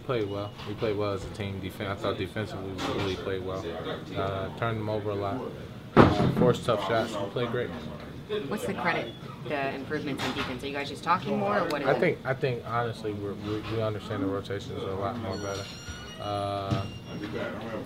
Played 0.00 0.28
well. 0.28 0.50
We 0.68 0.74
played 0.74 0.96
well 0.96 1.12
as 1.12 1.24
a 1.24 1.30
team. 1.30 1.60
Defense. 1.60 1.88
I 1.88 2.02
thought 2.02 2.18
defensively 2.18 2.72
we 2.72 2.94
really 3.00 3.16
played 3.16 3.44
well. 3.44 3.64
Uh, 4.16 4.48
turned 4.58 4.78
them 4.78 4.88
over 4.88 5.10
a 5.10 5.14
lot. 5.14 5.40
Uh, 5.96 6.30
forced 6.32 6.64
tough 6.64 6.86
shots. 6.88 7.14
We 7.14 7.28
played 7.30 7.50
great. 7.50 7.70
What's 8.48 8.64
the 8.64 8.74
credit, 8.74 9.12
the 9.48 9.74
improvements 9.74 10.24
in 10.24 10.32
defense? 10.34 10.62
Are 10.62 10.66
you 10.68 10.72
guys 10.72 10.88
just 10.88 11.02
talking 11.02 11.36
more, 11.38 11.58
or 11.58 11.64
what 11.66 11.82
is 11.82 11.88
I 11.88 11.92
it? 11.92 12.00
think. 12.00 12.18
I 12.24 12.34
think 12.34 12.62
honestly, 12.64 13.12
we're, 13.12 13.34
we 13.34 13.60
we 13.72 13.82
understand 13.82 14.22
the 14.22 14.28
rotations 14.28 14.80
a 14.82 14.86
lot 14.86 15.16
more 15.18 15.36
better. 15.36 15.64
Uh, 16.20 16.84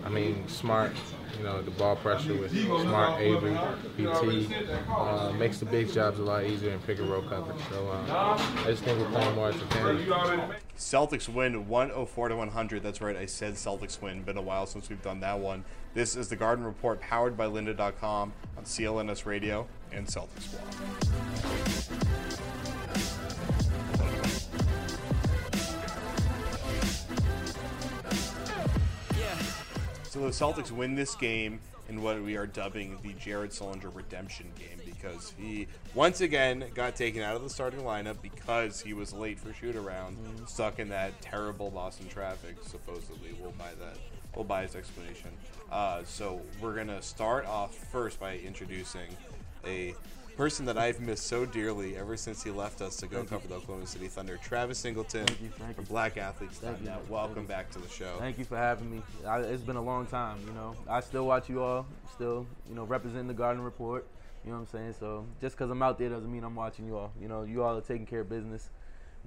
I 0.05 0.09
mean, 0.09 0.47
smart. 0.49 0.93
You 1.39 1.45
know, 1.45 1.63
the 1.63 1.73
ball 1.73 1.97
pressure 1.97 2.35
with 2.35 2.53
smart 2.53 3.21
Avery, 3.21 3.59
BT 3.97 4.55
uh, 4.89 5.33
makes 5.33 5.59
the 5.59 5.67
big 5.67 5.93
jobs 5.93 6.21
a 6.21 6.23
lot 6.23 6.45
easier 6.45 6.71
in 6.71 6.79
pick 6.81 7.01
and 7.01 7.11
roll 7.11 7.23
coverage. 7.23 7.61
So 7.71 7.91
um, 7.91 8.07
I 8.09 8.65
just 8.67 8.85
think 8.85 9.01
we're 9.01 9.11
playing 9.11 9.35
more 9.35 9.49
as 9.49 9.57
a 9.57 9.67
team. 9.67 10.55
Celtics 10.79 11.29
win 11.29 11.69
104 11.69 12.29
to 12.29 12.37
100. 12.37 12.83
That's 12.83 13.01
right, 13.01 13.17
I 13.17 13.27
said 13.27 13.55
Celtics 13.55 14.01
win. 14.01 14.23
Been 14.23 14.37
a 14.37 14.43
while 14.43 14.67
since 14.67 14.89
we've 14.89 15.03
done 15.03 15.21
that 15.21 15.41
one. 15.41 15.65
This 15.93 16.15
is 16.15 16.29
the 16.29 16.37
Garden 16.37 16.65
Report 16.65 17.01
powered 17.01 17.37
by 17.37 17.47
lynda.com 17.47 18.33
on 18.57 18.65
CLNS 18.65 19.27
Radio 19.27 19.67
and 19.93 20.07
Celtics 20.07 20.51
Blog. 20.51 21.64
So 30.15 30.21
the 30.21 30.29
Celtics 30.29 30.71
win 30.71 30.95
this 30.95 31.17
game 31.17 31.59
in 31.89 32.01
what 32.01 32.23
we 32.23 32.37
are 32.37 32.47
dubbing 32.47 32.99
the 33.03 33.15
Jared 33.15 33.51
Sullinger 33.51 33.93
redemption 33.93 34.47
game 34.57 34.81
because 34.87 35.35
he 35.37 35.67
once 35.93 36.21
again 36.21 36.67
got 36.73 36.95
taken 36.95 37.21
out 37.21 37.35
of 37.35 37.43
the 37.43 37.51
starting 37.51 37.81
lineup 37.81 38.23
because 38.23 38.81
he 38.81 38.93
was 38.93 39.13
late 39.13 39.41
for 39.41 39.53
shoot 39.53 39.75
around, 39.75 40.17
stuck 40.47 40.79
in 40.79 40.89
that 40.91 41.21
terrible 41.21 41.69
Boston 41.69 42.07
traffic. 42.07 42.55
Supposedly, 42.63 43.35
we'll 43.41 43.51
buy 43.59 43.73
that. 43.81 43.99
We'll 44.37 44.45
buy 44.45 44.63
his 44.63 44.77
explanation. 44.77 45.31
Uh, 45.73 46.05
so 46.05 46.41
we're 46.61 46.77
gonna 46.77 47.03
start 47.03 47.45
off 47.47 47.75
first 47.75 48.21
by 48.21 48.37
introducing 48.37 49.17
a 49.67 49.97
person 50.37 50.67
that 50.67 50.77
I've 50.77 51.01
missed 51.01 51.27
so 51.27 51.47
dearly 51.47 51.97
ever 51.97 52.17
since 52.17 52.43
he 52.43 52.51
left 52.51 52.81
us 52.81 52.97
to 52.97 53.07
go 53.07 53.23
cover 53.25 53.47
the 53.47 53.55
Oklahoma 53.55 53.87
City 53.87 54.09
Thunder, 54.09 54.37
Travis 54.43 54.79
Singleton 54.79 55.27
you, 55.41 55.49
thank 55.59 55.77
from 55.77 55.85
you. 55.85 55.89
Black 55.89 56.17
Athletes. 56.17 56.59
Thank 56.59 56.83
you. 56.83 56.91
Welcome 57.09 57.47
back 57.47 57.71
to 57.73 57.79
the 57.79 57.89
show. 57.89 58.17
Thank 58.19 58.39
you 58.39 58.45
for 58.45 58.57
having 58.57 58.91
me. 58.91 59.03
I, 59.27 59.41
it's 59.41 59.63
been 59.63 59.77
a 59.77 59.83
long 59.83 60.07
time, 60.07 60.39
you 60.47 60.53
know. 60.53 60.75
I 60.89 61.01
still 61.01 61.27
watch 61.27 61.49
you 61.49 61.63
all, 61.63 61.87
still, 62.13 62.47
you 62.69 62.75
know, 62.75 62.85
representing 62.85 63.29
the 63.29 63.35
Garden 63.35 63.63
Report. 63.63 64.07
You 64.45 64.51
know 64.51 64.59
what 64.59 64.63
I'm 64.63 64.79
saying? 64.79 64.95
So 64.99 65.25
just 65.41 65.57
because 65.57 65.71
I'm 65.71 65.83
out 65.83 65.99
there 65.99 66.09
doesn't 66.09 66.31
mean 66.31 66.45
I'm 66.45 66.57
watching 66.57 66.87
you 66.87 66.97
all. 66.97 67.13
You 67.21 67.29
know, 67.29 67.45
you 67.45 67.63
all 67.63 67.79
are 67.79 67.81
taking 67.81 68.07
care 68.07 68.21
of 68.21 68.29
business 68.29 68.69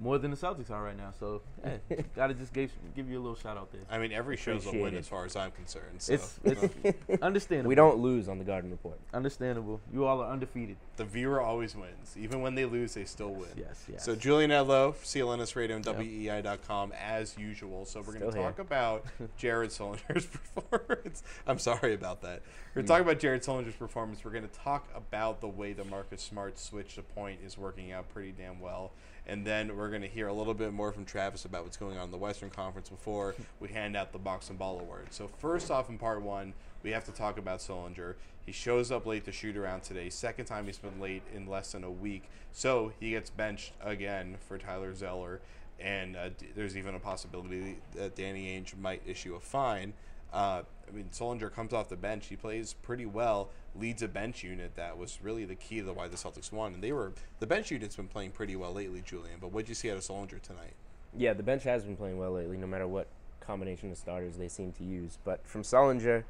more 0.00 0.18
than 0.18 0.30
the 0.30 0.36
Celtics 0.36 0.70
are 0.70 0.82
right 0.82 0.96
now. 0.96 1.12
So, 1.18 1.42
hey, 1.64 2.04
gotta 2.16 2.34
just 2.34 2.52
give, 2.52 2.70
give 2.94 3.10
you 3.10 3.18
a 3.18 3.22
little 3.22 3.36
shout 3.36 3.56
out 3.56 3.72
there. 3.72 3.80
I 3.90 3.98
mean, 3.98 4.12
every 4.12 4.36
show's 4.36 4.66
a 4.66 4.70
win 4.70 4.94
it. 4.94 4.98
as 4.98 5.08
far 5.08 5.24
as 5.24 5.34
I'm 5.36 5.50
concerned. 5.50 6.00
So. 6.00 6.14
It's 6.14 6.40
it's 6.44 6.62
understandable. 7.22 7.68
We 7.68 7.74
don't 7.74 7.98
lose 7.98 8.28
on 8.28 8.38
the 8.38 8.44
Garden 8.44 8.70
Report. 8.70 8.98
understandable. 9.12 9.80
You 9.92 10.04
all 10.04 10.20
are 10.20 10.30
undefeated. 10.30 10.76
the 10.96 11.04
viewer 11.04 11.40
always 11.40 11.74
wins. 11.74 12.16
Even 12.16 12.40
when 12.42 12.54
they 12.54 12.64
lose, 12.64 12.94
they 12.94 13.04
still 13.04 13.32
win. 13.32 13.48
Yes, 13.56 13.84
yes. 13.90 14.04
So 14.04 14.14
Julian 14.14 14.50
Edlow, 14.50 14.94
CLNS 14.94 15.56
Radio 15.56 15.76
and 15.76 15.84
WEI.com 15.84 16.92
as 16.92 17.36
usual. 17.36 17.84
So 17.84 18.00
we're 18.00 18.18
going 18.18 18.30
to 18.30 18.36
talk 18.36 18.58
about 18.58 19.04
Jared 19.36 19.70
Sullinger's 19.70 20.26
performance. 20.26 21.22
I'm 21.46 21.58
sorry 21.58 21.94
about 21.94 22.22
that. 22.22 22.42
We're 22.74 22.82
going 22.82 22.86
to 22.86 22.92
hmm. 22.92 22.98
talk 22.98 23.00
about 23.00 23.18
Jared 23.20 23.42
Sullinger's 23.42 23.74
performance. 23.74 24.24
We're 24.24 24.30
going 24.30 24.48
to 24.48 24.58
talk 24.60 24.88
about 24.94 25.40
the 25.40 25.48
way 25.48 25.72
the 25.72 25.84
Marcus 25.84 26.22
Smart 26.22 26.58
switch 26.58 26.94
to 26.94 27.02
point 27.02 27.40
is 27.44 27.58
working 27.58 27.92
out 27.92 28.08
pretty 28.10 28.32
damn 28.32 28.60
well. 28.60 28.92
And 29.28 29.44
then 29.44 29.76
we're 29.76 29.90
going 29.90 30.02
to 30.02 30.08
hear 30.08 30.28
a 30.28 30.32
little 30.32 30.54
bit 30.54 30.72
more 30.72 30.90
from 30.90 31.04
Travis 31.04 31.44
about 31.44 31.62
what's 31.62 31.76
going 31.76 31.98
on 31.98 32.06
in 32.06 32.10
the 32.10 32.16
Western 32.16 32.48
Conference 32.48 32.88
before 32.88 33.34
we 33.60 33.68
hand 33.68 33.94
out 33.94 34.12
the 34.12 34.18
Box 34.18 34.48
and 34.48 34.58
Ball 34.58 34.80
Award. 34.80 35.08
So 35.10 35.28
first 35.28 35.70
off, 35.70 35.90
in 35.90 35.98
part 35.98 36.22
one, 36.22 36.54
we 36.82 36.92
have 36.92 37.04
to 37.04 37.12
talk 37.12 37.36
about 37.38 37.60
Sullinger. 37.60 38.14
He 38.46 38.52
shows 38.52 38.90
up 38.90 39.04
late 39.04 39.26
to 39.26 39.32
shoot 39.32 39.54
around 39.54 39.82
today. 39.82 40.08
Second 40.08 40.46
time 40.46 40.64
he's 40.64 40.78
been 40.78 40.98
late 40.98 41.22
in 41.34 41.46
less 41.46 41.72
than 41.72 41.84
a 41.84 41.90
week. 41.90 42.24
So 42.52 42.92
he 42.98 43.10
gets 43.10 43.28
benched 43.28 43.72
again 43.82 44.38
for 44.48 44.56
Tyler 44.56 44.94
Zeller. 44.94 45.40
And 45.78 46.16
uh, 46.16 46.30
there's 46.56 46.76
even 46.76 46.94
a 46.94 46.98
possibility 46.98 47.76
that 47.94 48.16
Danny 48.16 48.58
Ainge 48.58 48.78
might 48.78 49.02
issue 49.06 49.34
a 49.34 49.40
fine. 49.40 49.92
Uh, 50.32 50.62
I 50.86 50.90
mean, 50.94 51.08
Sullinger 51.12 51.52
comes 51.52 51.72
off 51.72 51.88
the 51.88 51.96
bench. 51.96 52.26
He 52.26 52.36
plays 52.36 52.74
pretty 52.74 53.06
well, 53.06 53.50
leads 53.74 54.02
a 54.02 54.08
bench 54.08 54.42
unit 54.42 54.74
that 54.76 54.96
was 54.96 55.18
really 55.22 55.44
the 55.44 55.54
key 55.54 55.80
to 55.80 55.92
why 55.92 56.08
the 56.08 56.16
Celtics 56.16 56.52
won. 56.52 56.74
And 56.74 56.82
they 56.82 56.92
were 56.92 57.12
the 57.40 57.46
bench 57.46 57.70
unit's 57.70 57.96
been 57.96 58.08
playing 58.08 58.32
pretty 58.32 58.56
well 58.56 58.72
lately, 58.72 59.02
Julian. 59.04 59.38
But 59.40 59.52
what 59.52 59.64
did 59.64 59.70
you 59.70 59.74
see 59.74 59.90
out 59.90 59.96
of 59.96 60.02
Sullinger 60.02 60.40
tonight? 60.40 60.74
Yeah, 61.16 61.32
the 61.32 61.42
bench 61.42 61.64
has 61.64 61.84
been 61.84 61.96
playing 61.96 62.18
well 62.18 62.32
lately, 62.32 62.56
no 62.56 62.66
matter 62.66 62.86
what 62.86 63.08
combination 63.40 63.90
of 63.90 63.96
starters 63.96 64.36
they 64.36 64.48
seem 64.48 64.72
to 64.72 64.84
use. 64.84 65.18
But 65.24 65.46
from 65.46 65.62
Sullinger, 65.62 66.24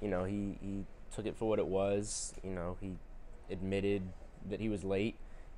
you 0.00 0.08
know, 0.08 0.24
he, 0.24 0.58
he 0.60 0.84
took 1.14 1.26
it 1.26 1.36
for 1.36 1.48
what 1.48 1.58
it 1.58 1.66
was. 1.66 2.34
You 2.44 2.50
know, 2.50 2.76
he 2.80 2.92
admitted 3.50 4.02
that 4.48 4.60
he 4.60 4.68
was 4.68 4.84
late. 4.84 5.16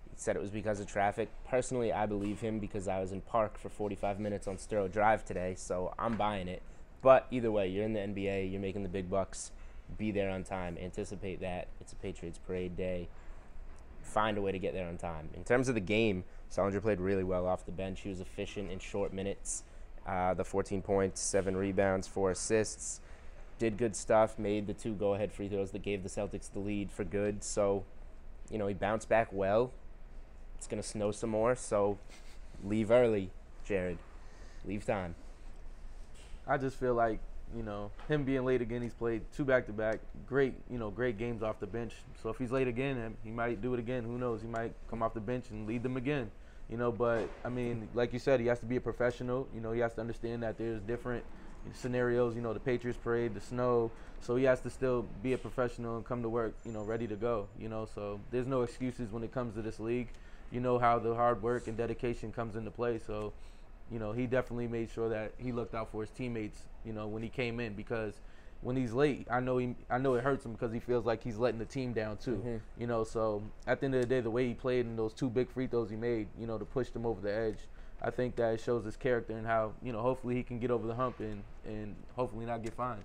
He 0.09 0.17
said 0.17 0.37
it 0.37 0.43
was 0.43 0.51
because 0.51 0.81
of 0.81 0.87
traffic. 0.87 1.29
Personally, 1.49 1.93
I 1.93 2.07
believe 2.07 2.41
him 2.41 2.59
because 2.59 2.89
I 2.89 3.01
was 3.01 3.13
in 3.13 3.21
park 3.23 3.59
for 3.59 3.69
45 3.69 4.21
minutes 4.21 4.47
on 4.47 4.57
Storrow 4.57 4.91
Drive 4.91 5.25
today, 5.25 5.55
so 5.57 5.93
I'm 5.99 6.17
buying 6.17 6.49
it. 6.49 6.63
But 7.03 7.27
either 7.31 7.51
way, 7.51 7.69
you're 7.69 7.85
in 7.85 7.93
the 7.93 8.01
NBA, 8.01 8.51
you're 8.51 8.61
making 8.61 8.83
the 8.83 8.89
big 8.89 9.11
bucks. 9.11 9.53
Be 9.99 10.11
there 10.11 10.31
on 10.31 10.45
time. 10.45 10.77
Anticipate 10.81 11.41
that. 11.41 11.69
It's 11.81 11.93
a 11.93 11.97
Patriots 11.97 12.39
parade 12.39 12.77
day 12.77 13.09
find 14.03 14.37
a 14.37 14.43
way 14.43 14.53
to 14.53 14.59
get 14.59 14.75
there 14.75 14.89
on 14.89 14.97
time. 14.99 15.29
In 15.35 15.45
terms 15.45 15.69
of 15.69 15.75
the 15.75 15.81
game, 15.81 16.25
Sullinger 16.51 16.83
played 16.83 17.01
really 17.01 17.25
well 17.25 17.47
off 17.47 17.65
the 17.65 17.73
bench. 17.73 18.01
He 18.01 18.09
was 18.09 18.21
efficient 18.21 18.71
in 18.71 18.79
short 18.79 19.13
minutes. 19.13 19.63
Uh, 20.07 20.35
the 20.35 20.45
14 20.45 20.83
points, 20.83 21.21
seven 21.21 21.57
rebounds, 21.57 22.09
four 22.09 22.31
assists. 22.31 23.01
Did 23.59 23.77
good 23.77 23.95
stuff. 23.95 24.39
Made 24.39 24.67
the 24.67 24.75
two 24.75 24.95
go-ahead 24.95 25.33
free 25.33 25.49
throws 25.49 25.71
that 25.73 25.83
gave 25.83 26.03
the 26.03 26.09
Celtics 26.09 26.51
the 26.51 26.59
lead 26.59 26.91
for 26.91 27.05
good. 27.05 27.45
So, 27.45 27.85
you 28.51 28.59
know, 28.59 28.67
he 28.67 28.75
bounced 28.75 29.09
back 29.09 29.29
well. 29.33 29.71
It's 30.57 30.67
gonna 30.67 30.83
snow 30.83 31.11
some 31.11 31.31
more, 31.31 31.55
so 31.55 31.99
leave 32.65 32.91
early, 32.91 33.31
Jared. 33.65 33.99
Leave 34.67 34.85
time. 34.85 35.15
I 36.51 36.57
just 36.57 36.77
feel 36.77 36.95
like 36.95 37.21
you 37.57 37.63
know 37.63 37.93
him 38.09 38.25
being 38.25 38.45
late 38.45 38.61
again. 38.61 38.83
He's 38.83 38.93
played 38.93 39.23
two 39.37 39.45
back 39.45 39.67
to 39.67 39.73
back, 39.73 40.01
great 40.27 40.55
you 40.69 40.79
know 40.79 40.91
great 40.91 41.17
games 41.17 41.45
off 41.45 41.61
the 41.61 41.67
bench. 41.67 41.95
So 42.21 42.29
if 42.29 42.39
he's 42.39 42.51
late 42.51 42.67
again, 42.67 43.17
he 43.23 43.31
might 43.31 43.63
do 43.63 43.73
it 43.73 43.79
again. 43.79 44.03
Who 44.03 44.19
knows? 44.19 44.43
He 44.43 44.49
might 44.49 44.73
come 44.91 45.01
off 45.01 45.15
the 45.15 45.21
bench 45.21 45.45
and 45.51 45.69
lead 45.69 45.85
them 45.85 45.97
again. 45.97 46.29
You 46.69 46.77
know, 46.77 46.91
but 46.91 47.29
I 47.45 47.51
mean, 47.51 47.89
like 47.95 48.13
you 48.13 48.19
said, 48.19 48.41
he 48.41 48.47
has 48.47 48.59
to 48.61 48.67
be 48.67 48.77
a 48.77 48.81
professional. 48.81 49.47
You 49.55 49.61
know, 49.61 49.71
he 49.71 49.81
has 49.81 49.95
to 49.95 50.01
understand 50.01 50.43
that 50.43 50.59
there's 50.59 50.81
different 50.81 51.25
scenarios. 51.73 52.35
You 52.35 52.43
know, 52.43 52.53
the 52.53 52.61
Patriots 52.61 52.99
parade, 53.01 53.35
the 53.35 53.41
snow. 53.41 53.93
So 54.21 54.35
he 54.35 54.45
has 54.45 54.61
to 54.63 54.71
still 54.71 55.07
be 55.23 55.33
a 55.35 55.39
professional 55.39 55.97
and 55.97 56.05
come 56.05 56.23
to 56.23 56.29
work. 56.29 56.55
You 56.65 56.73
know, 56.73 56.83
ready 56.83 57.07
to 57.07 57.17
go. 57.17 57.47
You 57.61 57.69
know, 57.69 57.87
so 57.95 58.19
there's 58.33 58.49
no 58.49 58.63
excuses 58.63 59.13
when 59.13 59.23
it 59.23 59.33
comes 59.33 59.55
to 59.55 59.63
this 59.63 59.79
league. 59.79 60.09
You 60.51 60.61
know 60.61 60.81
how 60.81 60.99
the 60.99 61.15
hard 61.15 61.43
work 61.45 61.69
and 61.69 61.77
dedication 61.77 62.33
comes 62.33 62.57
into 62.57 62.73
play. 62.73 62.99
So 62.99 63.33
you 63.91 63.99
know, 63.99 64.13
he 64.13 64.27
definitely 64.27 64.69
made 64.69 64.91
sure 64.91 65.09
that 65.09 65.33
he 65.39 65.53
looked 65.53 65.75
out 65.75 65.91
for 65.91 66.03
his 66.03 66.11
teammates, 66.11 66.59
you 66.85 66.93
know, 66.93 67.07
when 67.07 67.23
he 67.23 67.29
came 67.29 67.61
in 67.61 67.75
because 67.75 68.15
when 68.63 68.77
he's 68.77 68.93
late, 68.93 69.27
I 69.31 69.41
know 69.41 69.59
he, 69.59 69.75
I 69.89 69.99
know 69.99 70.15
it 70.15 70.23
hurts 70.25 70.45
him 70.45 70.53
because 70.53 70.73
he 70.73 70.81
feels 70.81 71.07
like 71.07 71.23
he's 71.23 71.39
letting 71.39 71.59
the 71.59 71.65
team 71.65 71.93
down 71.93 72.19
too. 72.19 72.43
Mhm. 72.45 72.61
You 72.79 72.87
know, 72.87 73.05
so 73.05 73.43
at 73.67 73.81
the 73.81 73.87
end 73.87 73.95
of 73.95 74.03
the 74.03 74.07
day, 74.07 74.21
the 74.21 74.31
way 74.31 74.47
he 74.47 74.55
played 74.55 74.87
and 74.87 74.99
those 74.99 75.15
two 75.15 75.31
big 75.31 75.49
free 75.51 75.67
throws 75.67 75.91
he 75.91 75.97
made, 75.97 76.29
you 76.39 76.47
know, 76.47 76.59
to 76.59 76.65
push 76.65 76.91
them 76.91 77.07
over 77.07 77.21
the 77.21 77.33
edge, 77.33 77.59
I 78.03 78.11
think 78.11 78.37
that 78.37 78.55
it 78.55 78.61
shows 78.61 78.85
his 78.85 78.97
character 78.97 79.37
and 79.37 79.47
how 79.47 79.73
you 79.83 79.93
know 79.93 80.01
hopefully 80.01 80.35
he 80.35 80.43
can 80.43 80.59
get 80.59 80.71
over 80.71 80.87
the 80.87 80.95
hump 80.95 81.21
and 81.21 81.43
and 81.65 81.97
hopefully 82.17 82.47
not 82.47 82.63
get 82.63 82.75
fined. 82.75 83.05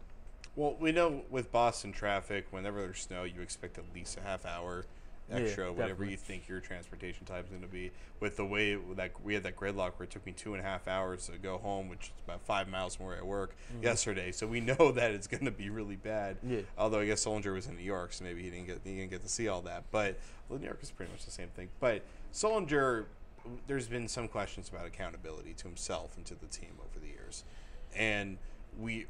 Well, 0.56 0.76
we 0.80 0.94
know 0.94 1.24
with 1.30 1.52
Boston 1.52 1.92
traffic, 1.92 2.48
whenever 2.52 2.80
there's 2.81 3.02
snow, 3.02 3.24
you 3.24 3.42
expect 3.42 3.78
at 3.78 3.84
least 3.94 4.18
a 4.18 4.22
half 4.22 4.46
hour 4.46 4.86
Yeah, 5.30 5.38
extra, 5.38 5.72
whatever 5.72 5.89
definitely. 6.06 6.12
you 6.12 6.18
think 6.18 6.48
your 6.48 6.60
transportation 6.60 7.25
time 7.25 7.44
is 7.44 7.50
going 7.50 7.62
to 7.63 7.68
be. 7.68 7.92
With 8.19 8.38
the 8.38 8.45
way 8.45 8.75
that 8.95 9.12
we 9.24 9.33
had 9.33 9.42
that 9.44 9.56
gridlock 9.56 9.94
where 9.98 10.04
it 10.04 10.12
took 10.12 10.24
me 10.25 10.31
two 10.33 10.54
and 10.54 10.62
a 10.63 10.66
half 10.68 10.88
hours 10.88 11.25
to 11.27 11.38
go 11.39 11.57
home, 11.57 11.89
which 11.89 12.01
is 12.07 12.12
about 12.25 12.42
five 12.42 12.68
miles 12.68 12.95
from 12.95 13.07
where 13.07 13.18
I 13.18 13.24
work 13.24 13.56
Mhm. 13.74 13.83
yesterday, 13.83 14.31
so 14.31 14.45
we 14.45 14.60
know 14.62 14.92
that 14.92 15.12
it's 15.12 15.25
going 15.27 15.45
to 15.45 15.51
be 15.51 15.69
really 15.69 15.95
bad. 15.95 16.38
Yeah. 16.44 16.62
Although 16.77 17.00
I 17.00 17.07
guess 17.07 17.25
Sullinger 17.25 17.54
was 17.54 17.66
in 17.68 17.75
New 17.75 17.83
York, 17.83 18.13
so 18.13 18.24
maybe 18.24 18.44
he 18.44 18.50
didn't 18.51 18.68
get 18.68 18.81
he 18.83 18.95
didn't 18.98 19.10
get 19.10 19.24
to 19.24 19.30
see 19.30 19.48
all 19.48 19.62
that. 19.63 19.86
But 19.92 20.19
well, 20.48 20.60
New 20.60 20.66
York 20.66 20.80
is 20.83 20.92
pretty 20.92 21.12
much 21.12 21.25
the 21.25 21.31
same 21.31 21.50
thing. 21.50 21.69
But 21.80 22.04
Sullinger, 22.31 23.06
there's 23.68 23.88
been 23.88 24.07
some 24.07 24.28
questions 24.28 24.69
about 24.69 24.86
accountability 24.86 25.54
to 25.56 25.63
himself 25.68 26.18
and 26.18 26.25
to 26.28 26.36
the 26.36 26.48
team 26.48 26.78
over 26.80 27.00
the 27.00 27.07
years, 27.12 27.44
and 27.95 28.38
we. 28.78 29.07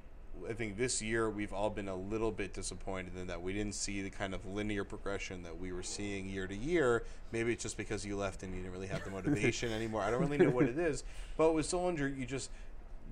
I 0.50 0.54
think 0.54 0.78
this 0.78 1.02
year 1.02 1.30
we've 1.30 1.54
all 1.54 1.70
been 1.70 1.88
a 1.88 1.96
little 1.96 2.32
bit 2.32 2.54
disappointed 2.54 3.18
in 3.18 3.28
that 3.28 3.42
we 3.42 3.54
didn't 3.54 3.76
see 3.76 4.02
the 4.02 4.10
kind 4.10 4.34
of 4.34 4.46
linear 4.46 4.84
progression 4.84 5.44
that 5.44 5.58
we 5.60 5.72
were 5.72 5.84
seeing 5.84 6.30
year 6.30 6.48
to 6.48 6.56
year. 6.56 7.04
Maybe 7.32 7.52
it's 7.54 7.64
just 7.64 7.78
because 7.78 8.06
you 8.06 8.16
left 8.16 8.44
and 8.44 8.54
you 8.54 8.62
didn't 8.62 8.74
really 8.74 8.88
have 8.88 9.04
the 9.04 9.10
motivation 9.12 9.72
anymore. 9.72 10.02
I 10.02 10.12
don't 10.12 10.22
really 10.22 10.38
know 10.38 10.52
what 10.52 10.66
it 10.66 10.78
is. 10.78 11.04
But 11.38 11.54
with 11.54 11.66
Sullinger, 11.66 12.16
you 12.16 12.26
just 12.26 12.50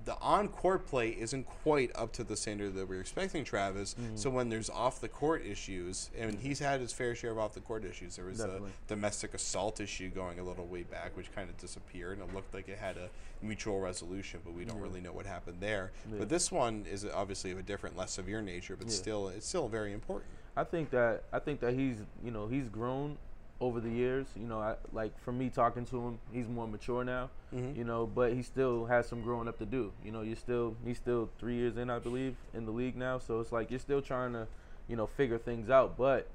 the 0.04 0.18
on 0.20 0.48
court 0.48 0.86
play 0.86 1.10
isn't 1.10 1.44
quite 1.62 1.90
up 1.94 2.12
to 2.12 2.24
the 2.24 2.36
standard 2.36 2.74
that 2.74 2.88
we 2.88 2.96
are 2.96 3.00
expecting 3.00 3.44
Travis. 3.44 3.94
Mhm. 3.94 4.18
So 4.18 4.28
when 4.30 4.48
there's 4.48 4.68
off 4.68 5.00
the 5.00 5.08
court 5.08 5.44
issues, 5.46 6.10
and 6.16 6.38
he's 6.38 6.58
had 6.58 6.80
his 6.80 6.92
fair 6.92 7.14
share 7.14 7.30
of 7.30 7.38
off 7.38 7.54
the 7.54 7.60
court 7.60 7.84
issues. 7.84 8.16
There 8.16 8.24
was 8.26 8.38
Definitely. 8.38 8.70
a 8.70 8.88
domestic 8.88 9.32
assault 9.34 9.80
issue 9.80 10.10
going 10.10 10.38
a 10.38 10.42
little 10.44 10.66
way 10.66 10.82
back, 10.82 11.16
which 11.16 11.34
kind 11.34 11.48
of 11.48 11.56
disappeared, 11.58 12.18
and 12.18 12.28
it 12.28 12.34
looked 12.34 12.52
like 12.52 12.68
it 12.68 12.78
had 12.78 12.96
a 12.96 13.08
mutual 13.42 13.80
resolution, 13.80 14.40
but 14.44 14.52
we 14.52 14.64
don't 14.64 14.76
Yeah. 14.76 14.82
really 14.82 15.00
know 15.00 15.12
what 15.12 15.26
happened 15.26 15.60
there. 15.60 15.92
Yeah. 16.10 16.18
But 16.18 16.28
this 16.28 16.52
one 16.52 16.84
is 16.90 17.04
obviously 17.06 17.50
of 17.50 17.58
a 17.58 17.62
different, 17.62 17.96
less 17.96 18.12
severe 18.12 18.42
nature, 18.42 18.76
but 18.76 18.88
Yeah. 18.88 18.94
still, 18.94 19.28
it's 19.28 19.46
still 19.46 19.68
very 19.68 19.92
important. 19.92 20.30
I 20.56 20.64
think 20.64 20.90
that 20.90 21.24
I 21.32 21.38
think 21.40 21.60
that 21.60 21.74
he's 21.74 21.96
you 22.22 22.30
know 22.30 22.46
he's 22.46 22.68
grown 22.68 23.18
over 23.60 23.80
the 23.80 23.90
years. 23.90 24.26
You 24.36 24.46
know, 24.46 24.60
I, 24.60 24.74
like 24.92 25.18
for 25.20 25.32
me 25.32 25.48
talking 25.48 25.84
to 25.86 26.00
him, 26.00 26.18
he's 26.32 26.48
more 26.48 26.66
mature 26.66 27.04
now. 27.04 27.30
Mhm. 27.52 27.76
You 27.76 27.84
know, 27.84 28.06
but 28.06 28.32
he 28.32 28.42
still 28.42 28.86
has 28.86 29.06
some 29.08 29.22
growing 29.22 29.48
up 29.48 29.58
to 29.58 29.66
do. 29.66 29.92
You 30.04 30.12
know, 30.12 30.22
you're 30.22 30.36
still 30.36 30.76
he's 30.84 30.96
still 30.98 31.30
three 31.38 31.54
years 31.54 31.76
in, 31.76 31.90
I 31.90 31.98
believe, 31.98 32.36
in 32.52 32.66
the 32.66 32.72
league 32.72 32.96
now. 32.96 33.18
So 33.18 33.40
it's 33.40 33.52
like 33.52 33.70
you're 33.70 33.80
still 33.80 34.02
trying 34.02 34.32
to, 34.32 34.46
you 34.88 34.96
know, 34.96 35.06
figure 35.06 35.38
things 35.38 35.70
out. 35.70 35.96
But 35.96 36.26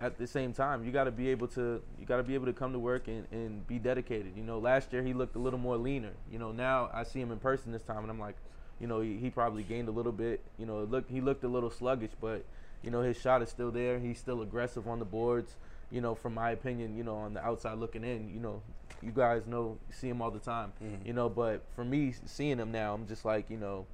at 0.00 0.18
the 0.18 0.26
same 0.26 0.52
time, 0.52 0.84
you 0.84 0.92
got 0.92 1.04
to 1.04 1.10
be 1.10 1.28
able 1.28 1.48
to 1.48 1.80
you 1.98 2.04
got 2.06 2.18
to 2.18 2.22
be 2.22 2.34
able 2.34 2.46
to 2.46 2.52
come 2.52 2.72
to 2.72 2.78
work 2.78 3.08
and, 3.08 3.26
and 3.30 3.66
be 3.66 3.78
dedicated. 3.78 4.32
You 4.36 4.42
know, 4.42 4.58
last 4.58 4.92
year 4.92 5.02
he 5.02 5.14
looked 5.14 5.36
a 5.36 5.38
little 5.38 5.58
more 5.58 5.76
leaner. 5.76 6.12
You 6.30 6.38
know, 6.38 6.52
now 6.52 6.90
I 6.92 7.04
see 7.04 7.20
him 7.20 7.30
in 7.32 7.38
person 7.38 7.72
this 7.72 7.82
time, 7.82 7.98
and 7.98 8.10
I'm 8.10 8.20
like, 8.20 8.36
you 8.80 8.86
know, 8.86 9.00
he, 9.00 9.16
he 9.16 9.30
probably 9.30 9.62
gained 9.62 9.88
a 9.88 9.92
little 9.92 10.12
bit. 10.12 10.40
You 10.58 10.66
know, 10.66 10.82
look 10.84 11.08
he 11.08 11.20
looked 11.20 11.44
a 11.44 11.48
little 11.48 11.70
sluggish, 11.70 12.10
but 12.20 12.44
you 12.82 12.90
know 12.90 13.00
his 13.00 13.16
shot 13.18 13.40
is 13.42 13.48
still 13.48 13.70
there. 13.70 13.98
He's 13.98 14.18
still 14.18 14.42
aggressive 14.42 14.86
on 14.86 14.98
the 14.98 15.04
boards. 15.06 15.54
You 15.90 16.00
know, 16.00 16.14
from 16.14 16.34
my 16.34 16.50
opinion, 16.50 16.96
you 16.96 17.04
know, 17.04 17.16
on 17.16 17.34
the 17.34 17.44
outside 17.44 17.78
looking 17.78 18.02
in, 18.04 18.28
you 18.32 18.40
know, 18.40 18.60
you 19.02 19.12
guys 19.12 19.46
know 19.46 19.78
see 19.90 20.08
him 20.08 20.20
all 20.20 20.30
the 20.30 20.38
time. 20.40 20.72
Mhm. 20.82 21.06
You 21.06 21.12
know, 21.12 21.28
but 21.28 21.62
for 21.74 21.84
me 21.84 22.12
seeing 22.26 22.58
him 22.58 22.72
now, 22.72 22.94
I'm 22.94 23.06
just 23.06 23.24
like, 23.24 23.48
you 23.50 23.56
know, 23.56 23.86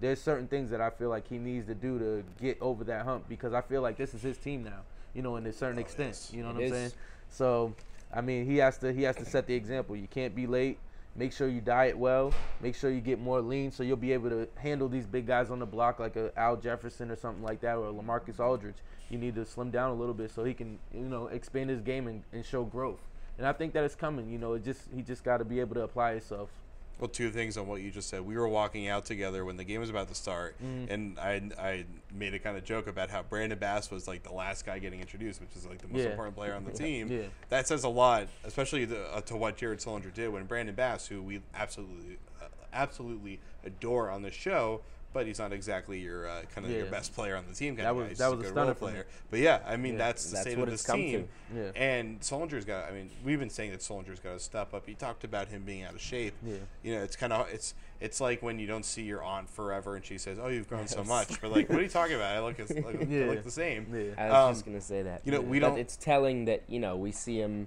there's 0.00 0.20
certain 0.20 0.48
things 0.48 0.70
that 0.70 0.80
I 0.80 0.90
feel 0.90 1.08
like 1.08 1.28
he 1.28 1.38
needs 1.38 1.66
to 1.66 1.74
do 1.74 1.98
to 1.98 2.24
get 2.40 2.60
over 2.60 2.84
that 2.84 3.04
hump 3.04 3.28
because 3.28 3.52
I 3.52 3.60
feel 3.60 3.82
like 3.82 3.96
this 3.96 4.14
is 4.14 4.22
his 4.22 4.38
team 4.38 4.64
now. 4.64 4.80
You 5.14 5.22
know, 5.22 5.36
in 5.36 5.46
a 5.46 5.52
certain 5.52 5.78
extent. 5.78 6.30
You 6.32 6.42
know 6.42 6.50
It 6.50 6.54
what 6.54 6.58
I'm 6.60 6.66
is. 6.66 6.72
saying? 6.72 6.92
So, 7.28 7.74
I 8.12 8.20
mean, 8.22 8.44
he 8.46 8.56
has 8.58 8.78
to 8.78 8.92
he 8.92 9.02
has 9.02 9.16
to 9.16 9.24
set 9.24 9.46
the 9.46 9.54
example. 9.54 9.94
You 9.96 10.08
can't 10.08 10.34
be 10.34 10.46
late. 10.46 10.78
Make 11.16 11.32
sure 11.32 11.48
you 11.48 11.60
diet 11.60 11.98
well. 11.98 12.32
Make 12.60 12.74
sure 12.74 12.90
you 12.90 13.00
get 13.00 13.18
more 13.18 13.40
lean 13.40 13.72
so 13.72 13.82
you'll 13.82 13.96
be 13.96 14.12
able 14.12 14.30
to 14.30 14.48
handle 14.56 14.88
these 14.88 15.06
big 15.06 15.26
guys 15.26 15.50
on 15.50 15.58
the 15.58 15.66
block 15.66 15.98
like 15.98 16.16
a 16.16 16.32
Al 16.38 16.56
Jefferson 16.56 17.10
or 17.10 17.16
something 17.16 17.42
like 17.42 17.60
that 17.60 17.76
or 17.76 17.92
LaMarcus 17.92 18.38
Aldridge. 18.38 18.76
You 19.08 19.18
need 19.18 19.34
to 19.34 19.44
slim 19.44 19.70
down 19.70 19.90
a 19.90 19.94
little 19.94 20.14
bit 20.14 20.30
so 20.30 20.44
he 20.44 20.54
can 20.54 20.78
you 20.94 21.00
know 21.00 21.26
expand 21.26 21.70
his 21.70 21.80
game 21.80 22.06
and, 22.06 22.22
and 22.32 22.44
show 22.44 22.64
growth. 22.64 23.00
And 23.38 23.46
I 23.46 23.52
think 23.52 23.72
that 23.72 23.84
it's 23.84 23.94
coming. 23.94 24.30
You 24.30 24.38
know, 24.38 24.52
it 24.52 24.64
just 24.64 24.82
he 24.94 25.02
just 25.02 25.24
got 25.24 25.38
to 25.38 25.44
be 25.44 25.60
able 25.60 25.74
to 25.74 25.82
apply 25.82 26.12
himself. 26.12 26.50
Well, 27.00 27.08
two 27.08 27.30
things 27.30 27.56
on 27.56 27.66
what 27.66 27.80
you 27.80 27.90
just 27.90 28.10
said. 28.10 28.20
We 28.26 28.36
were 28.36 28.46
walking 28.46 28.86
out 28.88 29.06
together 29.06 29.42
when 29.46 29.56
the 29.56 29.64
game 29.64 29.80
was 29.80 29.88
about 29.88 30.08
to 30.08 30.14
start, 30.14 30.54
Mhm. 30.62 30.90
and 30.90 31.18
I, 31.18 31.40
I 31.58 31.84
made 32.12 32.34
a 32.34 32.38
kind 32.38 32.58
of 32.58 32.64
joke 32.64 32.86
about 32.86 33.08
how 33.10 33.22
Brandon 33.22 33.58
Bass 33.58 33.90
was 33.90 34.06
like 34.06 34.22
the 34.22 34.32
last 34.34 34.66
guy 34.66 34.78
getting 34.78 35.00
introduced, 35.00 35.40
which 35.40 35.56
is 35.56 35.64
like 35.64 35.78
the 35.78 35.88
most 35.88 36.02
Yeah. 36.02 36.10
important 36.10 36.36
player 36.36 36.52
on 36.54 36.64
the 36.64 36.72
team. 36.84 37.10
Yeah. 37.10 37.22
That 37.48 37.66
says 37.66 37.84
a 37.84 37.88
lot, 37.88 38.28
especially 38.44 38.84
the, 38.84 39.02
uh, 39.14 39.22
to 39.22 39.36
what 39.36 39.56
Jared 39.56 39.78
Sullinger 39.80 40.12
did 40.12 40.28
when 40.28 40.44
Brandon 40.44 40.74
Bass, 40.74 41.06
who 41.06 41.22
we 41.22 41.40
absolutely, 41.54 42.18
uh, 42.42 42.48
absolutely 42.74 43.40
adore 43.64 44.10
on 44.10 44.20
the 44.20 44.30
show, 44.30 44.82
but 45.12 45.26
he's 45.26 45.38
not 45.38 45.52
exactly 45.52 45.98
your 45.98 46.28
uh, 46.28 46.42
kind 46.54 46.64
of 46.66 46.72
your 46.72 46.84
Yeah. 46.84 46.90
best 46.90 47.14
player 47.14 47.36
on 47.36 47.44
the 47.48 47.54
team. 47.54 47.74
Kind 47.76 47.86
That 47.86 47.90
of 47.90 47.96
was- 47.96 48.04
guy. 48.04 48.08
He's 48.10 48.18
that 48.18 48.30
was 48.30 48.38
a 48.38 48.42
good 48.42 48.50
stunner 48.52 48.66
role 48.66 48.74
player. 48.74 49.06
But 49.30 49.40
yeah, 49.40 49.60
I 49.66 49.76
mean 49.76 49.92
Yeah. 49.94 49.98
that's 49.98 50.24
the 50.26 50.30
That's 50.32 50.42
state 50.42 50.58
what 50.58 50.68
of 50.68 50.72
this 50.72 50.84
team. 50.84 51.28
Yeah. 51.54 51.70
And 51.74 52.20
Sullinger's 52.20 52.64
got. 52.64 52.88
I 52.88 52.92
mean, 52.92 53.10
we've 53.24 53.38
been 53.40 53.50
saying 53.50 53.72
that 53.72 53.80
Sullinger's 53.80 54.20
got 54.20 54.34
to 54.34 54.38
step 54.38 54.72
up. 54.72 54.86
He 54.86 54.94
talked 54.94 55.24
about 55.24 55.48
him 55.48 55.62
being 55.64 55.82
out 55.82 55.94
of 55.94 56.00
shape. 56.00 56.34
Yeah. 56.46 56.54
You 56.82 56.94
know, 56.94 57.02
it's 57.02 57.16
kind 57.16 57.32
of 57.32 57.48
it's 57.50 57.74
it's 58.00 58.20
like 58.20 58.42
when 58.42 58.58
you 58.58 58.66
don't 58.66 58.84
see 58.84 59.02
your 59.02 59.22
aunt 59.22 59.50
forever 59.50 59.96
and 59.96 60.04
she 60.04 60.16
says, 60.16 60.38
"Oh, 60.40 60.48
you've 60.48 60.68
grown 60.68 60.86
so 60.86 61.02
much." 61.04 61.40
But 61.40 61.50
like, 61.52 61.68
what 61.68 61.78
are 61.78 61.82
you 61.82 61.88
talking 61.88 62.14
about? 62.16 62.34
I 62.34 62.40
look 62.40 62.58
as, 62.60 62.70
look, 62.70 62.86
I 62.86 63.04
look 63.26 63.42
the 63.44 63.50
same. 63.50 63.86
Yeah. 63.92 64.22
I 64.24 64.28
was 64.28 64.34
Um, 64.48 64.54
just 64.54 64.64
gonna 64.66 64.80
say 64.80 65.02
that. 65.02 65.22
you 65.24 65.32
know, 65.32 65.40
we 65.40 65.58
But 65.60 65.70
don't- 65.70 65.78
It's 65.78 65.96
telling 65.96 66.44
that 66.46 66.62
you 66.68 66.78
know 66.80 66.96
we 66.96 67.10
see 67.12 67.38
him 67.40 67.66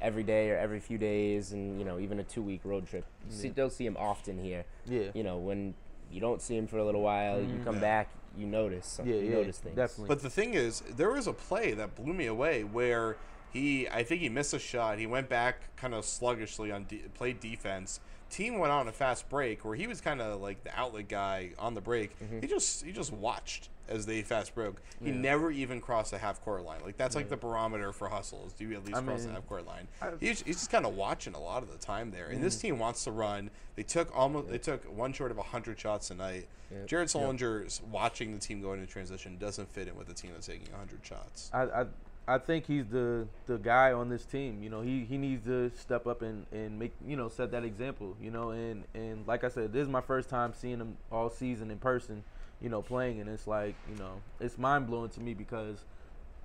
every 0.00 0.22
day 0.22 0.50
or 0.50 0.56
every 0.56 0.80
few 0.80 0.96
days, 0.96 1.52
and 1.52 1.78
you 1.78 1.84
know 1.84 1.98
even 2.00 2.18
a 2.18 2.24
two-week 2.24 2.62
road 2.64 2.86
trip. 2.88 3.04
You 3.28 3.36
see, 3.36 3.48
don't 3.50 3.70
see 3.72 3.84
him 3.84 3.96
often 3.98 4.42
here. 4.42 4.64
Yeah. 4.86 5.10
You 5.14 5.22
know 5.22 5.36
when 5.36 5.74
you 6.10 6.20
don't 6.20 6.42
see 6.42 6.56
him 6.56 6.66
for 6.66 6.78
a 6.78 6.84
little 6.84 7.02
while, 7.02 7.40
you 7.40 7.46
Mhm. 7.58 7.64
come 7.64 7.74
Yeah. 7.76 7.80
back, 7.80 8.08
you 8.36 8.46
notice. 8.46 8.86
Some, 8.86 9.06
Yeah, 9.06 9.16
you 9.16 9.30
yeah, 9.30 9.34
notice 9.36 9.58
things. 9.58 9.76
definitely. 9.76 10.08
But 10.08 10.22
the 10.22 10.30
thing 10.30 10.54
is, 10.54 10.80
there 10.80 11.10
was 11.10 11.26
a 11.26 11.32
play 11.32 11.72
that 11.72 11.94
blew 11.94 12.12
me 12.12 12.26
away 12.26 12.64
where 12.64 13.16
he, 13.52 13.88
I 13.88 14.02
think 14.04 14.20
he 14.20 14.28
missed 14.28 14.54
a 14.54 14.58
shot. 14.58 14.98
He 14.98 15.06
went 15.06 15.28
back 15.28 15.74
kind 15.76 15.94
of 15.94 16.04
sluggishly 16.04 16.70
on 16.70 16.84
de- 16.84 17.04
played 17.14 17.40
defense. 17.40 18.00
Team 18.30 18.58
went 18.58 18.72
on 18.72 18.86
a 18.86 18.92
fast 18.92 19.28
break 19.28 19.64
where 19.64 19.74
he 19.74 19.88
was 19.88 20.00
kind 20.00 20.20
of 20.20 20.40
like 20.40 20.62
the 20.62 20.70
outlet 20.78 21.08
guy 21.08 21.50
on 21.58 21.74
the 21.74 21.80
break. 21.80 22.12
He 22.40 22.46
just 22.46 22.84
he 22.84 22.92
just 22.92 23.12
watched 23.12 23.68
as 23.90 24.06
they 24.06 24.22
fast 24.22 24.54
broke. 24.54 24.80
He 25.02 25.10
Yeah. 25.10 25.16
never 25.16 25.50
even 25.50 25.80
crossed 25.80 26.12
the 26.12 26.18
half 26.18 26.40
court 26.42 26.64
line. 26.64 26.80
Like 26.84 26.96
that's 26.96 27.16
like 27.16 27.28
the 27.28 27.36
barometer 27.36 27.92
for 27.92 28.08
hustles. 28.08 28.52
Do 28.52 28.64
you 28.66 28.74
at 28.76 28.84
least 28.84 28.96
I 28.96 29.02
cross 29.02 29.22
the 29.22 29.26
mean, 29.26 29.34
half 29.34 29.46
court 29.48 29.66
line? 29.66 29.88
I- 30.00 30.12
He's, 30.20 30.42
he's 30.42 30.56
just 30.56 30.70
kind 30.70 30.86
of 30.86 30.94
watching 30.96 31.34
a 31.34 31.40
lot 31.40 31.62
of 31.62 31.70
the 31.70 31.78
time 31.78 32.10
there. 32.12 32.26
And 32.28 32.42
this 32.42 32.56
Mm-hmm. 32.56 32.60
team 32.68 32.78
wants 32.78 33.04
to 33.04 33.10
run. 33.10 33.50
They 33.76 33.82
took 33.82 34.16
almost 34.16 34.48
they 34.48 34.58
took 34.58 34.84
one 34.84 35.12
short 35.12 35.30
of 35.30 35.38
hundred 35.38 35.78
shots 35.78 36.08
tonight. 36.08 36.46
Yep. 36.70 36.86
Jared 36.86 37.08
Sullinger's 37.08 37.82
watching 37.90 38.32
the 38.32 38.38
team 38.38 38.62
go 38.62 38.72
into 38.72 38.86
transition 38.86 39.36
doesn't 39.38 39.68
fit 39.72 39.88
in 39.88 39.96
with 39.96 40.08
a 40.08 40.14
team 40.14 40.30
that's 40.32 40.46
taking 40.46 40.70
100 40.70 41.00
shots. 41.04 41.50
I, 41.52 41.62
I 41.62 41.86
I 42.28 42.38
think 42.38 42.66
he's 42.66 42.86
the 42.86 43.26
the 43.46 43.56
guy 43.58 43.92
on 43.92 44.08
this 44.08 44.24
team. 44.24 44.62
You 44.62 44.70
know, 44.70 44.82
he, 44.82 45.04
he 45.04 45.16
needs 45.16 45.44
to 45.46 45.70
step 45.76 46.06
up 46.06 46.22
and, 46.22 46.46
and 46.52 46.78
make 46.78 46.92
you 47.04 47.16
know 47.16 47.28
set 47.28 47.50
that 47.52 47.64
example. 47.64 48.16
You 48.22 48.30
know, 48.30 48.50
and 48.50 48.84
and 48.94 49.26
like 49.26 49.42
I 49.42 49.48
said, 49.48 49.72
this 49.72 49.82
is 49.82 49.88
my 49.88 50.02
first 50.02 50.28
time 50.28 50.52
seeing 50.54 50.78
him 50.78 50.96
all 51.10 51.28
season 51.30 51.70
in 51.72 51.78
person. 51.78 52.22
You 52.60 52.68
know, 52.68 52.82
playing, 52.82 53.20
and 53.20 53.28
it's 53.28 53.46
like 53.46 53.74
you 53.88 53.96
know, 53.96 54.20
it's 54.38 54.58
mind 54.58 54.86
blowing 54.86 55.10
to 55.10 55.20
me 55.20 55.34
because 55.34 55.84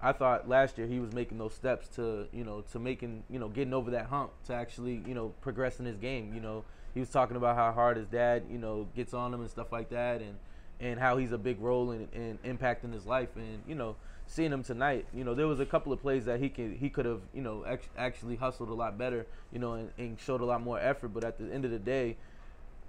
I 0.02 0.12
thought 0.12 0.48
last 0.48 0.78
year 0.78 0.88
he 0.88 1.00
was 1.00 1.14
making 1.14 1.38
those 1.38 1.54
steps 1.54 1.88
to 1.96 2.28
you 2.32 2.44
know 2.44 2.64
to 2.72 2.80
making 2.80 3.24
you 3.30 3.40
know 3.40 3.50
getting 3.50 3.74
over 3.74 3.92
that 3.92 4.08
hump 4.08 4.32
to 4.46 4.54
actually 4.54 5.02
you 5.08 5.14
know 5.14 5.34
progressing 5.42 5.86
his 5.86 5.98
game. 5.98 6.34
You 6.34 6.42
know, 6.42 6.64
he 6.94 7.00
was 7.00 7.10
talking 7.10 7.38
about 7.38 7.56
how 7.56 7.72
hard 7.72 7.98
his 7.98 8.08
dad 8.08 8.44
you 8.50 8.58
know 8.58 8.88
gets 8.96 9.14
on 9.14 9.34
him 9.34 9.42
and 9.42 9.50
stuff 9.50 9.72
like 9.72 9.90
that, 9.90 10.22
and 10.22 10.38
and 10.80 11.00
how 11.00 11.18
he's 11.18 11.32
a 11.32 11.38
big 11.38 11.60
role 11.62 11.92
in, 11.92 12.08
in 12.14 12.38
impacting 12.46 12.94
his 12.94 13.06
life. 13.06 13.30
And 13.36 13.64
you 13.68 13.76
know, 13.76 13.96
seeing 14.28 14.52
him 14.52 14.64
tonight, 14.64 15.06
you 15.14 15.24
know, 15.24 15.34
there 15.34 15.48
was 15.48 15.60
a 15.60 15.66
couple 15.66 15.94
of 15.94 16.02
plays 16.02 16.26
that 16.26 16.40
he 16.40 16.50
could 16.50 16.74
he 16.74 16.90
could 16.90 17.06
have 17.06 17.22
you 17.34 17.42
know 17.42 17.64
act- 17.66 17.90
actually 17.98 18.36
hustled 18.36 18.70
a 18.70 18.74
lot 18.74 18.98
better, 18.98 19.26
you 19.52 19.60
know, 19.60 19.74
and, 19.74 19.90
and 19.98 20.20
showed 20.20 20.42
a 20.42 20.46
lot 20.46 20.62
more 20.62 20.80
effort. 20.80 21.10
But 21.10 21.24
at 21.24 21.38
the 21.38 21.52
end 21.54 21.66
of 21.66 21.72
the 21.72 21.80
day, 21.80 22.18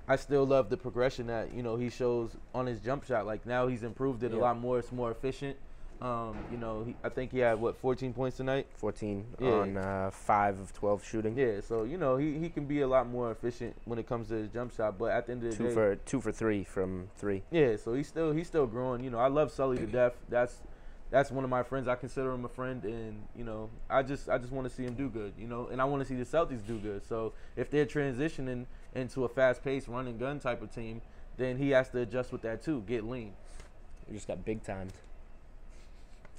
I 0.09 0.17
still 0.17 0.47
love 0.47 0.71
the 0.71 0.77
progression 0.77 1.27
that 1.29 1.53
you 1.53 1.63
know 1.63 1.77
he 1.77 1.91
shows 1.91 2.31
on 2.55 2.67
his 2.67 2.81
jump 2.81 3.05
shot. 3.07 3.27
Like 3.27 3.45
now 3.47 3.67
he's 3.67 3.83
improved 3.83 4.23
it 4.23 4.33
a 4.33 4.37
lot 4.37 4.59
more. 4.59 4.79
It's 4.79 4.93
more 4.93 5.11
efficient. 5.11 5.57
Um, 6.01 6.37
you 6.53 6.59
know, 6.59 6.85
he, 6.85 6.95
I 7.03 7.09
think 7.09 7.33
he 7.33 7.39
had 7.39 7.59
what 7.59 7.75
14 7.79 8.13
points 8.13 8.37
tonight. 8.37 8.67
14 8.77 9.25
Yeah. 9.41 9.49
on 9.49 9.77
uh, 9.79 10.11
five 10.13 10.61
of 10.61 10.71
12 10.75 11.03
shooting. 11.03 11.39
Yeah, 11.39 11.61
so 11.67 11.85
you 11.85 11.97
know 11.97 12.19
he, 12.19 12.39
he 12.39 12.51
can 12.51 12.67
be 12.67 12.83
a 12.83 12.87
lot 12.87 13.09
more 13.09 13.31
efficient 13.31 13.75
when 13.87 13.99
it 13.99 14.07
comes 14.07 14.29
to 14.29 14.35
his 14.35 14.51
jump 14.51 14.77
shot. 14.77 14.99
But 14.99 15.13
at 15.13 15.27
the 15.27 15.33
end 15.33 15.45
of 15.45 15.51
the 15.53 15.57
Two 15.57 15.69
day, 15.69 15.75
for 15.75 15.97
two 15.97 16.21
for 16.21 16.33
three 16.33 16.65
from 16.65 17.09
three. 17.17 17.43
Yeah, 17.51 17.77
so 17.77 17.95
he's 17.95 18.09
still 18.09 18.33
he's 18.33 18.47
still 18.47 18.67
growing. 18.67 19.03
You 19.03 19.11
know, 19.11 19.19
I 19.19 19.29
love 19.29 19.51
Sully 19.51 19.79
to 19.79 19.87
death. 19.87 20.13
That's 20.29 20.61
that's 21.11 21.31
one 21.31 21.45
of 21.45 21.51
my 21.51 21.63
friends. 21.63 21.89
I 21.89 21.95
consider 21.95 22.33
him 22.33 22.45
a 22.45 22.49
friend, 22.49 22.83
and 22.85 23.23
you 23.37 23.45
know, 23.45 23.71
I 23.89 24.03
just 24.03 24.29
I 24.29 24.39
just 24.39 24.53
want 24.53 24.69
to 24.69 24.75
see 24.75 24.85
him 24.85 24.95
do 24.95 25.09
good. 25.09 25.33
You 25.39 25.47
know, 25.47 25.69
and 25.71 25.81
I 25.81 25.85
want 25.85 26.03
to 26.03 26.09
see 26.09 26.17
the 26.17 26.25
Celtics 26.25 26.67
do 26.67 26.79
good. 26.79 27.07
So 27.07 27.33
if 27.57 27.71
they're 27.71 27.87
transitioning 27.87 28.67
into 28.95 29.25
a 29.25 29.29
fast-paced 29.29 29.89
run 29.89 30.07
and 30.07 30.19
gun 30.19 30.41
type 30.41 30.63
of 30.63 30.75
team, 30.75 31.01
then 31.37 31.59
he 31.59 31.71
has 31.71 31.91
to 31.91 32.01
adjust 32.01 32.33
with 32.33 32.43
that 32.43 32.63
too. 32.63 32.83
Get 32.87 33.05
lean. 33.05 33.33
We 34.09 34.15
just 34.15 34.27
got 34.27 34.45
big 34.45 34.63
timed. 34.63 34.93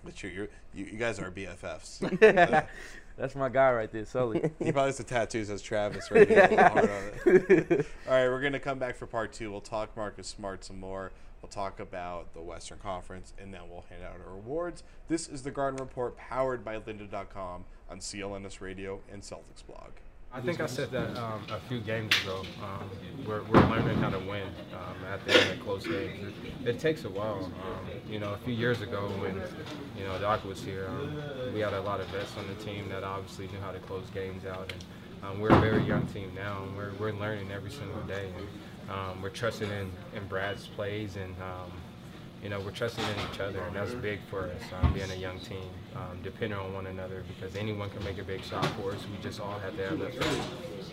But 0.04 0.22
you, 0.24 0.30
you're, 0.30 0.48
you, 0.74 0.86
you 0.86 0.98
guys 0.98 1.20
are 1.20 1.32
BFFs. 1.32 2.68
That's 3.18 3.36
my 3.36 3.50
guy 3.50 3.72
right 3.72 3.92
there, 3.92 4.06
Sully. 4.06 4.52
he 4.60 4.72
probably 4.72 4.90
has 4.90 4.98
the 4.98 5.04
tattoos 5.04 5.50
as 5.50 5.62
Travis 5.62 6.12
right 6.12 6.28
here. 6.28 6.42
with 6.42 6.50
the 6.52 6.70
heart 6.70 6.90
on 6.90 7.12
it. 7.26 7.86
All 8.08 8.14
right, 8.14 8.30
we're 8.30 8.42
gonna 8.42 8.60
come 8.60 8.78
back 8.78 8.96
for 8.96 9.08
part 9.08 9.34
two. 9.34 9.50
We'll 9.52 9.60
talk 9.60 9.96
Marcus 9.98 10.28
Smart 10.28 10.64
some 10.64 10.80
more. 10.80 11.12
We'll 11.42 11.50
talk 11.50 11.80
about 11.80 12.34
the 12.34 12.42
Western 12.42 12.80
Conference, 12.80 13.34
and 13.40 13.54
then 13.54 13.62
we'll 13.70 13.86
hand 13.90 14.04
out 14.04 14.20
our 14.26 14.34
awards. 14.34 14.84
This 15.08 15.28
is 15.28 15.44
the 15.44 15.52
Garden 15.52 15.78
Report, 15.78 16.18
powered 16.18 16.66
by 16.66 16.80
Lynda.com 16.80 17.66
on 17.90 18.00
CLNS 18.00 18.60
Radio 18.60 19.02
and 19.12 19.22
Celtics 19.22 19.66
Blog. 19.66 19.92
I 20.34 20.42
think 20.42 20.60
I 20.60 20.66
said 20.66 20.92
that 20.92 21.16
um, 21.18 21.46
a 21.50 21.60
few 21.70 21.80
games 21.80 22.14
ago. 22.22 22.44
Um, 22.62 22.90
we're, 23.26 23.44
we're 23.44 23.66
learning 23.70 23.98
how 24.00 24.10
to 24.10 24.20
win 24.20 24.44
um, 24.74 25.06
at 25.12 25.26
the 25.26 25.40
end 25.40 25.52
of 25.52 25.66
close 25.66 25.88
games. 25.88 26.34
It, 26.62 26.68
it 26.68 26.80
takes 26.80 27.06
a 27.06 27.10
while. 27.10 27.46
Um, 27.46 28.12
you 28.12 28.20
know, 28.20 28.34
a 28.34 28.38
few 28.38 28.54
years 28.54 28.82
ago 28.82 29.10
when 29.20 29.42
you 29.98 30.04
know 30.04 30.20
Doc 30.20 30.44
was 30.44 30.62
here, 30.62 30.88
um, 30.90 31.54
we 31.54 31.62
had 31.62 31.74
a 31.74 31.82
lot 31.82 32.02
of 32.02 32.08
vets 32.08 32.36
on 32.38 32.46
the 32.48 32.64
team 32.64 32.90
that 32.90 33.04
obviously 33.04 33.48
knew 33.48 33.60
how 33.62 33.72
to 33.72 33.80
close 33.80 34.10
games 34.14 34.46
out. 34.46 34.72
And 34.72 34.84
um, 35.24 35.40
we're 35.40 35.50
a 35.50 35.62
very 35.62 35.84
young 35.84 36.06
team 36.08 36.32
now, 36.36 36.64
and 36.64 36.76
we're, 36.76 36.92
we're 37.00 37.14
learning 37.14 37.52
every 37.52 37.72
single 37.72 38.02
day. 38.02 38.30
And 38.38 38.48
Um, 38.90 39.22
we're 39.22 39.30
trusting 39.30 39.70
in, 39.70 39.92
in 40.16 40.28
Brad's 40.28 40.68
plays 40.68 41.16
and 41.18 41.36
um, 41.42 41.72
you 42.44 42.50
know, 42.50 42.60
we're 42.60 42.72
trusting 42.72 43.04
in 43.04 43.16
each 43.32 43.40
other, 43.40 43.60
and 43.60 43.76
that's 43.76 43.94
big 43.94 44.20
for 44.30 44.44
us, 44.44 44.62
um, 44.82 44.94
being 44.94 45.10
a 45.12 45.16
young 45.16 45.40
team, 45.40 45.70
um, 45.96 46.20
depending 46.24 46.58
on 46.58 46.74
one 46.74 46.88
another, 46.88 47.24
because 47.28 47.56
anyone 47.56 47.90
can 47.90 48.04
make 48.04 48.18
a 48.20 48.24
big 48.24 48.44
shot 48.44 48.66
for 48.78 48.92
us. 48.92 49.06
We 49.12 49.22
just 49.22 49.40
all 49.40 49.60
have 49.60 49.76
to 49.76 49.90
have 49.90 50.00
that. 50.00 50.14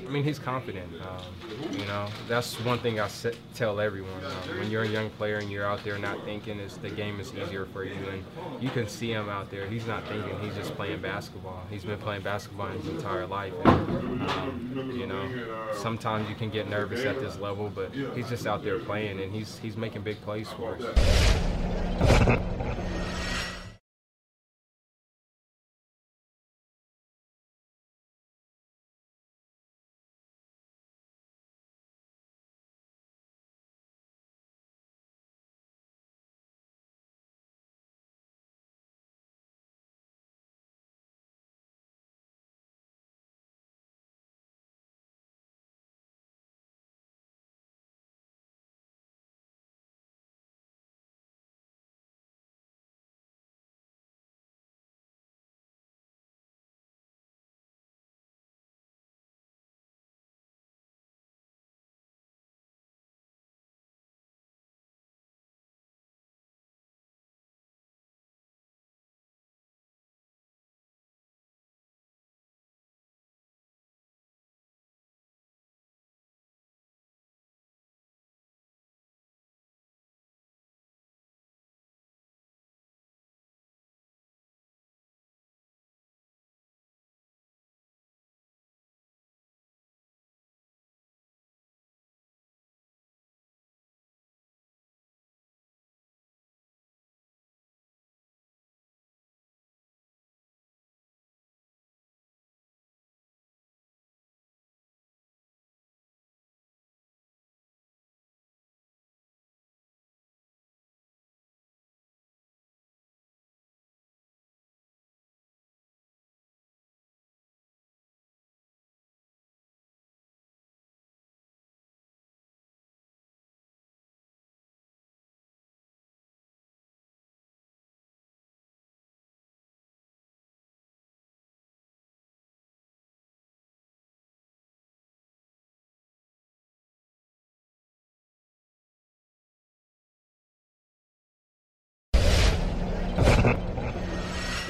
I 0.06 0.10
mean, 0.10 0.24
he's 0.24 0.38
confident. 0.38 0.90
Um, 1.00 1.70
you 1.72 1.86
know, 1.86 2.08
that's 2.28 2.58
one 2.60 2.78
thing 2.78 3.00
I 3.00 3.08
tell 3.54 3.80
everyone. 3.80 4.24
Um, 4.24 4.58
when 4.58 4.70
you're 4.70 4.82
a 4.82 4.88
young 4.88 5.10
player 5.10 5.38
and 5.38 5.50
you're 5.50 5.64
out 5.64 5.84
there 5.84 5.98
not 5.98 6.22
thinking, 6.24 6.58
it's, 6.60 6.76
the 6.76 6.90
game 6.90 7.20
is 7.20 7.32
easier 7.34 7.66
for 7.66 7.84
you, 7.84 7.94
and 8.10 8.24
you 8.62 8.70
can 8.70 8.88
see 8.88 9.12
him 9.12 9.28
out 9.28 9.50
there. 9.50 9.66
He's 9.66 9.86
not 9.86 10.06
thinking. 10.08 10.38
He's 10.40 10.54
just 10.54 10.74
playing 10.74 11.00
basketball. 11.00 11.62
He's 11.70 11.84
been 11.84 11.98
playing 11.98 12.22
basketball 12.22 12.68
his 12.68 12.86
entire 12.88 13.26
life. 13.26 13.52
And, 13.64 14.22
um, 14.22 14.92
you 14.94 15.06
know, 15.06 15.28
sometimes 15.72 16.28
you 16.28 16.34
can 16.34 16.50
get 16.50 16.68
nervous 16.68 17.04
at 17.04 17.20
this 17.20 17.38
level, 17.38 17.70
but 17.74 17.94
he's 18.14 18.28
just 18.28 18.46
out 18.46 18.62
there 18.62 18.78
playing, 18.78 19.20
and 19.20 19.32
he's 19.32 19.58
he's 19.58 19.76
making 19.76 20.02
big 20.02 20.20
plays 20.22 20.48
for 20.50 20.74
us. 20.76 21.43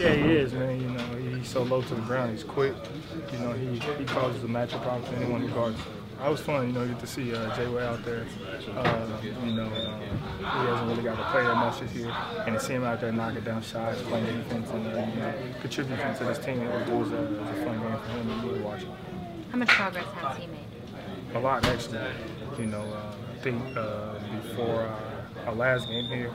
Yeah, 0.04 0.12
he 0.16 0.32
is, 0.32 0.52
man. 0.52 0.80
You 0.80 0.88
know, 0.88 1.36
he's 1.38 1.48
so 1.48 1.62
low 1.62 1.80
to 1.80 1.94
the 1.94 2.02
ground. 2.02 2.32
He's 2.32 2.44
quick. 2.44 2.74
You 3.32 3.38
know, 3.38 3.52
he, 3.52 3.78
he 3.78 4.04
causes 4.04 4.44
a 4.44 4.46
matchup 4.46 4.82
problem 4.82 5.02
for 5.04 5.16
anyone 5.16 5.40
who 5.40 5.48
guards. 5.48 5.78
I 6.20 6.28
was 6.28 6.40
fun, 6.40 6.66
you 6.66 6.72
know, 6.72 6.86
get 6.86 7.00
to 7.00 7.06
see 7.06 7.34
uh, 7.34 7.56
Jay 7.56 7.66
Way 7.66 7.84
out 7.84 8.04
there. 8.04 8.26
Uh, 8.76 9.06
you 9.22 9.52
know, 9.52 9.64
uh, 9.64 9.98
he 10.38 10.68
hasn't 10.68 10.88
really 10.88 11.02
got 11.02 11.16
to 11.16 11.24
play 11.30 11.42
that 11.42 11.56
much 11.56 11.80
this 11.80 11.94
year, 11.94 12.14
and 12.46 12.54
to 12.54 12.60
see 12.60 12.74
him 12.74 12.84
out 12.84 13.00
there 13.00 13.12
knocking 13.12 13.42
down 13.42 13.62
shots, 13.62 14.00
playing 14.02 14.26
defense, 14.26 14.70
and 14.70 14.86
uh, 14.86 14.90
you 14.90 15.20
know, 15.20 15.34
contributing 15.60 16.14
to 16.14 16.24
this 16.24 16.38
team, 16.38 16.60
it 16.60 16.88
was, 16.90 17.10
it 17.10 17.14
a, 17.14 17.24
it 17.24 17.40
was 17.40 17.50
a 17.50 17.64
fun 17.64 17.80
game 17.80 17.98
for 17.98 18.08
him 18.12 18.30
and 18.30 18.42
me 18.44 18.58
to 18.58 18.64
watch. 18.64 18.82
How 19.50 19.58
much 19.58 19.68
progress 19.68 20.06
has 20.06 20.36
he 20.36 20.46
made? 20.46 21.34
A 21.34 21.38
lot, 21.40 21.66
actually. 21.66 21.98
You 22.58 22.66
know, 22.66 22.82
uh, 22.82 23.14
I 23.32 23.42
think 23.42 23.76
uh, 23.76 24.14
before 24.42 24.94
our 25.46 25.54
last 25.54 25.88
game 25.88 26.06
here 26.06 26.32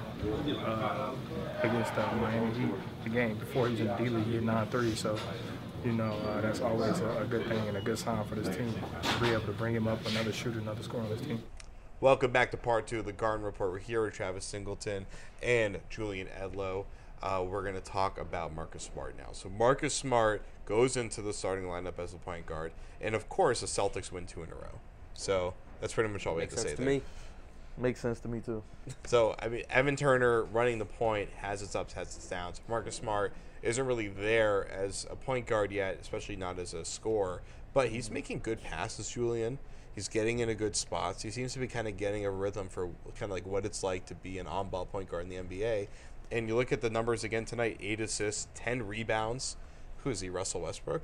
uh, 0.66 1.12
against 1.62 1.94
uh, 1.94 2.16
Miami 2.16 2.54
Heat, 2.60 2.74
the 3.04 3.10
game 3.10 3.38
before 3.38 3.68
he 3.68 3.72
was 3.72 3.82
in 3.82 3.88
the 3.88 3.96
D 3.96 4.10
League, 4.10 4.26
he 4.26 4.36
had 4.36 4.44
9 4.44 4.96
So, 4.96 5.18
you 5.84 5.94
know, 5.94 6.14
uh, 6.28 6.42
that's 6.42 6.62
always 6.62 7.00
a, 7.00 7.22
a, 7.22 7.26
good 7.26 7.46
thing 7.48 7.68
and 7.68 7.78
a 7.78 7.82
good 7.82 7.98
sign 7.98 8.24
for 8.26 8.36
this 8.36 8.56
team 8.56 8.74
to 9.02 9.20
be 9.20 9.30
able 9.30 9.42
to 9.42 9.52
bring 9.54 9.76
him 9.76 9.88
up 9.88 10.06
another 10.08 10.32
shooter, 10.32 10.60
another 10.60 10.84
scorer 10.84 11.04
on 11.04 11.10
this 11.10 11.22
team. 11.22 11.42
Welcome 12.02 12.32
back 12.32 12.52
to 12.52 12.58
part 12.58 12.88
two 12.88 13.00
of 13.00 13.06
the 13.06 13.12
Garden 13.12 13.46
Report. 13.46 13.72
We're 13.72 13.80
here 13.80 14.04
with 14.04 14.14
Travis 14.14 14.46
Singleton 14.46 15.06
and 15.42 15.80
Julian 15.90 16.28
Edlow. 16.28 16.86
Uh, 17.22 17.44
we're 17.46 17.64
going 17.64 17.76
to 17.76 17.82
talk 17.82 18.18
about 18.20 18.56
Marcus 18.56 18.90
Smart 18.94 19.18
now. 19.18 19.30
So 19.34 19.50
Marcus 19.50 19.94
Smart 19.94 20.42
goes 20.66 20.96
into 20.96 21.22
the 21.22 21.34
starting 21.34 21.66
lineup 21.66 22.00
as 22.00 22.14
a 22.14 22.18
point 22.18 22.46
guard, 22.46 22.72
and 23.02 23.16
of 23.16 23.28
course, 23.28 23.62
the 23.62 23.68
Celtics 23.68 24.12
win 24.12 24.26
two 24.26 24.44
in 24.44 24.50
a 24.50 24.56
row. 24.56 24.80
So 25.14 25.54
that's 25.82 25.94
pretty 25.94 26.10
much 26.10 26.26
all 26.26 26.36
we 26.36 26.44
Makes 26.44 26.54
have 26.54 26.64
to 26.64 26.70
say 26.70 26.76
to 26.76 26.82
there. 26.82 26.90
Me. 26.90 27.02
Makes 27.80 28.02
sense 28.02 28.20
to 28.22 28.28
me 28.28 28.42
too. 28.42 28.62
So 29.06 29.36
I 29.40 29.48
mean, 29.48 29.64
Evan 29.70 29.96
Turner 29.96 30.44
running 30.44 30.80
the 30.80 30.86
point 30.86 31.30
has 31.38 31.62
its 31.62 31.76
ups, 31.76 31.94
has 31.94 32.16
its 32.16 32.28
downs. 32.28 32.62
Marcus 32.68 32.96
Smart 32.96 33.34
isn't 33.62 33.86
really 33.86 34.10
there 34.10 34.70
as 34.70 35.08
a 35.10 35.16
point 35.16 35.48
guard 35.48 35.72
yet, 35.72 35.98
especially 36.02 36.36
not 36.36 36.60
as 36.60 36.74
a 36.74 36.84
scorer. 36.84 37.42
But 37.74 37.90
he's 37.90 38.12
making 38.12 38.40
good 38.40 38.62
passes, 38.62 39.10
Julian. 39.10 39.60
He's 39.96 40.10
getting 40.10 40.40
into 40.40 40.56
good 40.56 40.76
spots. 40.76 41.22
He 41.22 41.32
seems 41.32 41.54
to 41.54 41.60
be 41.60 41.68
kind 41.68 41.88
of 41.88 41.96
getting 41.96 42.26
a 42.26 42.32
rhythm 42.32 42.68
for 42.68 42.88
kind 43.18 43.24
of 43.24 43.32
like 43.32 43.46
what 43.46 43.66
it's 43.66 43.84
like 43.84 44.06
to 44.08 44.16
be 44.16 44.40
an 44.40 44.48
on-ball 44.48 44.86
point 44.86 45.10
guard 45.10 45.24
in 45.24 45.30
the 45.30 45.36
NBA. 45.38 45.88
And 46.32 46.48
you 46.48 46.56
look 46.56 46.72
at 46.72 46.82
the 46.82 46.90
numbers 46.90 47.24
again 47.24 47.46
tonight: 47.46 47.78
eight 47.80 48.02
assists, 48.02 48.50
ten 48.56 48.86
rebounds. 48.86 49.56
Who 50.04 50.10
is 50.10 50.20
he? 50.20 50.30
Russell 50.30 50.62
Westbrook 50.62 51.04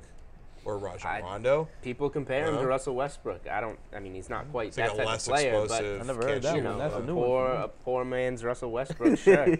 or 0.66 0.76
Rajon 0.78 1.10
I- 1.10 1.20
Rondo? 1.20 1.68
People 1.80 2.10
compare 2.10 2.44
him 2.46 2.54
Uh-huh. 2.54 2.62
to 2.62 2.66
Russell 2.68 2.94
Westbrook. 2.94 3.48
I 3.48 3.60
don't. 3.62 3.78
I 3.94 4.00
mean, 4.00 4.14
he's 4.14 4.28
not 4.28 4.50
quite 4.50 4.68
It's 4.68 4.76
like 4.78 4.88
that 4.88 4.94
a 4.94 4.98
type 4.98 5.06
less 5.06 5.26
of 5.26 5.32
player, 5.34 5.48
explosive. 5.62 6.00
I 6.02 6.04
never 6.04 6.20
can't 6.20 6.32
heard 6.34 6.42
that 6.42 6.54
shoot. 6.56 6.64
one. 6.64 6.78
That's 6.78 6.94
a 6.94 6.98
a 6.98 7.02
new 7.02 7.14
poor, 7.14 7.44
one. 7.48 7.62
a 7.62 7.68
poor 7.68 8.04
man's 8.04 8.44
Russell 8.44 8.70
Westbrook. 8.72 9.18
Sure. 9.26 9.56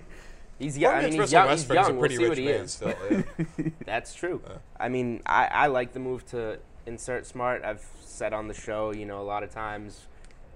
He's 0.59 0.77
young. 0.79 0.95
I 0.95 1.03
mean, 1.03 1.13
he's 1.13 1.19
Russell 1.21 1.33
young. 1.39 1.49
He's 1.51 1.69
Westbrook 1.69 1.79
is 1.81 1.87
a 1.87 1.91
young. 1.91 1.97
We'll 1.99 2.01
pretty 2.01 2.17
see 2.17 2.23
rich 2.23 2.29
what 2.31 2.39
he 2.39 2.45
man 2.47 2.55
is. 2.63 2.73
still. 2.73 2.95
yeah. 3.59 3.69
That's 3.87 4.15
true. 4.15 4.41
I 4.81 4.89
mean, 4.89 5.23
I, 5.27 5.47
I 5.47 5.67
like 5.67 5.93
the 5.93 6.01
move 6.01 6.25
to 6.27 6.59
insert 6.87 7.27
Smart. 7.27 7.63
I've 7.65 7.85
said 8.01 8.33
on 8.33 8.49
the 8.49 8.55
show, 8.55 8.93
you 8.93 9.05
know, 9.05 9.21
a 9.21 9.23
lot 9.23 9.43
of 9.43 9.51
times 9.51 10.07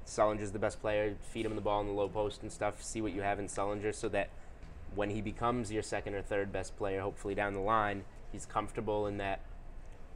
Sullinger's 0.06 0.52
the 0.52 0.58
best 0.58 0.80
player. 0.80 1.14
Feed 1.22 1.44
him 1.44 1.54
the 1.54 1.60
ball 1.60 1.80
in 1.82 1.86
the 1.86 1.92
low 1.92 2.08
post 2.08 2.42
and 2.42 2.50
stuff. 2.50 2.82
See 2.82 3.00
what 3.02 3.12
you 3.12 3.20
have 3.22 3.38
in 3.38 3.46
Sullinger 3.46 3.94
so 3.94 4.08
that 4.08 4.30
when 4.94 5.10
he 5.10 5.20
becomes 5.20 5.70
your 5.70 5.82
second 5.82 6.14
or 6.14 6.22
third 6.22 6.50
best 6.50 6.76
player, 6.78 7.00
hopefully 7.02 7.34
down 7.34 7.52
the 7.52 7.60
line, 7.60 8.04
he's 8.32 8.46
comfortable 8.46 9.06
in 9.06 9.18
that 9.18 9.40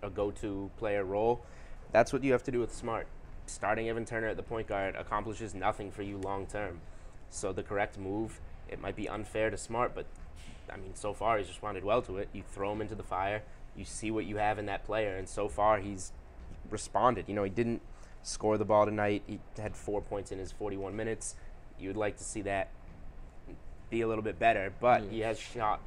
a 0.04 0.10
go-to 0.10 0.70
player 0.78 1.04
role. 1.04 1.44
That's 1.92 2.12
what 2.12 2.22
you 2.22 2.32
have 2.32 2.42
to 2.44 2.50
do 2.50 2.60
with 2.60 2.74
Smart. 2.74 3.06
Starting 3.46 3.88
Evan 3.88 4.04
Turner 4.04 4.28
at 4.28 4.36
the 4.36 4.42
point 4.42 4.66
guard 4.66 4.96
accomplishes 4.96 5.54
nothing 5.54 5.90
for 5.90 6.02
you 6.02 6.18
long 6.18 6.46
term. 6.46 6.80
So 7.30 7.52
the 7.52 7.62
correct 7.62 7.98
move, 7.98 8.40
it 8.68 8.80
might 8.80 8.96
be 8.96 9.08
unfair 9.08 9.50
to 9.50 9.56
Smart, 9.56 9.94
but 9.94 10.06
I 10.72 10.76
mean, 10.76 10.94
so 10.94 11.12
far 11.12 11.38
he's 11.38 11.48
responded 11.48 11.84
well 11.84 12.02
to 12.02 12.18
it. 12.18 12.28
You 12.32 12.42
throw 12.42 12.72
him 12.72 12.80
into 12.80 12.94
the 12.94 13.02
fire, 13.02 13.42
you 13.76 13.84
see 13.84 14.10
what 14.10 14.24
you 14.24 14.36
have 14.36 14.58
in 14.58 14.66
that 14.66 14.84
player, 14.84 15.16
and 15.16 15.28
so 15.28 15.48
far 15.48 15.78
he's 15.78 16.12
responded. 16.70 17.26
You 17.28 17.34
know, 17.34 17.44
he 17.44 17.50
didn't 17.50 17.82
score 18.22 18.56
the 18.56 18.64
ball 18.64 18.86
tonight. 18.86 19.22
He 19.26 19.40
had 19.58 19.76
four 19.76 20.00
points 20.00 20.32
in 20.32 20.38
his 20.38 20.52
41 20.52 20.96
minutes. 20.96 21.36
You 21.78 21.88
would 21.88 21.96
like 21.96 22.16
to 22.18 22.24
see 22.24 22.42
that 22.42 22.70
be 23.90 24.00
a 24.00 24.08
little 24.08 24.24
bit 24.24 24.38
better, 24.38 24.72
but 24.80 25.02
he 25.10 25.20
mm. 25.20 25.24
has 25.24 25.38
shot 25.38 25.80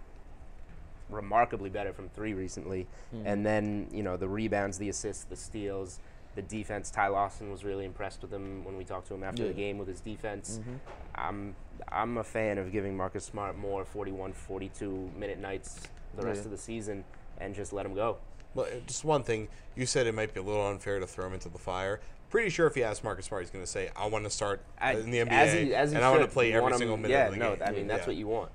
remarkably 1.10 1.70
better 1.70 1.94
from 1.94 2.10
three 2.10 2.34
recently. 2.34 2.88
Mhm. 3.16 3.22
And 3.26 3.46
then, 3.46 3.88
you 3.92 4.04
know, 4.04 4.18
the 4.18 4.28
rebounds, 4.28 4.78
the 4.78 4.90
assists, 4.90 5.24
the 5.24 5.36
steals, 5.36 6.00
the 6.36 6.42
defense. 6.42 6.92
Ty 6.92 7.08
Lawson 7.08 7.52
was 7.52 7.64
really 7.64 7.86
impressed 7.86 8.22
with 8.22 8.32
him 8.32 8.64
when 8.64 8.78
we 8.78 8.84
talked 8.84 9.08
to 9.08 9.14
him 9.14 9.24
after 9.24 9.44
Yeah. 9.44 9.48
the 9.50 9.54
game 9.56 9.78
with 9.78 9.88
his 9.88 10.02
defense. 10.02 10.60
Mhm. 10.64 10.80
I'm 11.16 11.56
I'm 11.90 12.18
a 12.18 12.24
fan 12.24 12.58
of 12.58 12.72
giving 12.72 12.98
Marcus 12.98 13.24
Smart 13.24 13.56
more 13.56 13.86
41, 13.86 14.34
42 14.34 15.12
minute 15.16 15.38
nights 15.40 15.80
the 16.16 16.24
rest 16.26 16.40
Yeah. 16.40 16.46
of 16.46 16.52
the 16.52 16.58
season 16.58 17.06
and 17.38 17.54
just 17.54 17.72
let 17.72 17.86
him 17.86 17.94
go. 17.94 18.18
Well, 18.56 18.66
uh, 18.66 18.80
just 18.88 19.06
one 19.06 19.22
thing. 19.24 19.48
You 19.76 19.86
said 19.86 20.08
it 20.08 20.14
might 20.16 20.34
be 20.34 20.40
a 20.40 20.44
little 20.44 20.66
unfair 20.68 21.00
to 21.00 21.06
throw 21.06 21.28
him 21.28 21.34
into 21.34 21.50
the 21.50 21.60
fire. 21.60 22.00
Pretty 22.32 22.50
sure 22.50 22.66
if 22.66 22.76
you 22.76 22.84
ask 22.84 23.04
Marcus 23.04 23.28
Smart, 23.28 23.44
he's 23.44 23.52
going 23.52 23.64
to 23.64 23.70
say, 23.70 23.90
"I 23.96 24.08
want 24.08 24.24
to 24.26 24.30
start 24.32 24.60
I- 24.80 24.94
in 24.94 25.12
the 25.12 25.20
NBA, 25.20 25.32
as 25.32 25.54
he- 25.54 25.76
as 25.76 25.92
he 25.92 25.96
and 25.98 26.04
I 26.04 26.10
want 26.10 26.24
to 26.24 26.28
play 26.28 26.52
every 26.52 26.72
him- 26.72 26.78
single 26.80 26.98
minute 26.98 27.12
yeah, 27.12 27.28
of 27.28 27.34
the 27.34 27.38
no, 27.40 27.56
game." 27.56 27.64
I 27.68 27.72
mean, 27.72 27.88
that's 27.88 28.02
Yeah. 28.02 28.08
what 28.08 28.16
you 28.16 28.28
want. 28.28 28.52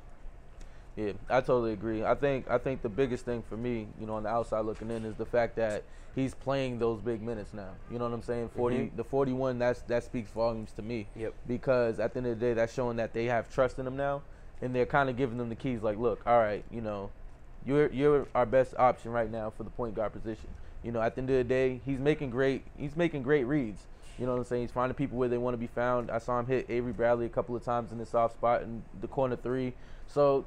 Yeah, 0.96 1.12
I 1.30 1.40
totally 1.40 1.72
agree. 1.72 2.04
I 2.04 2.14
think 2.14 2.50
I 2.50 2.58
think 2.58 2.82
the 2.82 2.88
biggest 2.88 3.24
thing 3.24 3.42
for 3.48 3.56
me, 3.56 3.86
you 3.98 4.06
know, 4.06 4.14
on 4.14 4.24
the 4.24 4.28
outside 4.28 4.60
looking 4.66 4.90
in, 4.90 5.04
is 5.04 5.16
the 5.16 5.24
fact 5.24 5.56
that 5.56 5.84
he's 6.14 6.34
playing 6.34 6.78
those 6.78 7.00
big 7.00 7.22
minutes 7.22 7.54
now. 7.54 7.70
You 7.90 7.98
know 7.98 8.04
what 8.04 8.12
I'm 8.12 8.22
saying? 8.22 8.50
40, 8.54 8.76
Mhm. 8.76 8.96
the 8.96 9.04
41. 9.04 9.58
That's 9.58 9.80
that 9.82 10.04
speaks 10.04 10.30
volumes 10.30 10.72
to 10.72 10.82
me. 10.82 11.06
Yep. 11.16 11.32
Because 11.48 11.98
at 11.98 12.12
the 12.12 12.18
end 12.18 12.26
of 12.26 12.38
the 12.38 12.46
day, 12.46 12.52
that's 12.52 12.74
showing 12.74 12.96
that 12.98 13.14
they 13.14 13.24
have 13.26 13.50
trust 13.50 13.78
in 13.78 13.86
him 13.86 13.96
now, 13.96 14.20
and 14.60 14.74
they're 14.74 14.84
kind 14.86 15.08
of 15.08 15.16
giving 15.16 15.38
them 15.38 15.48
the 15.48 15.54
keys. 15.54 15.82
Like, 15.82 15.96
look, 15.98 16.20
all 16.26 16.38
right, 16.38 16.64
you 16.70 16.82
know, 16.82 17.08
you're 17.64 17.90
you're 17.90 18.26
our 18.34 18.44
best 18.46 18.74
option 18.78 19.12
right 19.12 19.30
now 19.30 19.48
for 19.50 19.62
the 19.62 19.70
point 19.70 19.94
guard 19.94 20.12
position. 20.12 20.48
You 20.82 20.92
know, 20.92 21.00
at 21.00 21.14
the 21.14 21.22
end 21.22 21.30
of 21.30 21.36
the 21.36 21.44
day, 21.44 21.80
he's 21.86 22.00
making 22.00 22.28
great 22.30 22.64
he's 22.76 22.96
making 22.96 23.22
great 23.22 23.44
reads. 23.44 23.86
You 24.18 24.26
know 24.26 24.32
what 24.32 24.38
I'm 24.40 24.44
saying? 24.44 24.62
He's 24.62 24.70
finding 24.72 24.94
people 24.94 25.16
where 25.16 25.28
they 25.30 25.38
want 25.38 25.54
to 25.54 25.58
be 25.58 25.68
found. 25.68 26.10
I 26.10 26.18
saw 26.18 26.38
him 26.38 26.46
hit 26.46 26.66
Avery 26.68 26.92
Bradley 26.92 27.24
a 27.24 27.30
couple 27.30 27.56
of 27.56 27.64
times 27.64 27.92
in 27.92 27.98
the 27.98 28.04
soft 28.04 28.34
spot 28.34 28.60
in 28.60 28.82
the 29.00 29.08
corner 29.08 29.36
three. 29.36 29.72
So 30.12 30.44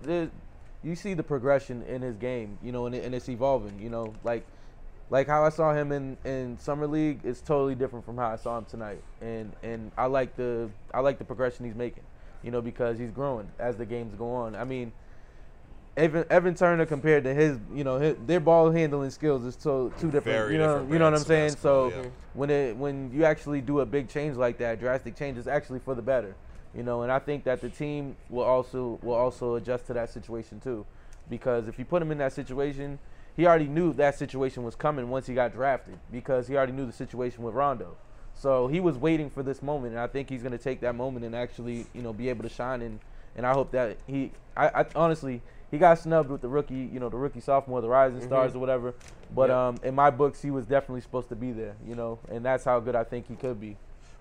you 0.83 0.95
see 0.95 1.15
the 1.15 1.23
progression 1.23 1.81
in 1.83 2.01
his 2.01 2.15
game, 2.15 2.57
you 2.63 2.71
know, 2.71 2.85
and, 2.85 2.95
it, 2.95 3.03
and 3.03 3.15
it's 3.15 3.27
evolving. 3.27 3.79
You 3.79 3.89
know, 3.89 4.13
like 4.23 4.45
like 5.09 5.27
how 5.27 5.43
I 5.43 5.49
saw 5.49 5.73
him 5.73 5.91
in, 5.91 6.17
in 6.23 6.57
summer 6.59 6.87
league 6.87 7.19
is 7.23 7.41
totally 7.41 7.75
different 7.75 8.05
from 8.05 8.17
how 8.17 8.29
I 8.29 8.35
saw 8.35 8.57
him 8.57 8.65
tonight. 8.65 9.01
And 9.21 9.51
and 9.63 9.91
I 9.97 10.05
like 10.05 10.35
the 10.35 10.69
I 10.93 10.99
like 10.99 11.17
the 11.17 11.25
progression 11.25 11.65
he's 11.65 11.75
making. 11.75 12.03
You 12.43 12.51
know, 12.51 12.61
because 12.61 12.99
he's 12.99 13.09
growing 13.09 13.49
as 13.57 13.75
the 13.75 13.85
games 13.87 14.13
go 14.15 14.31
on. 14.31 14.55
I 14.55 14.65
mean, 14.65 14.91
Evan, 15.97 16.25
Evan 16.29 16.53
Turner 16.53 16.85
compared 16.85 17.23
to 17.23 17.33
his, 17.33 17.57
you 17.73 17.83
know, 17.83 17.97
his, 17.97 18.15
their 18.27 18.39
ball 18.39 18.69
handling 18.69 19.09
skills 19.09 19.43
is 19.45 19.57
so 19.57 19.91
two 19.97 20.11
different. 20.11 20.25
Very 20.37 20.53
you 20.53 20.59
know, 20.59 20.73
different 20.73 20.91
you 20.91 20.99
know 20.99 21.05
what 21.05 21.19
I'm 21.19 21.25
saying. 21.25 21.55
So 21.55 21.89
yeah. 21.89 22.09
when 22.35 22.51
it 22.51 22.77
when 22.77 23.11
you 23.11 23.25
actually 23.25 23.61
do 23.61 23.79
a 23.79 23.85
big 23.85 24.09
change 24.09 24.37
like 24.37 24.59
that, 24.59 24.79
drastic 24.79 25.15
change 25.15 25.39
is 25.39 25.47
actually 25.47 25.79
for 25.79 25.95
the 25.95 26.03
better. 26.03 26.35
You 26.75 26.83
know, 26.83 27.03
and 27.03 27.11
I 27.11 27.19
think 27.19 27.45
that 27.45 27.61
the 27.61 27.69
team 27.69 28.17
will 28.29 28.43
also 28.43 28.99
will 29.01 29.13
also 29.13 29.55
adjust 29.55 29.87
to 29.87 29.93
that 29.93 30.09
situation 30.09 30.59
too, 30.59 30.85
because 31.29 31.67
if 31.67 31.79
you 31.79 31.85
put 31.85 32.01
him 32.01 32.11
in 32.11 32.17
that 32.17 32.33
situation, 32.33 32.99
he 33.35 33.45
already 33.45 33.67
knew 33.67 33.93
that 33.93 34.15
situation 34.17 34.63
was 34.63 34.75
coming 34.75 35.09
once 35.09 35.27
he 35.27 35.33
got 35.33 35.53
drafted 35.53 35.97
because 36.11 36.47
he 36.47 36.55
already 36.55 36.73
knew 36.73 36.85
the 36.85 36.91
situation 36.91 37.43
with 37.43 37.53
Rondo. 37.53 37.95
So 38.33 38.67
he 38.67 38.81
was 38.81 38.97
waiting 38.97 39.29
for 39.29 39.41
this 39.41 39.61
moment, 39.63 39.93
and 39.93 39.99
I 39.99 40.07
think 40.07 40.29
he's 40.29 40.41
going 40.41 40.51
to 40.51 40.57
take 40.57 40.81
that 40.81 40.95
moment 40.95 41.25
and 41.25 41.33
actually, 41.33 41.85
you 41.93 42.01
know, 42.01 42.11
be 42.11 42.27
able 42.29 42.43
to 42.43 42.49
shine. 42.49 42.81
And 42.81 42.99
and 43.37 43.45
I 43.45 43.53
hope 43.53 43.71
that 43.71 43.97
he, 44.07 44.31
I, 44.55 44.81
I 44.81 44.85
honestly, 44.95 45.41
he 45.71 45.77
got 45.77 45.99
snubbed 45.99 46.29
with 46.29 46.41
the 46.41 46.47
rookie, 46.49 46.89
you 46.93 46.99
know, 46.99 47.09
the 47.09 47.17
rookie 47.17 47.41
sophomore, 47.41 47.81
the 47.81 47.89
rising 47.89 48.19
Mhm. 48.19 48.25
stars 48.27 48.55
or 48.55 48.59
whatever. 48.59 48.93
But 49.33 49.49
Yep. 49.49 49.57
um, 49.57 49.79
in 49.83 49.95
my 49.95 50.09
books, 50.09 50.41
he 50.41 50.51
was 50.51 50.65
definitely 50.65 51.01
supposed 51.01 51.29
to 51.29 51.35
be 51.35 51.51
there, 51.51 51.75
you 51.87 51.95
know, 51.95 52.19
and 52.29 52.45
that's 52.45 52.63
how 52.65 52.79
good 52.79 52.95
I 52.95 53.03
think 53.03 53.27
he 53.27 53.35
could 53.35 53.59
be. 53.59 53.77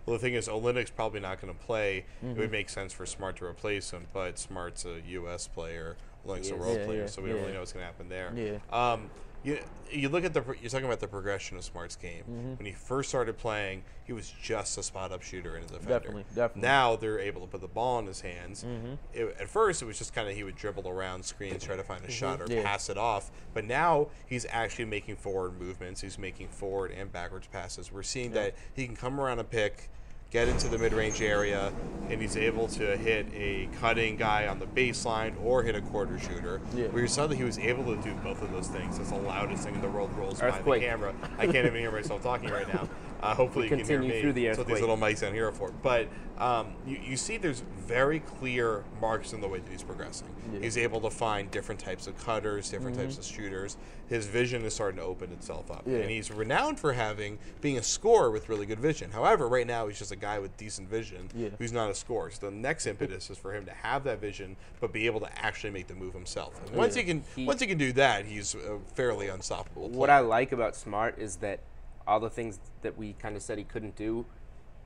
Well, 0.06 0.14
the 0.14 0.20
thing 0.20 0.34
is, 0.34 0.48
Olynyk's 0.48 0.90
probably 0.90 1.20
not 1.20 1.40
going 1.40 1.52
to 1.52 1.58
play. 1.58 2.04
It 2.22 2.26
Mhm. 2.26 2.36
would 2.36 2.50
make 2.52 2.68
sense 2.68 2.92
for 2.92 3.06
Smart 3.06 3.36
to 3.36 3.46
replace 3.46 3.90
him, 3.90 4.06
but 4.12 4.38
Smart's 4.38 4.84
a 4.84 5.00
U.S. 5.08 5.48
player, 5.48 5.96
Olynyk's 6.26 6.50
a 6.50 6.56
world 6.56 6.78
Yeah, 6.78 6.84
player, 6.86 7.00
yeah, 7.02 7.06
so 7.06 7.22
we 7.22 7.30
don't 7.30 7.40
really 7.40 7.52
know 7.54 7.60
what's 7.60 7.72
going 7.72 7.82
to 7.82 7.86
happen 7.86 8.08
there. 8.08 8.32
Yeah. 8.34 8.58
Um, 8.92 9.10
you 9.44 9.58
you 9.92 10.08
look 10.08 10.24
at 10.24 10.32
the 10.34 10.42
you're 10.60 10.70
talking 10.70 10.86
about 10.86 10.98
the 10.98 11.06
progression 11.06 11.56
of 11.56 11.62
Smart's 11.64 11.94
game. 11.94 12.24
Mhm. 12.28 12.58
When 12.58 12.66
he 12.66 12.72
first 12.72 13.10
started 13.10 13.36
playing, 13.38 13.84
he 14.04 14.12
was 14.12 14.28
just 14.42 14.76
a 14.78 14.82
spot 14.82 15.12
up 15.12 15.22
shooter 15.22 15.54
and 15.54 15.64
a 15.64 15.68
defender. 15.68 15.88
Definitely, 15.98 16.24
definitely. 16.34 16.62
Now 16.62 16.96
they're 16.96 17.18
able 17.20 17.42
to 17.42 17.46
put 17.46 17.60
the 17.60 17.68
ball 17.68 17.98
in 18.00 18.06
his 18.06 18.22
hands. 18.22 18.64
Mhm. 18.64 18.98
It- 19.12 19.36
at 19.38 19.48
first, 19.48 19.82
it 19.82 19.84
was 19.84 19.98
just 19.98 20.12
kind 20.14 20.28
of 20.28 20.34
he 20.34 20.42
would 20.42 20.56
dribble 20.56 20.88
around 20.88 21.24
screens, 21.24 21.62
try 21.62 21.76
to 21.76 21.84
find 21.84 22.02
a 22.04 22.08
Mhm. 22.08 22.12
shot 22.12 22.40
or 22.40 22.46
Yeah. 22.52 22.62
pass 22.62 22.88
it 22.88 22.96
off. 22.98 23.30
But 23.52 23.64
now 23.66 24.08
he's 24.26 24.46
actually 24.50 24.86
making 24.86 25.16
forward 25.16 25.60
movements. 25.60 26.00
He's 26.00 26.18
making 26.18 26.48
forward 26.48 26.90
and 26.90 27.12
backwards 27.12 27.46
passes. 27.46 27.92
We're 27.92 28.02
seeing 28.02 28.30
Yeah. 28.34 28.44
that 28.44 28.54
he 28.74 28.86
can 28.86 28.96
come 28.96 29.20
around 29.20 29.38
a 29.38 29.44
pick, 29.44 29.90
get 30.30 30.48
into 30.48 30.68
the 30.68 30.78
mid-range 30.78 31.20
area, 31.22 31.72
and 32.08 32.20
he's 32.20 32.36
able 32.36 32.68
to 32.68 32.96
hit 32.96 33.26
a 33.34 33.68
cutting 33.80 34.16
guy 34.16 34.46
on 34.46 34.58
the 34.58 34.66
baseline 34.66 35.34
or 35.42 35.62
hit 35.62 35.74
a 35.74 35.80
quarter 35.80 36.18
shooter. 36.18 36.60
Yeah. 36.74 36.88
We 36.88 37.06
saw 37.06 37.26
that 37.26 37.36
he 37.36 37.44
was 37.44 37.58
able 37.58 37.84
to 37.94 38.02
do 38.02 38.14
both 38.16 38.42
of 38.42 38.52
those 38.52 38.68
things. 38.68 38.98
That's 38.98 39.10
the 39.10 39.16
loudest 39.16 39.64
thing 39.64 39.74
in 39.74 39.80
the 39.80 39.88
world 39.88 40.12
rolls 40.16 40.40
by 40.40 40.50
the 40.50 40.80
camera. 40.80 41.14
I 41.38 41.46
can't 41.46 41.66
even 41.66 41.76
hear 41.76 41.92
myself 41.92 42.22
talking 42.22 42.50
right 42.50 42.72
now. 42.72 42.88
Uh, 43.22 43.34
hopefully, 43.34 43.64
you 43.68 43.76
can 43.76 43.84
hear 43.86 44.00
me. 44.00 44.20
through 44.20 44.32
the 44.34 44.46
That's 44.46 44.58
what 44.58 44.66
these 44.66 44.80
little 44.80 44.96
mics 44.96 45.20
down 45.20 45.32
here 45.32 45.48
are 45.48 45.52
for. 45.52 45.70
But 45.82 46.08
um, 46.38 46.74
you, 46.86 46.98
you 47.02 47.16
see, 47.16 47.36
there's 47.36 47.62
very 47.86 48.20
clear 48.20 48.84
marks 49.00 49.32
in 49.32 49.40
the 49.40 49.48
way 49.48 49.60
that 49.60 49.70
he's 49.70 49.82
progressing. 49.82 50.28
Yeah. 50.52 50.60
He's 50.60 50.76
able 50.76 51.00
to 51.02 51.10
find 51.10 51.50
different 51.50 51.80
types 51.80 52.06
of 52.06 52.18
cutters, 52.24 52.70
different 52.70 52.96
types 52.96 53.14
Mhm. 53.14 53.18
of 53.20 53.24
shooters. 53.24 53.76
His 54.08 54.26
vision 54.26 54.64
is 54.64 54.74
starting 54.74 54.98
to 54.98 55.04
open 55.06 55.32
itself 55.32 55.70
up, 55.70 55.84
Yeah. 55.86 55.98
and 55.98 56.10
he's 56.10 56.30
renowned 56.30 56.78
for 56.80 56.92
having 56.92 57.38
being 57.60 57.78
a 57.78 57.82
scorer 57.82 58.30
with 58.30 58.48
really 58.48 58.66
good 58.66 58.80
vision. 58.80 59.10
However, 59.12 59.48
right 59.48 59.66
now 59.66 59.86
he's 59.86 59.98
just 59.98 60.12
a 60.12 60.16
guy 60.16 60.38
with 60.38 60.56
decent 60.56 60.88
vision 60.88 61.28
Yeah. 61.34 61.50
who's 61.58 61.72
not 61.72 61.90
a 61.90 61.94
scorer. 61.94 62.30
So 62.30 62.46
the 62.50 62.56
next 62.56 62.86
impetus 62.86 63.30
is 63.30 63.38
for 63.38 63.54
him 63.54 63.64
to 63.66 63.72
have 63.72 64.04
that 64.04 64.20
vision, 64.20 64.56
but 64.80 64.92
be 64.92 65.06
able 65.06 65.20
to 65.20 65.38
actually 65.44 65.70
make 65.70 65.86
the 65.86 65.94
move 65.94 66.12
himself. 66.14 66.60
And 66.66 66.76
once 66.76 66.94
he 66.94 67.04
can, 67.04 67.22
He- 67.36 67.46
once 67.46 67.60
he 67.60 67.66
can 67.66 67.78
do 67.78 67.92
that, 67.92 68.26
he's 68.26 68.54
a 68.54 68.78
fairly 68.94 69.28
unstoppable. 69.28 69.88
What. 69.88 70.10
I 70.10 70.18
like 70.20 70.52
about 70.52 70.74
Smart 70.76 71.18
is 71.18 71.36
that 71.36 71.60
all 72.06 72.20
the 72.20 72.30
things 72.30 72.58
that 72.82 72.96
we 72.96 73.14
kind 73.14 73.36
of 73.36 73.42
said 73.42 73.58
he 73.58 73.64
couldn't 73.64 73.96
do, 73.96 74.26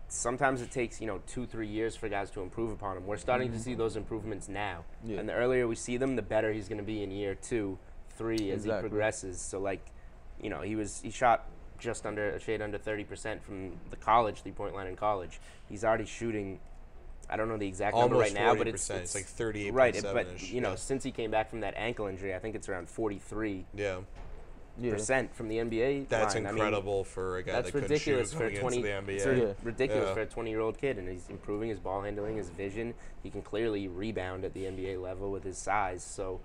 sometimes 0.09 0.63
it 0.63 0.71
takes, 0.71 1.01
you 1.01 1.07
know, 1.07 1.21
two, 1.27 1.47
three 1.47 1.67
years 1.67 1.95
for 1.97 2.09
guys 2.09 2.31
to 2.31 2.41
improve 2.41 2.71
upon 2.71 2.97
him. 2.97 3.07
We're 3.07 3.17
starting 3.19 3.51
to 3.53 3.59
Mhm. 3.59 3.63
see 3.63 3.75
those 3.75 3.97
improvements 3.97 4.49
now. 4.49 4.85
Yeah. 5.05 5.19
And 5.19 5.29
the 5.29 5.35
earlier 5.35 5.67
we 5.67 5.75
see 5.75 5.97
them, 5.97 6.17
the 6.17 6.23
better 6.23 6.53
he's 6.53 6.69
going 6.69 6.79
to 6.79 6.85
be 6.85 7.03
in 7.03 7.11
year 7.11 7.35
two, 7.35 7.79
three 8.11 8.51
as 8.51 8.65
he 8.65 8.71
progresses. 8.71 9.41
So, 9.41 9.61
like, 9.61 9.85
you 10.41 10.49
know, 10.51 10.63
he 10.63 10.77
was, 10.77 11.01
he 11.03 11.11
shot 11.11 11.47
just 11.79 12.07
under, 12.07 12.31
a 12.31 12.41
shade 12.41 12.63
under 12.63 12.79
30% 12.79 13.43
from 13.43 13.79
the 13.91 13.97
college, 13.97 14.43
three 14.43 14.53
point 14.53 14.75
line 14.75 14.87
in 14.87 14.97
college. 14.97 15.41
He's 15.69 15.85
already 15.85 16.07
shooting. 16.07 16.59
I 17.31 17.37
don't 17.37 17.49
know 17.49 17.59
the 17.59 17.69
exact 17.69 17.95
number 17.95 18.15
Almost 18.17 18.35
right 18.35 18.43
now, 18.43 18.55
but 18.55 18.67
it's, 18.67 18.89
40%. 18.89 19.03
It's 19.03 19.15
like 19.15 19.27
38.7 19.27 19.75
Right, 19.75 19.95
it- 19.97 20.03
but 20.03 20.41
you 20.43 20.61
know, 20.63 20.71
yeah. 20.71 20.75
since 20.77 21.05
he 21.05 21.11
came 21.13 21.31
back 21.31 21.51
from 21.51 21.61
that 21.61 21.75
ankle 21.77 22.07
injury, 22.07 22.35
I 22.35 22.39
think 22.39 22.55
it's 22.57 22.69
around 22.71 22.89
43 22.89 23.67
Yeah. 23.75 23.99
Yeah. 24.81 24.93
percent 24.93 25.35
from 25.35 25.49
the 25.49 25.59
NBA. 25.59 26.09
That's 26.09 26.35
line. 26.35 26.47
I 26.47 26.51
mean, 26.53 26.59
incredible 26.63 27.05
for 27.05 27.39
a 27.39 27.43
guy 27.43 27.53
that's 27.53 27.67
that 27.67 27.73
couldn't 27.73 27.91
ridiculous 27.91 28.31
shoot 28.31 28.37
for 28.39 28.45
a 28.47 28.57
coming 28.57 28.57
into 28.57 28.63
20. 28.63 28.83
the 28.83 28.89
NBA. 29.13 29.17
It's 29.17 29.27
ri- 29.27 29.41
Yeah. 29.41 29.53
ridiculous 29.63 30.09
Yeah. 30.09 30.15
for 30.15 30.21
a 30.21 30.27
20 30.27 30.51
year 30.51 30.61
old 30.61 30.79
kid, 30.79 30.99
and 30.99 31.09
he's 31.09 31.29
improving 31.29 31.69
his 31.69 31.79
ball 31.81 32.03
handling, 32.03 32.37
his 32.37 32.51
vision. 32.51 32.95
He 33.23 33.31
can 33.31 33.43
clearly 33.43 33.89
rebound 33.89 34.45
at 34.45 34.55
the 34.55 34.67
NBA 34.67 34.97
level 34.97 35.31
with 35.31 35.45
his 35.45 35.59
size. 35.59 36.03
So, 36.03 36.41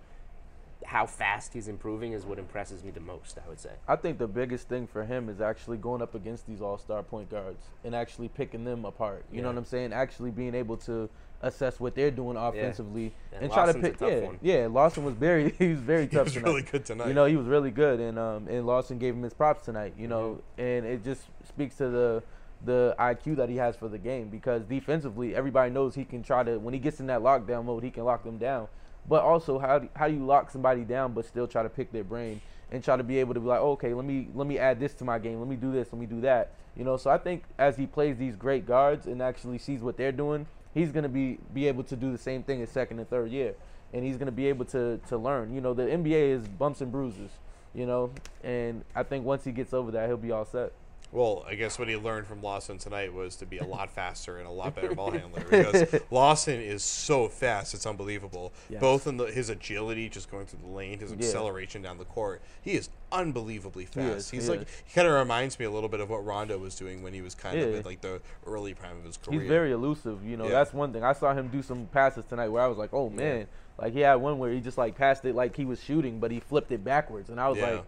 how 0.86 1.06
fast 1.06 1.54
he's 1.54 1.70
improving 1.70 2.12
is 2.12 2.26
what 2.26 2.38
impresses 2.38 2.84
me 2.84 2.92
the 2.92 3.00
most. 3.00 3.38
I 3.38 3.48
would 3.48 3.60
say. 3.60 3.72
I 3.88 3.96
think 3.96 4.18
the 4.18 4.28
biggest 4.28 4.68
thing 4.68 4.86
for 4.86 5.06
him 5.06 5.30
is 5.30 5.40
actually 5.40 5.78
going 5.78 6.02
up 6.02 6.14
against 6.14 6.46
these 6.46 6.62
all-star 6.62 7.04
point 7.04 7.30
guards 7.30 7.64
and 7.86 7.96
actually 7.96 8.28
picking 8.28 8.66
them 8.66 8.84
apart. 8.84 9.24
You 9.32 9.42
know 9.42 9.48
what 9.48 9.58
I'm 9.58 9.64
saying? 9.66 9.94
Actually 9.94 10.32
being 10.32 10.54
able 10.56 10.76
to 10.78 11.10
assess 11.44 11.80
what 11.80 11.94
they're 11.94 12.10
doing 12.12 12.38
offensively 12.38 13.14
And 13.34 13.44
and 13.44 13.52
try 13.52 13.66
to 13.66 13.68
Lawson's 13.68 13.86
a 13.86 13.88
pick. 13.90 13.98
tough 14.00 14.12
yeah, 14.12 14.20
one. 14.20 14.40
yeah. 14.42 14.68
Lawson 14.72 15.04
was 15.06 15.14
very 15.16 15.52
he 15.60 15.70
was 15.70 15.80
very 15.80 16.08
tough 16.08 16.26
was 16.26 16.34
tonight. 16.34 16.50
really 16.50 16.62
good 16.64 16.86
tonight. 16.86 17.08
You 17.08 17.14
know, 17.14 17.26
he 17.26 17.36
was 17.36 17.46
really 17.48 17.72
good, 17.72 18.00
and 18.00 18.18
um, 18.18 18.48
and 18.48 18.66
Lawson 18.66 18.98
gave 18.98 19.14
him 19.14 19.24
his 19.24 19.34
props 19.34 19.66
tonight. 19.66 19.94
You 19.98 20.08
know, 20.08 20.42
and 20.58 20.86
it 20.86 21.04
just 21.04 21.22
speaks 21.48 21.76
to 21.78 21.90
the 21.90 22.24
the 22.66 22.96
IQ 22.98 23.36
that 23.36 23.50
he 23.50 23.58
has 23.58 23.76
for 23.76 23.90
the 23.90 23.98
game 23.98 24.30
because 24.30 24.64
defensively, 24.64 25.36
everybody 25.36 25.70
knows 25.70 25.96
he 25.96 26.06
can 26.06 26.24
try 26.24 26.44
to 26.44 26.58
when 26.60 26.74
he 26.74 26.80
gets 26.80 27.00
in 27.00 27.08
that 27.08 27.20
lockdown 27.22 27.66
mode, 27.66 27.84
he 27.84 27.92
can 27.92 28.06
lock 28.06 28.24
them 28.24 28.38
down. 28.38 28.68
But 29.08 29.22
also, 29.24 29.60
how 29.60 29.80
do, 29.80 29.90
how 29.96 30.08
do 30.08 30.14
you 30.14 30.26
lock 30.26 30.50
somebody 30.50 30.86
down 30.86 31.12
but 31.14 31.26
still 31.26 31.46
try 31.46 31.62
to 31.62 31.70
pick 31.70 31.92
their 31.92 32.06
brain 32.06 32.40
and 32.72 32.82
try 32.82 32.96
to 32.96 33.04
be 33.04 33.20
able 33.20 33.34
to 33.34 33.42
be 33.42 33.48
like, 33.48 33.60
okay, 33.60 33.94
let 33.94 34.06
me 34.06 34.30
let 34.34 34.48
me 34.48 34.58
add 34.58 34.80
this 34.80 34.94
to 34.96 35.04
my 35.04 35.20
game, 35.20 35.40
let 35.40 35.50
me 35.50 35.58
do 35.58 35.74
this, 35.74 35.90
let 35.92 36.00
me 36.00 36.06
do 36.06 36.22
that. 36.22 36.52
You 36.78 36.86
know, 36.86 36.96
so 36.98 37.12
I 37.12 37.18
think 37.18 37.44
as 37.60 37.76
he 37.76 37.86
plays 37.86 38.18
these 38.18 38.36
great 38.38 38.66
guards 38.66 39.06
and 39.08 39.22
actually 39.22 39.58
sees 39.58 39.82
what 39.82 39.98
they're 39.98 40.12
doing, 40.14 40.48
he's 40.74 40.92
gonna 40.92 41.10
be 41.10 41.40
be 41.54 41.68
able 41.68 41.84
to 41.84 41.96
do 41.96 42.12
the 42.12 42.18
same 42.18 42.44
thing 42.44 42.60
his 42.60 42.70
second 42.70 43.00
and 43.00 43.10
third 43.10 43.32
year. 43.32 43.56
and 43.94 44.04
he's 44.04 44.18
going 44.18 44.26
to 44.26 44.32
be 44.32 44.48
able 44.48 44.66
to 44.66 45.00
to 45.08 45.18
learn. 45.18 45.54
You 45.54 45.62
know, 45.62 45.74
the 45.74 45.84
NBA 45.84 46.32
is 46.32 46.48
bumps 46.48 46.82
and 46.82 46.92
bruises. 46.92 47.32
You 47.76 47.86
know, 47.86 48.12
and 48.44 48.84
I 48.96 49.04
think 49.04 49.26
once 49.26 49.44
he 49.44 49.52
gets 49.52 49.74
over 49.74 49.92
that, 49.92 50.08
he'll 50.08 50.18
be 50.18 50.32
all 50.32 50.46
set. 50.46 50.74
Well, 51.14 51.46
I 51.48 51.54
guess 51.56 51.78
what 51.78 51.88
he 51.88 51.96
learned 51.96 52.26
from 52.26 52.42
Lawson 52.42 52.80
tonight 52.80 53.14
was 53.14 53.36
to 53.38 53.46
be 53.46 53.60
a 53.60 53.64
lot 53.64 53.90
faster 53.96 54.38
and 54.38 54.48
a 54.48 54.52
lot 54.52 54.74
better 54.76 54.96
ball 54.96 55.12
handler 55.12 55.42
because 55.42 56.02
Lawson 56.12 56.60
is 56.60 56.84
so 56.84 57.28
fast, 57.30 57.74
it's 57.76 57.86
unbelievable. 57.86 58.52
Yes. 58.70 58.82
Both 58.82 59.06
in 59.06 59.18
the, 59.18 59.26
his 59.26 59.50
agility, 59.50 60.10
just 60.10 60.32
going 60.32 60.48
through 60.48 60.60
the 60.64 60.76
lane, 60.76 60.98
his 61.00 61.12
Yeah. 61.12 61.18
acceleration 61.18 61.84
down 61.84 62.00
the 62.00 62.06
court, 62.06 62.42
he 62.64 62.72
is 62.72 62.90
unbelievably 63.12 63.84
He 63.94 64.00
is, 64.02 64.14
fast. 64.14 64.32
He's 64.32 64.46
he 64.46 64.50
like 64.50 64.62
is. 64.62 64.68
he 64.86 64.94
kind 64.96 65.08
of 65.08 65.14
reminds 65.14 65.60
me 65.60 65.66
a 65.66 65.72
little 65.72 65.90
bit 65.90 66.00
of 66.00 66.10
what 66.10 66.26
Rondo 66.26 66.58
was 66.58 66.76
doing 66.76 67.04
when 67.04 67.14
he 67.14 67.22
was 67.22 67.36
kind 67.36 67.60
of 67.60 67.76
in 67.76 67.84
like 67.84 68.02
the 68.02 68.20
early 68.48 68.74
prime 68.74 68.98
of 68.98 69.04
his 69.06 69.18
career. 69.18 69.40
He's 69.42 69.48
very 69.50 69.72
elusive. 69.72 70.26
You 70.26 70.36
know, 70.38 70.46
Yeah. 70.46 70.52
that's 70.52 70.74
one 70.74 70.92
thing. 70.94 71.04
I 71.04 71.14
saw 71.14 71.34
him 71.34 71.48
do 71.50 71.62
some 71.62 71.86
passes 71.94 72.26
tonight 72.26 72.50
where 72.50 72.64
I 72.64 72.68
was 72.68 72.80
like, 72.80 72.92
oh 72.92 73.10
man, 73.12 73.46
like 73.80 73.94
he 73.94 74.00
had 74.00 74.16
one 74.16 74.40
where 74.40 74.52
he 74.52 74.60
just 74.60 74.80
like 74.80 74.96
passed 74.98 75.26
it 75.26 75.36
like 75.36 75.56
he 75.56 75.66
was 75.66 75.82
shooting, 75.84 76.20
but 76.20 76.32
he 76.32 76.40
flipped 76.40 76.72
it 76.72 76.84
backwards, 76.84 77.30
and 77.30 77.40
I 77.40 77.50
was 77.50 77.60
Yeah. 77.60 77.70
like, 77.72 77.86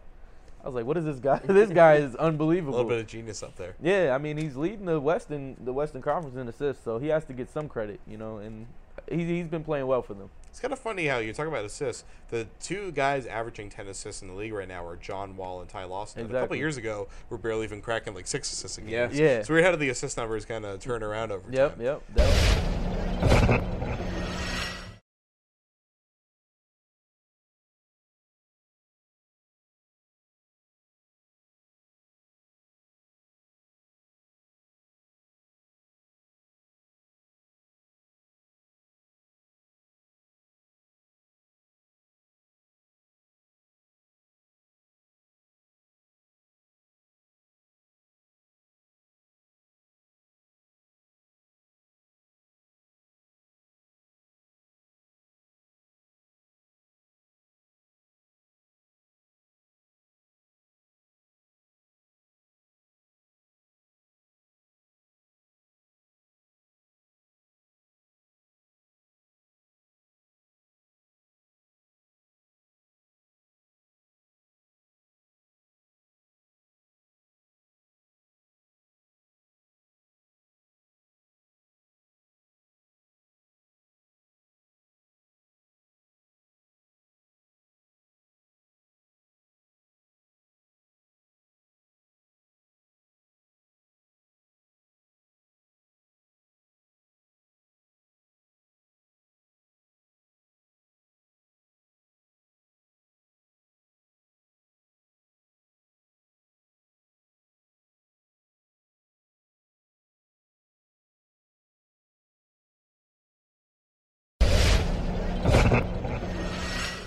I 0.66 0.68
was 0.68 0.74
like, 0.76 0.86
what 0.86 0.98
is 0.98 1.06
this 1.06 1.20
guy? 1.20 1.38
this 1.46 1.70
guy 1.70 1.98
is 1.98 2.16
unbelievable. 2.16 2.74
a 2.74 2.78
little 2.78 2.90
bit 2.90 3.00
of 3.00 3.06
genius 3.08 3.44
up 3.44 3.56
there. 3.56 3.76
Yeah, 3.82 4.16
I 4.16 4.18
mean 4.18 4.36
he's 4.38 4.56
leading 4.56 4.86
the 4.86 5.00
Western 5.00 5.56
the 5.64 5.72
Western 5.72 6.02
Conference 6.02 6.36
in 6.36 6.48
assists, 6.48 6.84
so 6.84 6.98
he 6.98 7.08
has 7.10 7.24
to 7.26 7.34
get 7.34 7.50
some 7.52 7.70
credit, 7.70 8.00
you 8.08 8.18
know, 8.18 8.38
and 8.38 8.66
he's 9.10 9.28
he's 9.28 9.48
been 9.48 9.64
playing 9.64 9.86
well 9.86 10.02
for 10.02 10.16
them. 10.16 10.30
It's 10.50 10.60
kind 10.62 10.72
of 10.74 10.80
funny 10.80 11.06
how 11.06 11.18
you 11.20 11.34
talk 11.34 11.48
about 11.48 11.66
assists. 11.66 12.06
The 12.30 12.48
two 12.62 12.94
guys 12.94 13.26
averaging 13.26 13.70
10 13.70 13.88
assists 13.88 14.22
in 14.22 14.30
the 14.30 14.34
league 14.34 14.54
right 14.54 14.68
now 14.70 14.88
are 14.88 14.96
John 14.96 15.36
Wall 15.36 15.60
and 15.60 15.70
Ty 15.70 15.84
Lawson. 15.84 16.22
And 16.22 16.30
a 16.30 16.32
couple 16.32 16.44
Exactly. 16.44 16.60
years 16.60 16.78
ago, 16.78 17.10
we're 17.30 17.36
barely 17.38 17.66
even 17.66 17.82
cracking 17.82 18.14
like 18.16 18.26
six 18.26 18.50
assists 18.54 18.78
a 18.78 18.82
game. 18.82 18.90
Yeah. 18.92 19.10
Yeah. 19.12 19.42
So 19.44 19.54
we're 19.54 19.64
how 19.64 19.76
the 19.76 19.90
assist 19.90 20.16
numbers 20.16 20.46
kind 20.46 20.64
of 20.66 20.80
turn 20.80 21.04
around 21.04 21.34
over 21.34 21.44
Yep, 21.52 21.76
time? 21.76 21.86
yep. 21.86 22.02
That, 22.16 23.62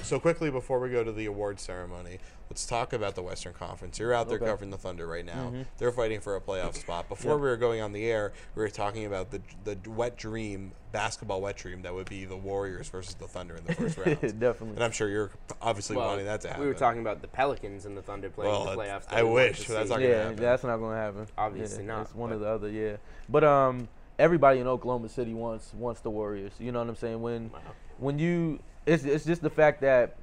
So 0.09 0.18
quickly 0.18 0.51
before 0.51 0.81
we 0.81 0.88
go 0.88 1.05
to 1.05 1.12
the 1.12 1.27
award 1.27 1.61
ceremony, 1.61 2.18
let's 2.49 2.64
talk 2.64 2.94
about 2.94 3.14
the 3.14 3.21
Western 3.23 3.53
Conference. 3.53 3.99
You're 3.99 4.14
out 4.14 4.27
there 4.31 4.38
Okay. 4.38 4.47
covering 4.47 4.71
the 4.71 4.79
Thunder 4.79 5.07
right 5.07 5.25
now. 5.25 5.51
Mhm. 5.51 5.66
They're 5.77 5.92
fighting 5.92 6.21
for 6.21 6.35
a 6.35 6.40
playoff 6.40 6.77
spot. 6.77 7.11
Before 7.11 7.33
Yep. 7.33 7.40
we 7.40 7.47
were 7.49 7.57
going 7.59 7.83
on 7.83 7.92
the 7.92 8.11
air, 8.11 8.33
we 8.55 8.62
were 8.62 8.71
talking 8.71 9.05
about 9.05 9.31
the 9.33 9.42
the 9.64 9.77
wet 9.90 10.16
dream, 10.16 10.73
basketball 10.92 11.42
wet 11.42 11.57
dream 11.57 11.83
that 11.83 11.92
would 11.92 12.09
be 12.09 12.25
the 12.25 12.38
Warriors 12.38 12.88
versus 12.88 13.16
the 13.16 13.29
Thunder 13.29 13.57
in 13.57 13.64
the 13.66 13.75
first 13.75 13.99
round. 13.99 14.18
Definitely. 14.40 14.77
And 14.77 14.83
I'm 14.83 14.92
sure 14.92 15.11
you're 15.11 15.31
obviously 15.61 15.94
Well, 15.97 16.07
wanting 16.09 16.25
that 16.25 16.40
to 16.40 16.49
happen. 16.49 16.62
We 16.62 16.68
were 16.68 16.75
talking 16.79 17.03
about 17.03 17.21
the 17.21 17.29
Pelicans 17.29 17.85
and 17.85 17.94
the 17.94 18.01
Thunder 18.01 18.31
playing 18.31 18.51
Well, 18.51 18.64
the 18.64 18.77
that's- 18.77 19.05
playoffs. 19.05 19.12
I 19.12 19.16
that 19.16 19.25
we 19.27 19.31
wanted 19.33 19.49
wish, 19.51 19.66
to 19.66 19.73
that's 19.73 19.88
see. 19.88 19.94
not 19.94 20.01
gonna 20.01 20.09
yeah, 20.09 20.23
happen. 20.23 20.37
that's 20.37 20.64
not 20.64 20.77
going 20.79 20.92
to 20.97 21.03
happen. 21.03 21.27
Obviously 21.37 21.85
Yeah, 21.85 21.88
not, 21.97 22.01
It's 22.07 22.14
one 22.14 22.31
but- 22.31 22.37
or 22.37 22.38
the 22.38 22.47
other, 22.49 22.71
yeah. 22.71 22.97
But 23.29 23.44
um, 23.44 23.88
everybody 24.18 24.59
in 24.61 24.66
Oklahoma 24.66 25.11
City 25.11 25.35
wants 25.35 25.75
wants 25.75 26.01
the 26.01 26.09
Warriors. 26.11 26.53
You 26.59 26.73
know 26.73 26.79
what 26.79 26.88
I'm 26.88 26.97
saying? 26.97 27.21
When 27.21 27.51
when 27.99 28.18
you, 28.18 28.61
it's 28.88 29.05
it's 29.05 29.24
just 29.24 29.42
the 29.42 29.51
fact 29.51 29.81
that 29.83 30.16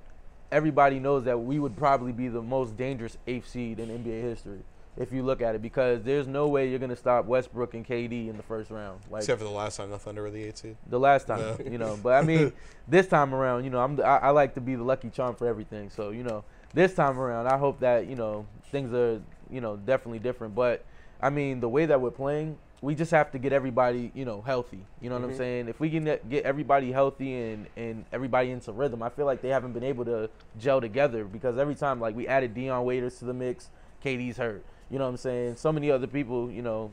everybody 0.51 0.99
knows 0.99 1.23
that 1.25 1.37
we 1.39 1.59
would 1.59 1.75
probably 1.75 2.11
be 2.11 2.27
the 2.27 2.41
most 2.41 2.77
dangerous 2.77 3.17
eighth 3.27 3.47
seed 3.49 3.79
in 3.79 3.89
NBA 3.89 4.21
history 4.21 4.59
if 4.97 5.11
you 5.11 5.23
look 5.23 5.41
at 5.41 5.55
it, 5.55 5.61
because 5.61 6.01
there's 6.03 6.25
no 6.25 6.47
way 6.47 6.69
you're 6.69 6.79
going 6.79 6.89
to 6.89 6.95
stop 6.95 7.25
Westbrook 7.25 7.73
and 7.73 7.85
KD 7.85 8.29
in 8.29 8.37
the 8.37 8.43
first 8.43 8.71
round. 8.71 9.01
Like 9.11 9.23
Except 9.23 9.39
for 9.39 9.43
the 9.43 9.51
last 9.51 9.75
time 9.75 9.89
the 9.89 9.99
Thunder 9.99 10.21
were 10.21 10.31
the 10.31 10.41
eight 10.45 10.57
seed. 10.57 10.77
the 10.87 10.97
last 10.97 11.27
time, 11.27 11.57
Yeah. 11.59 11.69
you 11.69 11.77
know. 11.77 11.99
But 12.01 12.13
I 12.13 12.21
mean, 12.25 12.53
this 12.87 13.05
time 13.07 13.35
around, 13.35 13.65
you 13.65 13.69
know, 13.71 13.79
I'm 13.81 13.99
I, 13.99 14.17
I 14.17 14.29
like 14.29 14.53
to 14.55 14.61
be 14.61 14.75
the 14.75 14.83
lucky 14.83 15.09
charm 15.09 15.35
for 15.35 15.47
everything. 15.47 15.89
So 15.89 16.11
you 16.11 16.23
know, 16.23 16.45
this 16.73 16.93
time 16.93 17.19
around, 17.19 17.47
I 17.47 17.57
hope 17.57 17.81
that 17.81 18.07
you 18.07 18.15
know 18.15 18.45
things 18.71 18.93
are 18.93 19.21
you 19.49 19.59
know 19.59 19.75
definitely 19.75 20.19
different. 20.19 20.55
But 20.55 20.85
I 21.21 21.29
mean, 21.29 21.59
the 21.59 21.69
way 21.69 21.85
that 21.87 21.99
we're 21.99 22.11
playing, 22.11 22.57
we 22.81 22.93
just 22.95 23.11
have 23.11 23.31
to 23.31 23.39
get 23.39 23.53
everybody 23.53 24.11
you 24.13 24.25
know 24.25 24.41
healthy. 24.41 24.79
You 25.01 25.09
know 25.09 25.15
what 25.15 25.25
I'm 25.25 25.31
Mhm. 25.31 25.37
saying? 25.37 25.67
If 25.69 25.79
we 25.79 25.89
can 25.89 26.03
get 26.29 26.43
everybody 26.45 26.91
healthy 26.91 27.33
and 27.35 27.67
and 27.75 28.05
everybody 28.11 28.51
into 28.51 28.71
rhythm, 28.71 29.01
I 29.01 29.09
feel 29.09 29.25
like 29.25 29.41
they 29.41 29.49
haven't 29.49 29.73
been 29.73 29.83
able 29.83 30.05
to 30.05 30.29
gel 30.59 30.81
together 30.81 31.23
because 31.25 31.57
every 31.57 31.75
time 31.75 31.99
like 31.99 32.15
we 32.15 32.27
added 32.27 32.53
Dion 32.53 32.85
Waiters 32.85 33.17
to 33.19 33.25
the 33.25 33.33
mix, 33.33 33.69
KD's 34.03 34.37
hurt. 34.37 34.63
You 34.89 34.99
know 34.99 35.05
what 35.05 35.11
I'm 35.11 35.17
saying? 35.17 35.55
So 35.55 35.71
many 35.71 35.89
other 35.89 36.05
people, 36.07 36.51
you 36.51 36.61
know, 36.61 36.91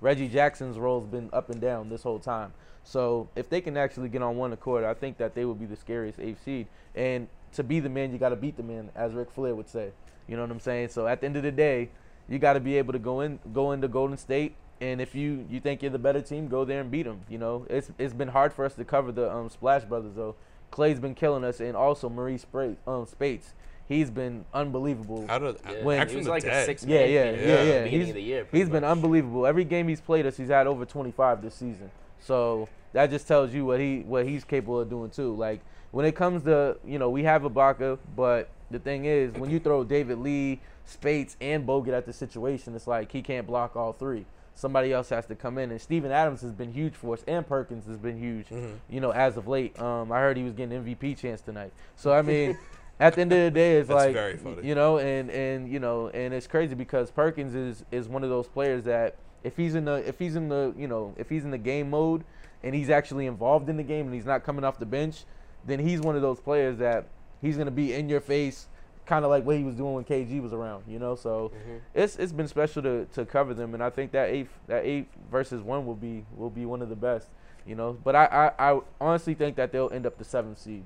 Reggie 0.00 0.28
Jackson's 0.28 0.78
role's 0.78 1.06
been 1.06 1.28
up 1.32 1.50
and 1.50 1.60
down 1.60 1.88
this 1.88 2.02
whole 2.02 2.18
time. 2.18 2.52
So 2.84 3.28
if 3.34 3.48
they 3.48 3.60
can 3.60 3.76
actually 3.76 4.08
get 4.08 4.22
on 4.22 4.36
one 4.36 4.52
accord, 4.52 4.84
I 4.84 4.94
think 4.94 5.16
that 5.18 5.34
they 5.34 5.44
would 5.44 5.58
be 5.58 5.66
the 5.66 5.74
scariest 5.74 6.20
eighth 6.20 6.44
seed. 6.44 6.68
And 6.94 7.26
to 7.54 7.64
be 7.64 7.80
the 7.80 7.88
man, 7.88 8.12
you 8.12 8.18
got 8.18 8.28
to 8.28 8.36
beat 8.36 8.56
the 8.56 8.62
man, 8.62 8.90
as 8.94 9.12
Ric 9.12 9.30
Flair 9.32 9.54
would 9.56 9.68
say. 9.68 9.90
You 10.28 10.36
know 10.36 10.42
what 10.42 10.52
I'm 10.52 10.60
saying? 10.60 10.90
So 10.90 11.06
at 11.08 11.20
the 11.20 11.26
end 11.26 11.36
of 11.36 11.42
the 11.42 11.50
day, 11.50 11.88
you 12.28 12.38
got 12.38 12.52
to 12.52 12.60
be 12.60 12.76
able 12.78 12.92
to 12.92 12.98
go 13.00 13.22
in, 13.22 13.40
go 13.52 13.72
into 13.72 13.88
Golden 13.88 14.16
State, 14.16 14.54
and 14.80 15.00
if 15.00 15.14
you 15.14 15.46
you 15.50 15.60
think 15.60 15.82
you're 15.82 15.90
the 15.90 15.98
better 15.98 16.20
team, 16.20 16.48
go 16.48 16.64
there 16.64 16.80
and 16.80 16.90
beat 16.90 17.04
them. 17.04 17.20
You 17.28 17.38
know, 17.38 17.66
it's 17.70 17.90
it's 17.98 18.14
been 18.14 18.28
hard 18.28 18.52
for 18.52 18.64
us 18.64 18.74
to 18.74 18.84
cover 18.84 19.12
the 19.12 19.32
um, 19.32 19.48
Splash 19.50 19.84
Brothers 19.84 20.14
though. 20.14 20.34
Clay's 20.70 20.98
been 21.00 21.14
killing 21.14 21.44
us, 21.44 21.60
and 21.60 21.76
also 21.76 22.08
Maurice 22.08 22.44
Spra- 22.44 22.76
um, 22.86 23.06
Speights. 23.06 23.54
He's 23.88 24.10
been 24.10 24.44
unbelievable. 24.52 25.24
Out 25.28 25.44
of 25.44 25.60
Yeah, 25.64 25.84
When- 25.84 26.00
he 26.00 26.06
from 26.08 26.16
was 26.16 26.24
the 26.26 26.30
like 26.32 26.42
a 26.42 26.46
dead. 26.46 26.66
six 26.66 26.84
yeah, 26.84 26.98
man 26.98 27.08
yeah, 27.10 27.24
yeah, 27.30 27.30
yeah. 27.62 27.82
beginning 27.84 27.90
He's, 28.00 28.08
of 28.08 28.14
the 28.16 28.22
year. 28.22 28.42
he's 28.42 28.50
pretty 28.50 28.70
been 28.72 28.84
unbelievable. 28.84 29.46
Every 29.46 29.62
game 29.64 29.86
he's 29.86 30.00
played 30.00 30.26
us, 30.26 30.36
he's 30.36 30.48
had 30.48 30.66
over 30.66 30.84
25 30.84 31.40
this 31.40 31.54
season. 31.54 31.90
So 32.18 32.68
that 32.92 33.10
just 33.10 33.28
tells 33.28 33.54
you 33.54 33.64
what 33.64 33.78
he 33.78 34.00
what 34.00 34.26
he's 34.26 34.42
capable 34.44 34.80
of 34.80 34.90
doing 34.90 35.10
too. 35.10 35.34
Like 35.36 35.60
when 35.92 36.04
it 36.04 36.16
comes 36.16 36.42
to 36.44 36.76
you 36.84 36.98
know 36.98 37.10
we 37.10 37.22
have 37.22 37.42
Ibaka, 37.42 37.98
but 38.16 38.48
the 38.72 38.80
thing 38.80 39.04
is 39.04 39.32
when 39.34 39.50
you 39.50 39.60
throw 39.60 39.84
David 39.84 40.18
Lee, 40.18 40.60
Speights, 40.84 41.36
and 41.40 41.64
Bogut 41.66 41.92
at 41.96 42.06
the 42.06 42.12
situation, 42.12 42.74
it's 42.74 42.88
like 42.88 43.12
he 43.12 43.22
can't 43.22 43.46
block 43.46 43.76
all 43.76 43.92
three. 43.92 44.26
Somebody 44.56 44.90
else 44.92 45.10
has 45.10 45.26
to 45.26 45.34
come 45.34 45.58
in, 45.58 45.70
and 45.70 45.78
Steven 45.80 46.10
Adams 46.10 46.40
has 46.40 46.52
been 46.52 46.72
huge 46.72 46.94
for 46.94 47.12
us, 47.14 47.22
and 47.28 47.46
Perkins 47.46 47.86
has 47.86 47.98
been 47.98 48.18
huge. 48.18 48.46
You 48.88 49.00
know, 49.00 49.10
as 49.10 49.36
of 49.36 49.46
late, 49.46 49.78
um, 49.78 50.10
I 50.10 50.18
heard 50.18 50.36
he 50.36 50.42
was 50.42 50.54
getting 50.54 50.82
MVP 50.82 51.16
chance 51.18 51.42
tonight. 51.42 51.72
So 51.94 52.12
I 52.12 52.22
mean, 52.22 52.58
at 52.98 53.14
the 53.14 53.20
end 53.20 53.32
of 53.32 53.38
the 53.38 53.50
day, 53.50 53.76
it's 53.76 53.88
That's 53.88 54.06
like 54.06 54.14
very 54.14 54.38
funny. 54.38 54.66
you 54.66 54.74
know, 54.74 54.98
and 54.98 55.30
and 55.30 55.70
you 55.70 55.78
know, 55.78 56.08
and 56.08 56.32
it's 56.32 56.46
crazy 56.46 56.74
because 56.74 57.10
Perkins 57.10 57.54
is 57.54 57.84
is 57.92 58.08
one 58.08 58.24
of 58.24 58.30
those 58.30 58.48
players 58.48 58.84
that 58.84 59.16
if 59.44 59.56
he's 59.58 59.74
in 59.74 59.84
the 59.84 59.96
if 60.08 60.18
he's 60.18 60.36
in 60.36 60.48
the 60.48 60.74
you 60.76 60.88
know 60.88 61.14
if 61.18 61.28
he's 61.28 61.44
in 61.44 61.50
the 61.50 61.58
game 61.58 61.90
mode 61.90 62.24
and 62.64 62.74
he's 62.74 62.88
actually 62.90 63.26
involved 63.26 63.68
in 63.68 63.76
the 63.76 63.82
game 63.82 64.06
and 64.06 64.14
he's 64.14 64.24
not 64.24 64.42
coming 64.42 64.64
off 64.64 64.78
the 64.78 64.86
bench, 64.86 65.24
then 65.66 65.78
he's 65.78 66.00
one 66.00 66.16
of 66.16 66.22
those 66.22 66.40
players 66.40 66.78
that 66.78 67.06
he's 67.42 67.58
gonna 67.58 67.70
be 67.70 67.92
in 67.92 68.08
your 68.08 68.20
face, 68.22 68.68
kind 69.06 69.24
of 69.24 69.30
like 69.30 69.44
what 69.44 69.56
he 69.56 69.62
was 69.64 69.74
doing 69.76 69.94
when 69.94 70.04
KG 70.04 70.42
was 70.42 70.52
around, 70.52 70.84
you 70.86 70.98
know. 70.98 71.14
So 71.14 71.52
it's 71.94 72.16
it's 72.16 72.32
been 72.32 72.48
special 72.48 72.82
to, 72.82 73.06
to 73.14 73.24
cover 73.24 73.54
them, 73.54 73.72
and 73.74 73.82
I 73.82 73.88
think 73.90 74.12
that 74.12 74.28
eight 74.30 74.48
that 74.66 74.84
eight 74.84 75.06
versus 75.30 75.62
one 75.62 75.86
will 75.86 75.94
be 75.94 76.24
will 76.36 76.50
be 76.50 76.66
one 76.66 76.82
of 76.82 76.88
the 76.88 76.96
best, 76.96 77.28
you 77.66 77.74
know. 77.74 77.96
But 78.04 78.16
I, 78.16 78.52
I, 78.58 78.72
I 78.72 78.80
honestly 79.00 79.34
think 79.34 79.56
that 79.56 79.72
they'll 79.72 79.90
end 79.90 80.06
up 80.06 80.18
the 80.18 80.24
seventh 80.24 80.58
seed. 80.58 80.82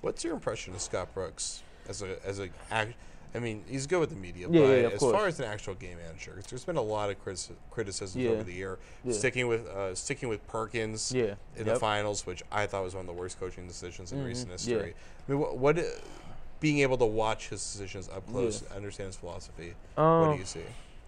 What's 0.00 0.22
your 0.22 0.34
impression 0.34 0.74
of 0.74 0.80
Scott 0.80 1.12
Brooks 1.14 1.62
as 1.88 2.02
a 2.02 2.24
as 2.24 2.38
a 2.38 2.50
act? 2.70 2.94
I 3.34 3.40
mean, 3.40 3.62
he's 3.68 3.86
good 3.86 4.00
with 4.00 4.08
the 4.08 4.16
media, 4.16 4.46
Yeah, 4.50 4.60
but 4.62 4.66
yeah, 4.68 4.88
as 4.88 4.98
course. 5.00 5.12
far 5.14 5.26
as 5.26 5.38
an 5.38 5.44
actual 5.44 5.74
game 5.74 5.98
manager, 5.98 6.32
'cause 6.32 6.46
there's 6.46 6.64
been 6.64 6.78
a 6.78 6.82
lot 6.82 7.10
of 7.10 7.22
critici- 7.22 7.52
criticisms 7.70 8.24
Yeah. 8.24 8.30
over 8.30 8.42
the 8.42 8.54
year. 8.54 8.78
Sticking 9.10 9.48
with 9.48 9.66
uh, 9.66 9.94
sticking 9.94 10.30
with 10.30 10.46
Perkins 10.46 11.12
in 11.12 11.36
the 11.56 11.76
finals, 11.76 12.24
which 12.24 12.42
I 12.50 12.66
thought 12.66 12.84
was 12.84 12.94
one 12.94 13.02
of 13.02 13.06
the 13.06 13.12
worst 13.20 13.38
coaching 13.38 13.66
decisions 13.68 14.12
in 14.12 14.20
Mhm. 14.20 14.26
recent 14.26 14.52
history. 14.52 14.94
I 15.28 15.30
mean, 15.30 15.40
what, 15.40 15.58
what 15.58 15.78
being 16.60 16.78
able 16.80 16.96
to 16.98 17.04
watch 17.06 17.48
his 17.48 17.60
decisions 17.60 18.08
up 18.08 18.26
close, 18.26 18.62
Yeah. 18.68 18.76
understand 18.76 19.06
his 19.08 19.16
philosophy. 19.16 19.74
what 19.94 20.02
Um, 20.02 20.32
do 20.32 20.38
you 20.38 20.44
see? 20.44 20.62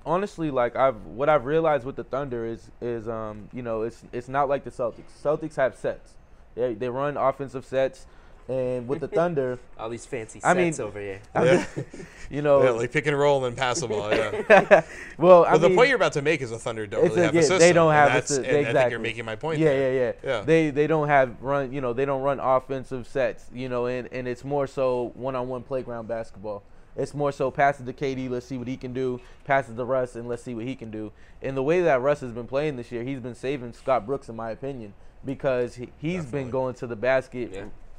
honestly, 0.06 0.50
like 0.50 0.76
I've 0.76 1.04
what 1.06 1.28
I've 1.28 1.44
realized 1.44 1.84
with 1.84 1.96
the 1.96 2.04
Thunder 2.04 2.44
is 2.46 2.70
is 2.80 3.08
um 3.08 3.48
you 3.52 3.62
know 3.62 3.82
it's 3.82 4.02
it's 4.12 4.28
not 4.28 4.48
like 4.48 4.64
the 4.64 4.70
Celtics. 4.70 5.12
Celtics 5.22 5.56
have 5.56 5.74
sets. 5.76 6.14
They 6.54 6.74
they 6.74 6.88
run 6.88 7.16
offensive 7.16 7.64
sets, 7.64 8.06
and 8.50 8.88
with 8.88 9.00
the 9.00 9.08
Thunder, 9.18 9.58
All 9.78 9.88
these 9.88 10.04
fancy 10.06 10.40
I 10.42 10.54
mean, 10.54 10.72
sets 10.72 10.80
over 10.80 10.98
here. 11.00 11.20
Yeah. 11.34 11.64
you 12.30 12.42
know, 12.42 12.62
yeah, 12.62 12.70
like 12.70 12.92
pick 12.92 13.06
and 13.06 13.18
roll 13.18 13.44
and 13.44 13.56
pass 13.56 13.80
the 13.80 13.88
ball. 13.88 14.10
Yeah. 14.12 14.82
well, 15.18 15.44
I 15.44 15.50
Well, 15.52 15.58
the 15.58 15.68
mean, 15.68 15.76
point 15.78 15.88
you're 15.88 15.96
about 15.96 16.12
to 16.14 16.22
make 16.22 16.40
is 16.42 16.50
the 16.50 16.58
Thunder 16.58 16.86
don't 16.86 17.04
really 17.04 17.20
a- 17.20 17.24
have 17.24 17.34
yeah, 17.34 17.40
a 17.40 17.42
system. 17.42 17.58
They 17.60 17.72
don't 17.72 17.90
and 17.90 17.96
have 17.98 18.08
a 18.08 18.12
that's- 18.14 18.28
system. 18.28 18.44
and 18.46 18.56
I 18.56 18.58
exactly. 18.60 18.80
think 18.80 18.90
you're 18.90 19.00
making 19.00 19.24
my 19.24 19.36
point. 19.36 19.58
Yeah, 19.60 19.68
there. 19.70 19.92
yeah, 19.94 20.12
yeah, 20.22 20.30
Yeah. 20.38 20.40
They 20.42 20.70
they 20.70 20.86
don't 20.86 21.08
have 21.08 21.40
run. 21.40 21.72
You 21.72 21.80
know, 21.80 21.92
they 21.92 22.04
don't 22.04 22.22
run 22.22 22.40
offensive 22.40 23.06
sets. 23.06 23.46
You 23.54 23.68
know, 23.68 23.86
and 23.86 24.08
and 24.12 24.26
it's 24.28 24.44
more 24.44 24.66
so 24.66 25.12
one-on-one 25.14 25.62
playground 25.62 26.08
basketball. 26.08 26.62
It's 26.96 27.14
more 27.14 27.30
so 27.32 27.50
pass 27.52 27.78
it 27.80 27.86
to 27.86 27.92
KD. 27.92 28.28
Let's 28.28 28.46
see 28.46 28.58
what 28.58 28.66
he 28.68 28.76
can 28.76 28.92
do. 28.92 29.20
Pass 29.44 29.68
it 29.68 29.76
to 29.76 29.84
Russ, 29.84 30.16
and 30.16 30.28
let's 30.28 30.42
see 30.42 30.54
what 30.54 30.64
he 30.64 30.74
can 30.74 30.90
do. 30.90 31.12
And 31.40 31.56
the 31.56 31.62
way 31.62 31.80
that 31.82 32.00
Russ 32.02 32.20
has 32.20 32.32
been 32.32 32.46
playing 32.48 32.76
this 32.76 32.90
year, 32.92 33.04
he's 33.04 33.20
been 33.20 33.34
saving 33.36 33.72
Scott 33.74 34.04
Brooks, 34.06 34.28
in 34.28 34.34
my 34.36 34.50
opinion, 34.50 34.92
because 35.24 35.76
he, 35.76 35.88
he's 35.98 36.26
been 36.26 36.50
going 36.50 36.74
to 36.74 36.86
the 36.88 36.96
basket, 36.96 37.52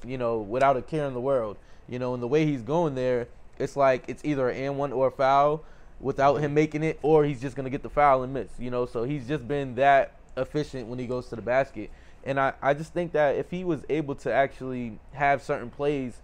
you 0.05 0.17
know, 0.17 0.37
without 0.39 0.77
a 0.77 0.81
care 0.81 1.05
in 1.05 1.13
the 1.13 1.21
world. 1.21 1.57
You 1.87 1.99
know, 1.99 2.13
and 2.13 2.23
the 2.23 2.27
way 2.27 2.45
he's 2.45 2.61
going 2.61 2.95
there, 2.95 3.27
it's 3.59 3.75
like 3.75 4.05
it's 4.07 4.23
either 4.23 4.49
an 4.49 4.63
and 4.63 4.77
one 4.77 4.93
or 4.93 5.07
a 5.07 5.11
foul 5.11 5.63
without 5.99 6.37
him 6.37 6.53
making 6.53 6.83
it, 6.83 6.99
or 7.01 7.25
he's 7.25 7.41
just 7.41 7.55
gonna 7.55 7.69
get 7.69 7.83
the 7.83 7.89
foul 7.89 8.23
and 8.23 8.33
miss. 8.33 8.49
You 8.59 8.71
know, 8.71 8.85
so 8.85 9.03
he's 9.03 9.27
just 9.27 9.47
been 9.47 9.75
that 9.75 10.15
efficient 10.37 10.87
when 10.87 10.99
he 10.99 11.07
goes 11.07 11.27
to 11.29 11.35
the 11.35 11.41
basket. 11.41 11.89
And 12.23 12.39
I, 12.39 12.53
I 12.61 12.73
just 12.73 12.93
think 12.93 13.13
that 13.13 13.35
if 13.35 13.49
he 13.49 13.63
was 13.63 13.83
able 13.89 14.15
to 14.15 14.31
actually 14.31 14.99
have 15.13 15.41
certain 15.41 15.69
plays, 15.69 16.21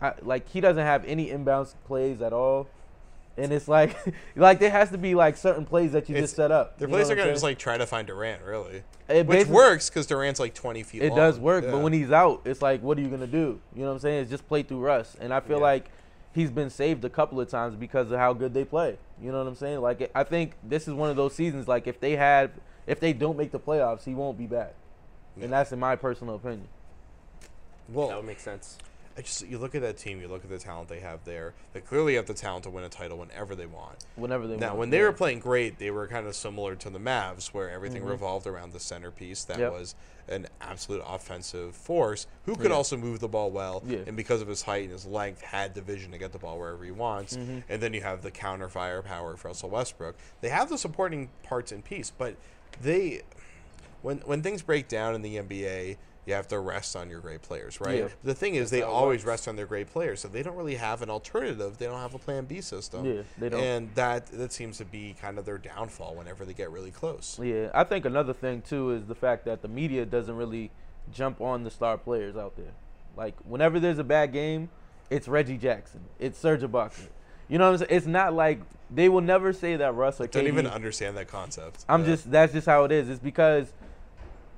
I, 0.00 0.14
like 0.22 0.48
he 0.48 0.60
doesn't 0.60 0.84
have 0.84 1.04
any 1.04 1.28
inbounds 1.28 1.74
plays 1.86 2.22
at 2.22 2.32
all. 2.32 2.68
And 3.40 3.52
it's 3.52 3.68
like, 3.68 3.96
like 4.36 4.58
there 4.60 4.70
has 4.70 4.90
to 4.90 4.98
be 4.98 5.14
like 5.14 5.36
certain 5.36 5.64
plays 5.64 5.92
that 5.92 6.08
you 6.08 6.14
It's- 6.14 6.24
just 6.30 6.36
set 6.36 6.50
up. 6.50 6.78
Their 6.78 6.88
plays 6.88 7.08
are 7.10 7.14
gonna 7.14 7.24
saying? 7.24 7.34
just 7.34 7.42
like 7.44 7.58
try 7.58 7.78
to 7.78 7.86
find 7.86 8.06
Durant, 8.06 8.42
really, 8.42 8.82
It 9.08 9.26
which 9.26 9.46
works 9.46 9.88
because 9.88 10.06
Durant's 10.06 10.38
like 10.38 10.54
20 10.54 10.82
feet. 10.82 11.02
It 11.02 11.08
long. 11.10 11.16
does 11.18 11.38
work, 11.38 11.64
Yeah. 11.64 11.70
but 11.72 11.78
when 11.80 11.92
he's 11.94 12.12
out, 12.12 12.42
it's 12.44 12.60
like, 12.60 12.82
what 12.82 12.98
are 12.98 13.00
you 13.00 13.08
gonna 13.08 13.26
do? 13.26 13.60
You 13.74 13.82
know 13.82 13.86
what 13.88 13.92
I'm 13.94 13.98
saying? 14.00 14.22
It's 14.22 14.30
just 14.30 14.46
play 14.46 14.62
through 14.62 14.80
Russ, 14.80 15.16
and 15.20 15.32
I 15.32 15.40
feel 15.40 15.56
Yeah. 15.56 15.62
like 15.64 15.90
he's 16.34 16.50
been 16.50 16.68
saved 16.70 17.04
a 17.04 17.08
couple 17.10 17.40
of 17.40 17.48
times 17.48 17.74
because 17.76 18.10
of 18.12 18.18
how 18.18 18.32
good 18.34 18.52
they 18.52 18.64
play. 18.64 18.98
You 19.22 19.32
know 19.32 19.38
what 19.38 19.46
I'm 19.48 19.54
saying? 19.56 19.80
Like 19.80 20.10
I 20.14 20.22
think 20.22 20.52
this 20.62 20.86
is 20.86 20.92
one 20.94 21.08
of 21.08 21.16
those 21.16 21.34
seasons. 21.34 21.66
Like 21.66 21.86
if 21.86 21.98
they 21.98 22.16
had, 22.16 22.50
if 22.86 23.00
they 23.00 23.12
don't 23.14 23.36
make 23.38 23.52
the 23.52 23.58
playoffs, 23.60 24.04
he 24.04 24.14
won't 24.14 24.36
be 24.36 24.46
back, 24.46 24.74
and 25.40 25.50
that's 25.52 25.72
in 25.72 25.78
my 25.80 25.96
personal 25.96 26.34
opinion. 26.34 26.68
well, 27.88 28.08
that 28.08 28.16
would 28.18 28.26
make 28.26 28.40
sense. 28.40 28.76
I 29.18 29.22
just 29.22 29.46
you 29.46 29.58
look 29.58 29.74
at 29.74 29.82
that 29.82 29.96
team, 29.98 30.20
you 30.20 30.28
look 30.28 30.44
at 30.44 30.50
the 30.50 30.58
talent 30.58 30.88
they 30.88 31.00
have 31.00 31.24
there. 31.24 31.52
They 31.72 31.80
clearly 31.80 32.14
have 32.14 32.26
the 32.26 32.34
talent 32.34 32.64
to 32.64 32.70
win 32.70 32.84
a 32.84 32.88
title 32.88 33.18
whenever 33.18 33.54
they 33.56 33.66
want. 33.66 34.04
Whenever 34.16 34.46
they 34.46 34.56
now, 34.56 34.68
want, 34.68 34.74
Now, 34.74 34.78
when 34.78 34.90
they 34.90 34.98
yeah. 34.98 35.02
were 35.04 35.12
playing 35.12 35.40
great, 35.40 35.78
they 35.78 35.90
were 35.90 36.06
kind 36.06 36.26
of 36.26 36.34
similar 36.36 36.76
to 36.76 36.90
the 36.90 36.98
Mavs, 37.00 37.48
where 37.48 37.68
everything 37.70 38.02
Mhm. 38.02 38.08
revolved 38.10 38.46
around 38.46 38.72
the 38.72 38.78
centerpiece 38.80 39.44
that 39.44 39.58
Yep. 39.58 39.72
was 39.72 39.94
an 40.28 40.46
absolute 40.60 41.02
offensive 41.04 41.74
force 41.74 42.28
who 42.46 42.54
could 42.54 42.70
Yeah. 42.70 42.76
also 42.76 42.96
move 42.96 43.18
the 43.18 43.28
ball 43.28 43.50
well, 43.50 43.82
Yeah. 43.84 43.98
and 44.06 44.16
because 44.16 44.40
of 44.40 44.46
his 44.48 44.62
height 44.62 44.84
and 44.84 44.92
his 44.92 45.04
length, 45.06 45.40
had 45.42 45.74
the 45.74 45.82
vision 45.82 46.12
to 46.12 46.18
get 46.18 46.30
the 46.32 46.38
ball 46.38 46.58
wherever 46.58 46.84
he 46.84 46.92
wants. 46.92 47.36
Mhm. 47.36 47.64
And 47.68 47.82
then 47.82 47.92
you 47.92 48.02
have 48.02 48.22
the 48.22 48.30
counter 48.30 48.68
firepower 48.68 49.36
for 49.36 49.48
Russell 49.48 49.70
Westbrook. 49.70 50.14
They 50.40 50.50
have 50.50 50.68
the 50.68 50.78
supporting 50.78 51.30
parts 51.42 51.72
in 51.72 51.82
piece, 51.82 52.10
but 52.10 52.36
they 52.80 53.22
when 54.02 54.18
when 54.20 54.40
things 54.42 54.62
break 54.62 54.88
down 54.88 55.14
in 55.14 55.20
the 55.22 55.36
NBA, 55.36 55.98
you 56.30 56.36
have 56.36 56.48
to 56.48 56.58
rest 56.60 56.94
on 56.96 57.10
your 57.10 57.20
great 57.20 57.42
players, 57.42 57.80
right? 57.80 57.98
Yeah. 57.98 58.08
The 58.22 58.34
thing 58.34 58.54
is, 58.54 58.70
they 58.70 58.82
always 58.82 59.20
works. 59.20 59.28
rest 59.28 59.48
on 59.48 59.56
their 59.56 59.66
great 59.66 59.88
players, 59.88 60.20
so 60.20 60.28
they 60.28 60.42
don't 60.42 60.56
really 60.56 60.76
have 60.76 61.02
an 61.02 61.10
alternative. 61.10 61.76
They 61.76 61.86
don't 61.86 61.98
have 61.98 62.14
a 62.14 62.18
Plan 62.18 62.44
B 62.44 62.60
system. 62.60 63.04
Yeah, 63.04 63.22
they 63.36 63.48
don't. 63.48 63.60
And 63.60 63.94
that 63.96 64.26
that 64.28 64.52
seems 64.52 64.78
to 64.78 64.84
be 64.84 65.14
kind 65.20 65.38
of 65.38 65.44
their 65.44 65.58
downfall 65.58 66.14
whenever 66.14 66.44
they 66.44 66.54
get 66.54 66.70
really 66.70 66.92
close. 66.92 67.38
Yeah, 67.42 67.70
I 67.74 67.84
think 67.84 68.04
another 68.04 68.32
thing 68.32 68.62
too 68.62 68.92
is 68.92 69.04
the 69.06 69.14
fact 69.14 69.44
that 69.46 69.60
the 69.62 69.68
media 69.68 70.06
doesn't 70.06 70.36
really 70.36 70.70
jump 71.12 71.40
on 71.40 71.64
the 71.64 71.70
star 71.70 71.98
players 71.98 72.36
out 72.36 72.56
there. 72.56 72.72
Like 73.16 73.34
whenever 73.44 73.80
there's 73.80 73.98
a 73.98 74.04
bad 74.04 74.32
game, 74.32 74.70
it's 75.10 75.26
Reggie 75.26 75.58
Jackson, 75.58 76.00
it's 76.20 76.38
Serge 76.38 76.60
Ibaka. 76.62 77.08
You 77.48 77.58
know 77.58 77.64
what 77.66 77.72
I'm 77.72 77.78
saying? 77.78 77.90
It's 77.90 78.06
not 78.06 78.32
like 78.32 78.60
they 78.92 79.08
will 79.08 79.20
never 79.20 79.52
say 79.52 79.74
that 79.76 79.94
Russ 79.96 80.20
or 80.20 80.28
Don't 80.28 80.44
KD 80.44 80.48
even 80.48 80.66
understand 80.68 81.16
that 81.16 81.26
concept. 81.26 81.84
I'm 81.88 82.02
Yeah. 82.02 82.06
just 82.06 82.30
that's 82.30 82.52
just 82.52 82.66
how 82.66 82.84
it 82.84 82.92
is. 82.92 83.08
It's 83.08 83.18
because 83.18 83.72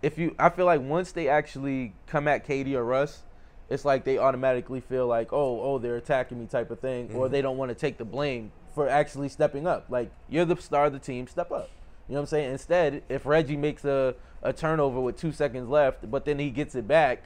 if 0.02 0.18
you 0.18 0.34
I 0.38 0.48
feel 0.50 0.66
like 0.66 0.80
once 0.80 1.12
they 1.12 1.28
actually 1.28 1.94
come 2.06 2.26
at 2.28 2.46
KD 2.46 2.74
or 2.74 2.84
Russ, 2.84 3.22
it's 3.70 3.84
like 3.84 4.04
they 4.04 4.18
automatically 4.18 4.80
feel 4.80 5.06
like, 5.06 5.32
oh, 5.32 5.60
oh, 5.62 5.78
they're 5.78 5.96
attacking 5.96 6.38
me 6.38 6.46
type 6.46 6.70
of 6.70 6.80
thing, 6.80 7.10
or 7.14 7.28
Mhm. 7.28 7.30
they 7.30 7.40
don't 7.42 7.56
want 7.56 7.70
to 7.70 7.74
take 7.74 7.96
the 7.98 8.04
blame 8.04 8.52
for 8.74 8.88
actually 8.88 9.28
stepping 9.28 9.66
up. 9.66 9.86
Like 9.88 10.10
you're 10.28 10.44
the 10.44 10.56
star 10.56 10.86
of 10.86 10.92
the 10.92 10.98
team, 10.98 11.26
step 11.26 11.50
up. 11.52 11.70
You 12.08 12.14
know 12.14 12.20
what 12.20 12.22
I'm 12.22 12.26
saying? 12.26 12.52
Instead, 12.52 13.02
if 13.08 13.24
Reggie 13.24 13.56
makes 13.56 13.84
a, 13.84 14.14
a 14.42 14.52
turnover 14.52 15.00
with 15.00 15.16
two 15.16 15.32
seconds 15.32 15.68
left, 15.68 16.10
but 16.10 16.24
then 16.24 16.38
he 16.38 16.50
gets 16.50 16.74
it 16.74 16.86
back, 16.88 17.22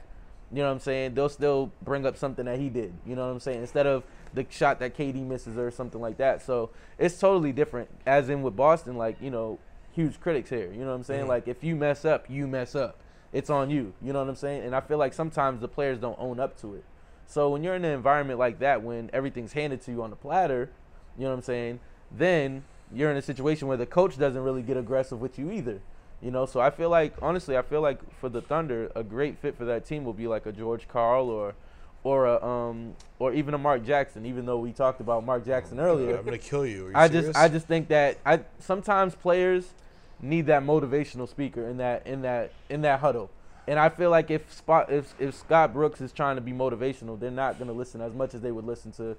you 0.51 0.57
know 0.59 0.65
what 0.67 0.73
I'm 0.73 0.79
saying? 0.79 1.15
They'll 1.15 1.27
still 1.29 1.71
bring 1.81 2.05
up 2.05 2.15
something 2.15 2.45
that 2.45 2.59
he 2.59 2.69
did. 2.69 2.93
You 3.05 3.15
know 3.15 3.25
what 3.25 3.33
I'm 3.33 3.39
saying? 3.39 3.61
Instead 3.61 3.87
of 3.87 4.03
the 4.33 4.45
shot 4.49 4.79
that 4.79 4.95
KD 4.95 5.25
misses 5.25 5.57
or 5.57 5.71
something 5.71 5.99
like 5.99 6.17
that. 6.17 6.41
So 6.43 6.69
it's 6.99 7.19
totally 7.19 7.51
different. 7.51 7.89
As 8.05 8.29
in 8.29 8.43
with 8.43 8.55
Boston, 8.55 8.97
like, 8.97 9.19
you 9.19 9.31
know, 9.31 9.57
huge 9.97 10.19
critics 10.21 10.49
here. 10.51 10.71
You 10.71 10.81
know 10.81 10.89
what 10.91 10.93
I'm 10.97 11.03
saying? 11.03 11.25
Mhm. 11.25 11.29
Like 11.29 11.47
if 11.47 11.63
you 11.63 11.75
mess 11.75 12.05
up, 12.05 12.29
you 12.29 12.47
mess 12.47 12.75
up. 12.75 12.99
It's 13.33 13.49
on 13.49 13.69
you. 13.71 13.93
You 14.01 14.13
know 14.13 14.19
what 14.19 14.29
I'm 14.29 14.35
saying? 14.35 14.63
And 14.63 14.75
I 14.75 14.79
feel 14.79 14.99
like 14.99 15.11
sometimes 15.11 15.59
the 15.59 15.67
players 15.67 15.97
don't 15.97 16.17
own 16.19 16.39
up 16.39 16.55
to 16.61 16.75
it. 16.75 16.85
So 17.25 17.49
when 17.49 17.63
you're 17.63 17.75
in 17.75 17.83
an 17.83 17.91
environment 17.91 18.39
like 18.39 18.59
that, 18.59 18.83
when 18.83 19.09
everything's 19.11 19.53
handed 19.53 19.81
to 19.81 19.91
you 19.91 20.01
on 20.03 20.11
the 20.11 20.15
platter, 20.15 20.69
you 21.17 21.23
know 21.23 21.31
what 21.31 21.37
I'm 21.37 21.41
saying? 21.41 21.79
Then 22.11 22.63
you're 22.93 23.11
in 23.11 23.17
a 23.17 23.21
situation 23.21 23.67
where 23.67 23.75
the 23.75 23.87
coach 23.87 24.17
doesn't 24.17 24.41
really 24.41 24.61
get 24.61 24.77
aggressive 24.77 25.19
with 25.19 25.37
you 25.39 25.51
either. 25.51 25.81
You 26.21 26.31
know, 26.31 26.45
so 26.45 26.59
I 26.61 26.69
feel 26.69 26.89
like 26.89 27.15
honestly, 27.21 27.57
I 27.57 27.63
feel 27.63 27.81
like 27.81 27.99
for 28.19 28.29
the 28.29 28.41
Thunder, 28.41 28.91
a 28.95 29.03
great 29.03 29.37
fit 29.39 29.57
for 29.57 29.65
that 29.65 29.83
team 29.85 30.05
will 30.05 30.13
be 30.13 30.27
like 30.27 30.45
a 30.45 30.51
George 30.51 30.87
Karl 30.87 31.27
or 31.29 31.55
or 32.03 32.27
a 32.27 32.43
um 32.45 32.93
or 33.19 33.33
even 33.33 33.53
a 33.53 33.57
Mark 33.57 33.83
Jackson. 33.83 34.25
Even 34.25 34.45
though 34.45 34.57
we 34.59 34.71
talked 34.71 35.01
about 35.01 35.25
Mark 35.25 35.43
Jackson 35.45 35.79
earlier, 35.79 36.17
I'm 36.17 36.23
gonna 36.23 36.37
kill 36.37 36.65
you. 36.65 36.85
Are 36.85 36.89
you 36.91 36.95
I 36.95 37.07
serious? 37.07 37.25
just 37.27 37.37
I 37.37 37.47
just 37.49 37.67
think 37.67 37.89
that 37.89 38.17
I 38.25 38.39
sometimes 38.59 39.15
players 39.15 39.73
need 40.21 40.47
that 40.47 40.63
motivational 40.63 41.27
speaker 41.29 41.67
in 41.67 41.77
that 41.77 42.05
in 42.07 42.21
that 42.23 42.51
in 42.69 42.81
that 42.81 42.99
huddle. 42.99 43.29
And 43.67 43.77
I 43.77 43.89
feel 43.89 44.09
like 44.09 44.31
if 44.31 44.51
Spot 44.53 44.91
if 44.91 45.13
if 45.19 45.35
Scott 45.35 45.73
Brooks 45.73 46.01
is 46.01 46.11
trying 46.11 46.35
to 46.35 46.41
be 46.41 46.51
motivational, 46.53 47.19
they're 47.19 47.29
not 47.31 47.57
going 47.57 47.67
to 47.67 47.73
listen 47.73 48.01
as 48.01 48.13
much 48.13 48.33
as 48.33 48.41
they 48.41 48.51
would 48.51 48.65
listen 48.65 48.91
to 48.93 49.15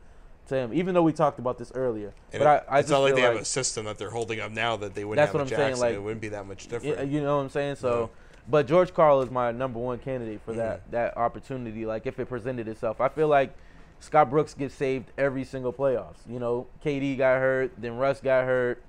to 0.49 0.55
him. 0.57 0.73
Even 0.73 0.95
though 0.95 1.03
we 1.03 1.13
talked 1.13 1.39
about 1.39 1.59
this 1.59 1.71
earlier, 1.75 2.13
And 2.33 2.43
but 2.43 2.49
it- 2.63 2.65
I, 2.71 2.77
I 2.77 2.79
it's 2.81 2.89
not 2.89 3.01
like 3.01 3.15
they 3.15 3.21
have 3.21 3.37
a 3.37 3.45
system 3.45 3.85
that 3.85 3.99
they're 3.99 4.11
holding 4.11 4.41
up 4.41 4.51
now 4.51 4.77
that 4.77 4.95
they 4.95 5.05
wouldn't 5.05 5.17
That's 5.17 5.29
have 5.29 5.35
what 5.35 5.41
I'm 5.43 5.49
saying, 5.49 5.61
Jackson. 5.73 5.81
like- 5.81 5.95
it 5.95 6.03
wouldn't 6.03 6.23
be 6.23 6.31
that 6.31 6.47
much 6.47 6.69
different. 6.69 7.11
you 7.11 7.21
know 7.21 7.37
what 7.37 7.43
I'm 7.43 7.51
saying? 7.51 7.77
So, 7.77 7.91
No. 7.91 8.11
but 8.49 8.67
George 8.67 8.95
Karl 8.95 9.21
is 9.21 9.31
my 9.31 9.53
number 9.53 9.79
one 9.79 9.99
candidate 9.99 10.41
for 10.47 10.55
that 10.55 10.87
Mhm. 10.89 10.91
that 10.93 11.17
opportunity. 11.19 11.85
Like 11.85 12.07
if 12.07 12.19
it 12.19 12.27
presented 12.31 12.67
itself, 12.67 13.01
I 13.01 13.09
feel 13.09 13.29
like 13.29 13.53
Scott 14.01 14.31
Brooks 14.31 14.55
gets 14.55 14.75
saved 14.75 15.11
every 15.19 15.45
single 15.45 15.73
playoffs. 15.73 16.21
You 16.27 16.39
know, 16.39 16.67
KD 16.83 17.17
got 17.19 17.39
hurt, 17.41 17.73
then 17.77 17.99
Russ 17.99 18.21
got 18.23 18.45
hurt. 18.47 18.81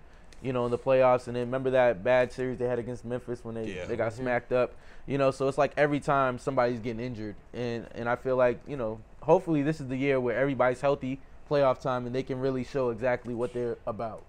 You 0.41 0.53
know, 0.53 0.65
in 0.65 0.71
the 0.71 0.77
playoffs, 0.77 1.27
and 1.27 1.35
then 1.35 1.45
remember 1.45 1.69
that 1.71 2.03
bad 2.03 2.31
series 2.31 2.57
they 2.57 2.65
had 2.67 2.79
against 2.79 3.03
Memphis 3.03 3.43
when 3.43 3.55
they 3.55 3.65
Yeah. 3.73 3.85
they 3.85 3.95
got 3.95 4.11
Mhm. 4.13 4.17
smacked 4.17 4.51
up. 4.53 4.71
You 5.05 5.17
know, 5.17 5.31
so 5.31 5.47
it's 5.47 5.57
like 5.57 5.73
every 5.75 5.99
time 5.99 6.37
somebody's 6.37 6.79
getting 6.79 6.99
injured, 7.03 7.35
and 7.53 7.87
and 7.95 8.07
I 8.07 8.15
feel 8.15 8.35
like 8.37 8.59
you 8.67 8.77
know, 8.77 8.99
hopefully 9.21 9.61
this 9.63 9.81
is 9.81 9.87
the 9.87 9.97
year 9.97 10.19
where 10.19 10.37
everybody's 10.37 10.81
healthy, 10.81 11.19
playoff 11.49 11.79
time, 11.81 12.05
and 12.05 12.15
they 12.15 12.23
can 12.23 12.39
really 12.39 12.63
show 12.63 12.89
exactly 12.89 13.33
what 13.33 13.53
they're 13.53 13.77
about. 13.85 14.21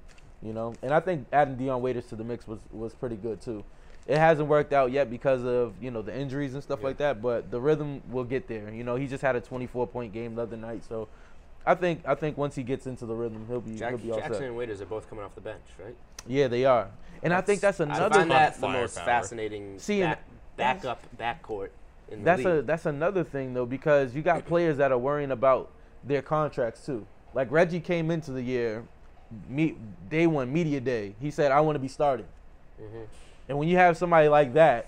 You 0.42 0.52
know, 0.52 0.74
and 0.82 0.92
I 0.92 1.00
think 1.00 1.26
adding 1.32 1.56
Dion 1.56 1.82
Waiters 1.82 2.06
to 2.08 2.16
the 2.16 2.24
mix 2.24 2.48
was 2.48 2.60
was 2.72 2.94
pretty 2.94 3.16
good 3.16 3.40
too. 3.40 3.62
It 4.08 4.16
hasn't 4.18 4.48
worked 4.48 4.72
out 4.72 4.90
yet 4.90 5.10
because 5.10 5.44
of 5.44 5.74
you 5.80 5.90
know 5.92 6.02
the 6.02 6.16
injuries 6.18 6.54
and 6.54 6.62
stuff 6.62 6.82
like 6.82 6.96
that, 6.96 7.22
but 7.22 7.50
the 7.52 7.60
rhythm 7.60 8.02
will 8.10 8.24
get 8.24 8.48
there. 8.48 8.68
You 8.70 8.82
know, 8.82 8.96
he 8.96 9.06
just 9.06 9.22
had 9.22 9.36
a 9.36 9.40
24 9.40 9.86
point 9.86 10.12
game 10.12 10.34
the 10.34 10.42
other 10.42 10.56
night, 10.56 10.82
so 10.88 11.06
I 11.66 11.74
think 11.74 12.02
I 12.06 12.14
think 12.14 12.36
once 12.38 12.54
he 12.54 12.62
gets 12.62 12.86
into 12.86 13.06
the 13.06 13.14
rhythm, 13.14 13.44
he'll 13.48 13.60
be 13.60 13.76
Jack, 13.76 13.90
he'll 13.90 13.98
be 13.98 14.10
all 14.12 14.18
Jackson 14.18 14.34
set. 14.34 14.44
and 14.44 14.56
Waiters 14.56 14.80
are 14.80 14.86
both 14.86 15.08
coming 15.08 15.24
off 15.24 15.34
the 15.34 15.40
bench, 15.40 15.62
right? 15.82 15.94
Yeah, 16.26 16.48
they 16.48 16.64
are, 16.64 16.88
and 17.22 17.32
I 17.32 17.40
think 17.40 17.60
that's 17.60 17.80
another. 17.80 18.04
I 18.06 18.08
find 18.18 18.30
that 18.30 18.60
the 18.60 18.68
most 18.68 18.94
Firepower. 18.96 19.20
fascinating 19.22 19.78
See, 19.78 20.00
back, 20.00 20.22
backup 20.56 21.02
backcourt 21.18 21.68
in 22.10 22.24
That's 22.24 22.38
league. 22.44 22.46
a 22.58 22.62
that's 22.62 22.86
another 22.86 23.24
thing 23.24 23.54
though 23.54 23.66
because 23.66 24.14
you 24.14 24.22
got 24.22 24.44
players 24.46 24.76
that 24.78 24.90
are 24.92 24.98
worrying 24.98 25.30
about 25.30 25.70
their 26.04 26.22
contracts 26.22 26.84
too. 26.84 27.06
Like 27.34 27.50
Reggie 27.50 27.80
came 27.80 28.10
into 28.10 28.32
the 28.32 28.42
year, 28.42 28.84
me, 29.48 29.76
day 30.08 30.26
one 30.26 30.52
media 30.52 30.80
day. 30.80 31.14
He 31.20 31.30
said, 31.30 31.52
"I 31.52 31.60
want 31.60 31.76
to 31.76 31.80
be 31.80 31.88
starting." 31.88 32.26
Mhm. 32.80 33.06
And 33.48 33.58
when 33.58 33.68
you 33.68 33.76
have 33.76 33.96
somebody 33.96 34.28
like 34.28 34.54
that, 34.54 34.86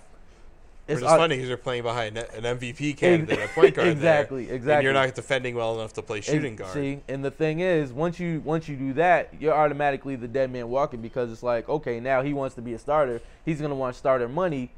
Which 0.87 0.95
It's 0.97 1.03
is 1.07 1.09
un- 1.13 1.19
funny 1.19 1.37
because 1.37 1.49
you're 1.49 1.57
playing 1.59 1.85
behind 1.85 2.19
an 2.19 2.43
MVP 2.43 2.97
candidate 2.97 3.39
a 3.39 3.47
point 3.49 3.75
guard. 3.77 3.87
there, 3.87 3.93
Exactly, 3.93 4.45
And 4.47 4.53
exactly. 4.57 4.85
you're 4.85 4.93
not 4.93 5.15
defending 5.15 5.55
well 5.55 5.79
enough 5.79 5.93
to 5.95 6.03
play 6.03 6.17
And 6.19 6.25
shooting 6.25 6.57
guard. 6.57 6.73
See, 6.73 7.01
and 7.09 7.25
the 7.25 7.31
thing 7.31 7.61
is, 7.61 7.93
once 7.93 8.19
you 8.19 8.41
once 8.45 8.69
you 8.69 8.75
do 8.77 8.93
that, 8.95 9.29
you're 9.39 9.55
automatically 9.55 10.17
the 10.17 10.27
dead 10.29 10.51
man 10.53 10.69
walking 10.69 11.01
because 11.01 11.31
it's 11.31 11.43
like, 11.45 11.69
okay, 11.69 12.01
now 12.01 12.23
he 12.23 12.33
wants 12.35 12.57
to 12.57 12.63
be 12.63 12.75
a 12.75 12.79
starter. 12.79 13.21
He's 13.45 13.61
gonna 13.61 13.77
want 13.77 13.95
starter 13.95 14.29
money. 14.29 14.73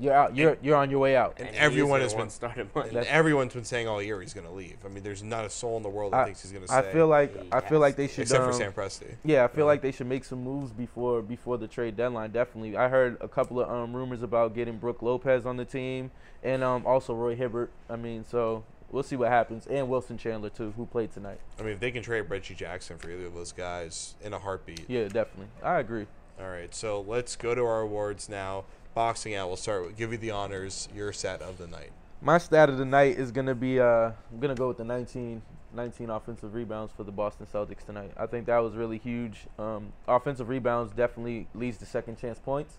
You're 0.00 0.12
out. 0.14 0.36
You're 0.36 0.56
you're 0.62 0.76
on 0.76 0.90
your 0.90 1.00
way 1.00 1.16
out. 1.16 1.34
And, 1.38 1.48
And 1.48 1.56
everyone 1.56 2.00
has 2.00 2.12
been 2.12 2.20
want 2.20 2.32
starting 2.32 2.70
money. 2.74 2.88
and 2.90 3.06
everyone's 3.06 3.52
been 3.54 3.64
saying 3.64 3.88
all 3.88 4.00
year 4.02 4.20
he's 4.20 4.34
going 4.34 4.46
to 4.46 4.52
leave. 4.52 4.76
I 4.84 4.88
mean, 4.88 5.02
there's 5.02 5.22
not 5.22 5.44
a 5.44 5.50
soul 5.50 5.76
in 5.76 5.82
the 5.82 5.88
world 5.88 6.12
that 6.12 6.20
I, 6.20 6.24
thinks 6.26 6.42
he's 6.42 6.52
going 6.52 6.66
to 6.66 6.72
I 6.72 6.82
stay. 6.82 6.92
feel 6.92 7.06
like 7.08 7.34
I 7.52 7.60
feel 7.60 7.80
like 7.80 7.96
they 7.96 8.06
should. 8.06 8.22
except 8.22 8.42
for 8.44 8.50
um, 8.50 8.56
Sam 8.56 8.72
Presti. 8.72 9.16
Yeah, 9.24 9.44
I 9.44 9.48
feel 9.48 9.60
Yeah. 9.64 9.64
like 9.68 9.82
they 9.82 9.90
should 9.92 10.06
make 10.06 10.24
some 10.24 10.42
moves 10.44 10.70
before 10.72 11.22
before 11.22 11.58
the 11.58 11.66
trade 11.66 11.96
deadline. 11.96 12.30
Definitely, 12.30 12.76
I 12.76 12.88
heard 12.88 13.16
a 13.20 13.28
couple 13.28 13.60
of 13.60 13.68
um, 13.70 13.94
rumors 13.94 14.22
about 14.22 14.54
getting 14.54 14.78
Brook 14.78 15.02
Lopez 15.02 15.46
on 15.46 15.56
the 15.56 15.64
team, 15.64 16.10
and 16.42 16.62
um, 16.62 16.86
also 16.86 17.14
Roy 17.14 17.34
Hibbert. 17.34 17.70
I 17.90 17.96
mean, 17.96 18.24
so 18.24 18.62
we'll 18.92 19.02
see 19.02 19.16
what 19.16 19.28
happens, 19.30 19.66
and 19.66 19.88
Wilson 19.88 20.16
Chandler 20.16 20.50
too, 20.50 20.72
who 20.76 20.86
played 20.86 21.12
tonight. 21.12 21.40
I 21.58 21.62
mean, 21.62 21.72
if 21.72 21.80
they 21.80 21.90
can 21.90 22.02
trade 22.02 22.22
Reggie 22.28 22.54
Jackson 22.54 22.98
for 22.98 23.10
either 23.10 23.26
of 23.26 23.34
those 23.34 23.52
guys 23.52 24.14
in 24.22 24.32
a 24.32 24.38
heartbeat. 24.38 24.84
Yeah, 24.88 25.08
definitely, 25.08 25.48
I 25.62 25.80
agree. 25.80 26.06
All 26.40 26.48
right, 26.48 26.72
so 26.72 27.00
let's 27.00 27.34
go 27.34 27.52
to 27.56 27.62
our 27.64 27.80
awards 27.80 28.28
now. 28.28 28.64
Boxing 28.98 29.36
out. 29.36 29.46
We'll 29.46 29.56
start. 29.56 29.86
with 29.86 29.96
Give 29.96 30.10
you 30.10 30.18
the 30.18 30.32
honors. 30.32 30.88
Your 30.92 31.12
set 31.12 31.40
of 31.40 31.56
the 31.56 31.68
night. 31.68 31.92
My 32.20 32.36
stat 32.36 32.68
of 32.68 32.78
the 32.78 32.84
night 32.84 33.16
is 33.16 33.30
gonna 33.30 33.54
be 33.54 33.78
uh, 33.78 34.10
I'm 34.10 34.40
gonna 34.40 34.56
go 34.56 34.66
with 34.66 34.78
the 34.78 34.84
19, 34.84 35.40
19 35.72 36.10
offensive 36.10 36.52
rebounds 36.52 36.92
for 36.96 37.04
the 37.04 37.12
Boston 37.12 37.46
Celtics 37.46 37.86
tonight. 37.86 38.10
I 38.16 38.26
think 38.26 38.46
that 38.46 38.58
was 38.58 38.74
really 38.74 38.98
huge. 38.98 39.46
Um, 39.56 39.92
offensive 40.08 40.48
rebounds 40.48 40.92
definitely 40.92 41.46
leads 41.54 41.78
to 41.78 41.86
second 41.86 42.18
chance 42.18 42.40
points, 42.40 42.78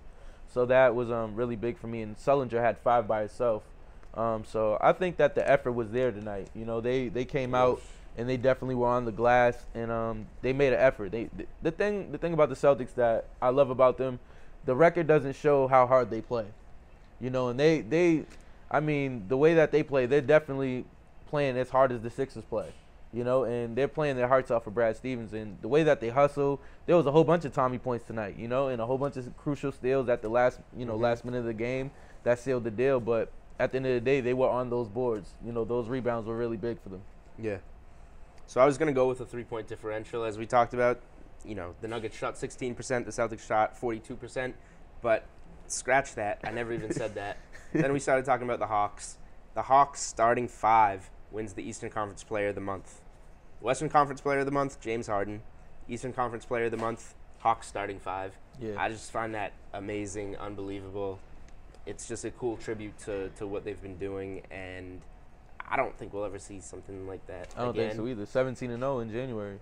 so 0.53 0.65
that 0.65 0.93
was 0.93 1.10
um 1.10 1.36
really 1.36 1.55
big 1.55 1.77
for 1.77 1.88
me. 1.88 2.01
And 2.01 2.17
Sullinger 2.17 2.60
had 2.60 2.77
five 2.79 3.08
by 3.08 3.23
itself, 3.23 3.63
um, 4.13 4.43
so 4.43 4.77
I 4.82 4.91
think 4.91 5.15
that 5.15 5.36
the 5.36 5.49
effort 5.49 5.71
was 5.71 5.89
there 5.91 6.12
tonight. 6.12 6.49
You 6.53 6.65
know, 6.65 6.82
they 6.82 7.08
they 7.08 7.23
came 7.23 7.55
out 7.55 7.82
and 8.17 8.27
they 8.27 8.36
definitely 8.36 8.75
were 8.75 8.89
on 8.89 9.05
the 9.05 9.13
glass 9.13 9.65
and 9.73 9.89
um 9.89 10.25
they 10.41 10.51
made 10.51 10.73
an 10.73 10.82
effort. 10.82 11.13
They 11.13 11.29
th- 11.38 11.47
the 11.62 11.71
thing 11.71 12.12
the 12.12 12.17
thing 12.17 12.34
about 12.34 12.49
the 12.49 12.55
Celtics 12.55 12.93
that 12.95 13.29
I 13.41 13.51
love 13.51 13.69
about 13.69 13.97
them, 13.97 14.19
the 14.65 14.76
record 14.76 15.08
doesn't 15.08 15.36
show 15.36 15.67
how 15.67 15.88
hard 15.88 16.10
they 16.10 16.22
play. 16.22 16.45
You 17.19 17.30
know, 17.30 17.50
and 17.50 17.60
they 17.60 17.82
they 17.82 18.26
I 18.72 18.80
mean, 18.80 19.26
the 19.28 19.38
way 19.38 19.56
that 19.56 19.72
they 19.72 19.84
play, 19.84 20.06
they're 20.06 20.22
definitely 20.22 20.86
playing 21.28 21.58
as 21.58 21.69
hard 21.69 21.91
as 21.91 22.02
the 22.02 22.10
Sixers 22.10 22.43
play. 22.43 22.72
You 23.12 23.24
know, 23.24 23.43
and 23.43 23.76
they're 23.76 23.88
playing 23.88 24.17
their 24.17 24.28
hearts 24.28 24.52
out 24.52 24.63
for 24.63 24.69
Brad 24.69 24.95
Stevens. 24.95 25.34
And 25.34 25.58
the 25.62 25.67
way 25.67 25.82
that 25.82 26.00
they 26.00 26.10
hustle, 26.10 26.60
there 26.86 26.95
was 26.95 27.08
a 27.08 27.12
whole 27.12 27.24
bunch 27.24 27.43
of 27.43 27.54
Tommy 27.54 27.80
points 27.80 28.06
tonight. 28.06 28.36
You 28.38 28.48
know, 28.48 28.67
and 28.67 28.80
a 28.80 28.86
whole 28.86 29.00
bunch 29.00 29.17
of 29.17 29.36
crucial 29.36 29.72
steals 29.72 30.10
at 30.10 30.22
the 30.22 30.30
last, 30.30 30.60
you 30.78 30.86
know, 30.86 30.93
mm-hmm. 30.93 31.04
last 31.04 31.26
minute 31.26 31.39
of 31.39 31.45
the 31.45 31.54
game 31.54 31.89
that 32.24 32.38
sealed 32.38 32.63
the 32.63 32.72
deal. 32.72 33.00
But 33.00 33.32
at 33.58 33.72
the 33.72 33.78
end 33.78 33.88
of 33.88 33.93
the 33.93 34.02
day, 34.02 34.22
they 34.22 34.36
were 34.36 34.48
on 34.48 34.69
those 34.69 34.88
boards. 34.88 35.34
You 35.43 35.52
know, 35.52 35.65
those 35.65 35.88
rebounds 35.88 36.28
were 36.28 36.38
really 36.38 36.58
big 36.58 36.80
for 36.82 36.89
them. 36.89 37.02
Yeah. 37.41 37.58
So 38.45 38.62
I 38.62 38.65
was 38.65 38.78
going 38.78 38.88
to 38.88 38.93
go 38.93 39.08
with 39.08 39.22
a 39.22 39.26
three 39.26 39.43
point 39.43 39.67
differential, 39.67 40.24
as 40.24 40.38
we 40.38 40.45
talked 40.45 40.76
about. 40.76 41.00
You 41.45 41.56
know, 41.56 41.75
the 41.82 41.88
Nuggets 41.88 42.17
shot 42.17 42.36
16%, 42.36 42.75
the 43.06 43.12
Celtics 43.12 43.47
shot 43.47 43.80
42%. 43.80 44.54
But 45.02 45.25
scratch 45.67 46.15
that. 46.15 46.39
I 46.43 46.52
never 46.52 46.73
even 46.73 46.91
said 46.91 47.15
that. 47.15 47.38
then 47.73 47.93
we 47.93 47.99
started 47.99 48.25
talking 48.25 48.45
about 48.45 48.60
the 48.60 48.67
Hawks. 48.67 49.17
The 49.56 49.62
Hawks 49.63 50.02
starting 50.02 50.47
five 50.47 51.10
wins 51.32 51.54
the 51.54 51.63
Eastern 51.63 51.89
Conference 51.89 52.23
Player 52.23 52.49
of 52.49 52.56
the 52.56 52.62
Month. 52.62 53.02
Western 53.62 53.89
Conference 53.89 54.21
Player 54.21 54.39
of 54.39 54.45
the 54.45 54.52
Month, 54.52 54.80
James 54.82 55.08
Harden. 55.08 55.41
Eastern 55.88 56.13
Conference 56.13 56.45
Player 56.45 56.65
of 56.65 56.71
the 56.71 56.78
Month, 56.78 57.15
Hawks 57.39 57.67
starting 57.67 57.99
five. 57.99 58.38
Yeah. 58.60 58.75
I 58.78 58.89
just 58.89 59.12
find 59.12 59.34
that 59.36 59.54
amazing, 59.73 60.38
unbelievable. 60.38 61.19
It's 61.86 62.08
just 62.08 62.25
a 62.25 62.32
cool 62.32 62.58
tribute 62.58 62.97
to, 62.99 63.30
to 63.38 63.47
what 63.47 63.65
they've 63.65 63.82
been 63.82 63.97
doing, 63.97 64.43
and 64.52 65.02
I 65.67 65.75
don't 65.75 65.97
think 65.97 66.13
we'll 66.13 66.25
ever 66.25 66.39
see 66.39 66.60
something 66.60 67.08
like 67.08 67.25
that 67.28 67.54
I 67.58 67.62
don't 67.62 67.69
again. 67.71 67.89
think 67.89 67.97
so 67.97 68.08
either. 68.08 68.25
17 68.25 68.71
and 68.71 68.82
0 68.82 68.99
in 68.99 69.12
January. 69.12 69.58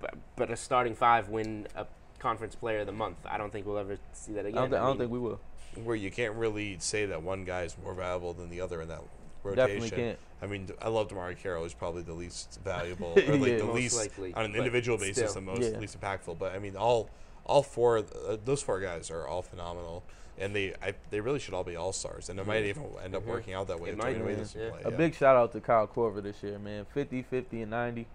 But, 0.00 0.14
but 0.36 0.50
a 0.50 0.56
starting 0.56 0.94
five 0.94 1.28
win 1.28 1.66
a 1.76 1.86
conference 2.18 2.54
player 2.54 2.80
of 2.80 2.86
the 2.86 2.92
month. 2.92 3.16
I 3.26 3.38
don't 3.38 3.52
think 3.52 3.66
we'll 3.66 3.78
ever 3.78 3.98
see 4.12 4.32
that 4.32 4.44
I 4.44 4.48
again. 4.48 4.62
don't, 4.62 4.70
thi- 4.70 4.76
I 4.76 4.80
don't 4.80 4.88
mean, 4.90 4.98
think 4.98 5.10
we 5.12 5.18
will. 5.18 5.40
Where 5.84 5.96
you 5.96 6.10
can't 6.10 6.34
really 6.34 6.76
say 6.80 7.06
that 7.06 7.22
one 7.22 7.44
guy 7.44 7.62
is 7.62 7.76
more 7.82 7.94
valuable 7.94 8.32
than 8.32 8.50
the 8.50 8.60
other 8.60 8.82
in 8.82 8.88
that 8.88 9.00
rotation. 9.44 9.66
Definitely 9.68 9.90
can't. 9.90 10.18
I 10.42 10.46
mean, 10.46 10.68
I 10.82 10.88
love 10.88 11.08
DeMarre 11.08 11.36
Carroll. 11.38 11.62
He's 11.64 11.74
probably 11.74 12.02
the 12.02 12.12
least 12.14 12.58
valuable, 12.64 13.14
or 13.28 13.36
like 13.36 13.58
the 13.58 13.64
least 13.72 13.96
likely, 13.96 14.34
on 14.34 14.44
an 14.44 14.54
individual 14.56 14.98
basis, 14.98 15.30
still. 15.30 15.34
the 15.34 15.40
most 15.52 15.62
Yeah. 15.72 15.78
least 15.78 16.00
impactful. 16.00 16.38
But 16.38 16.54
I 16.54 16.58
mean, 16.58 16.76
all 16.76 17.10
all 17.44 17.62
four 17.62 17.98
uh, 17.98 18.36
those 18.44 18.62
four 18.62 18.80
guys 18.80 19.10
are 19.10 19.26
all 19.26 19.42
phenomenal, 19.42 20.02
and 20.38 20.54
they 20.54 20.74
I, 20.82 20.94
they 21.10 21.20
really 21.20 21.38
should 21.38 21.54
all 21.54 21.64
be 21.64 21.76
all 21.76 21.92
stars, 21.92 22.28
and 22.28 22.38
it 22.38 22.46
might 22.46 22.64
even 22.64 22.84
end 23.02 23.14
up 23.16 23.24
working 23.26 23.54
out 23.54 23.66
that 23.68 23.80
way. 23.80 23.90
It 23.90 23.96
might, 23.98 24.16
Dwyane 24.16 24.18
Wade 24.20 24.26
man. 24.26 24.38
doesn't 24.38 24.60
Yeah. 24.60 24.70
play, 24.70 24.80
A 24.84 24.90
yeah. 24.90 24.96
big 24.96 25.14
shout 25.14 25.36
out 25.36 25.52
to 25.52 25.60
Kyle 25.60 25.86
Korver 25.86 26.22
this 26.22 26.42
year, 26.42 26.58
man. 26.58 26.86
50, 26.92 27.22
50, 27.22 27.62
and 27.62 27.70
90. 27.70 28.06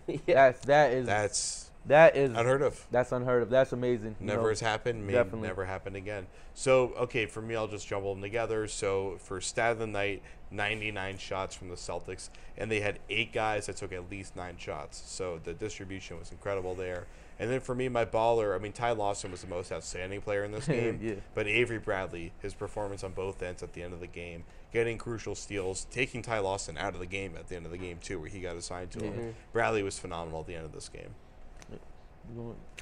yeah. 0.06 0.18
That's 0.26 0.60
that 0.66 0.92
is 0.92 1.06
That's 1.06 1.70
that 1.86 2.16
is 2.16 2.30
unheard 2.30 2.62
of. 2.62 2.82
That's 2.90 3.12
unheard 3.12 3.42
of. 3.42 3.50
That's 3.50 3.72
amazing. 3.72 4.16
you 4.20 4.26
Never 4.26 4.42
know. 4.42 4.48
has 4.48 4.60
happened. 4.60 5.06
May 5.06 5.12
definitely. 5.12 5.48
never 5.48 5.64
happen 5.66 5.96
again. 5.96 6.26
So 6.54 6.92
okay, 6.98 7.26
for 7.26 7.42
me, 7.42 7.56
I'll 7.56 7.68
just 7.68 7.86
jumble 7.86 8.14
them 8.14 8.22
together. 8.22 8.66
So 8.68 9.16
for 9.18 9.40
stat 9.40 9.72
of 9.72 9.78
the 9.78 9.86
night, 9.86 10.22
99 10.50 11.18
shots 11.18 11.54
from 11.54 11.68
the 11.68 11.74
Celtics, 11.74 12.30
and 12.56 12.70
they 12.70 12.80
had 12.80 13.00
eight 13.10 13.32
guys 13.32 13.66
that 13.66 13.76
took 13.76 13.92
at 13.92 14.10
least 14.10 14.34
nine 14.36 14.56
shots. 14.56 15.02
So 15.06 15.40
the 15.42 15.52
distribution 15.52 16.18
was 16.18 16.30
incredible 16.30 16.74
there. 16.74 17.06
And 17.38 17.50
then 17.50 17.60
for 17.60 17.74
me, 17.74 17.88
my 17.88 18.04
baller, 18.04 18.54
I 18.54 18.58
mean, 18.58 18.72
Ty 18.72 18.92
Lawson 18.92 19.30
was 19.30 19.40
the 19.40 19.48
most 19.48 19.72
outstanding 19.72 20.20
player 20.20 20.44
in 20.44 20.52
this 20.52 20.66
game. 20.68 21.00
Yeah. 21.02 21.14
But 21.34 21.46
Avery 21.46 21.78
Bradley, 21.78 22.32
his 22.40 22.54
performance 22.54 23.02
on 23.02 23.12
both 23.12 23.42
ends 23.42 23.62
at 23.62 23.72
the 23.72 23.82
end 23.82 23.92
of 23.92 24.00
the 24.00 24.06
game, 24.06 24.44
getting 24.72 24.98
crucial 24.98 25.34
steals, 25.34 25.86
taking 25.90 26.22
Ty 26.22 26.40
Lawson 26.40 26.78
out 26.78 26.94
of 26.94 27.00
the 27.00 27.06
game 27.06 27.34
at 27.36 27.48
the 27.48 27.56
end 27.56 27.66
of 27.66 27.72
the 27.72 27.78
game 27.78 27.98
too, 28.00 28.20
where 28.20 28.28
he 28.28 28.40
got 28.40 28.56
assigned 28.56 28.90
to 28.92 29.04
him. 29.04 29.34
Bradley 29.52 29.82
was 29.82 29.98
phenomenal 29.98 30.40
at 30.40 30.46
the 30.46 30.54
end 30.54 30.64
of 30.64 30.72
this 30.72 30.88
game. 30.88 31.14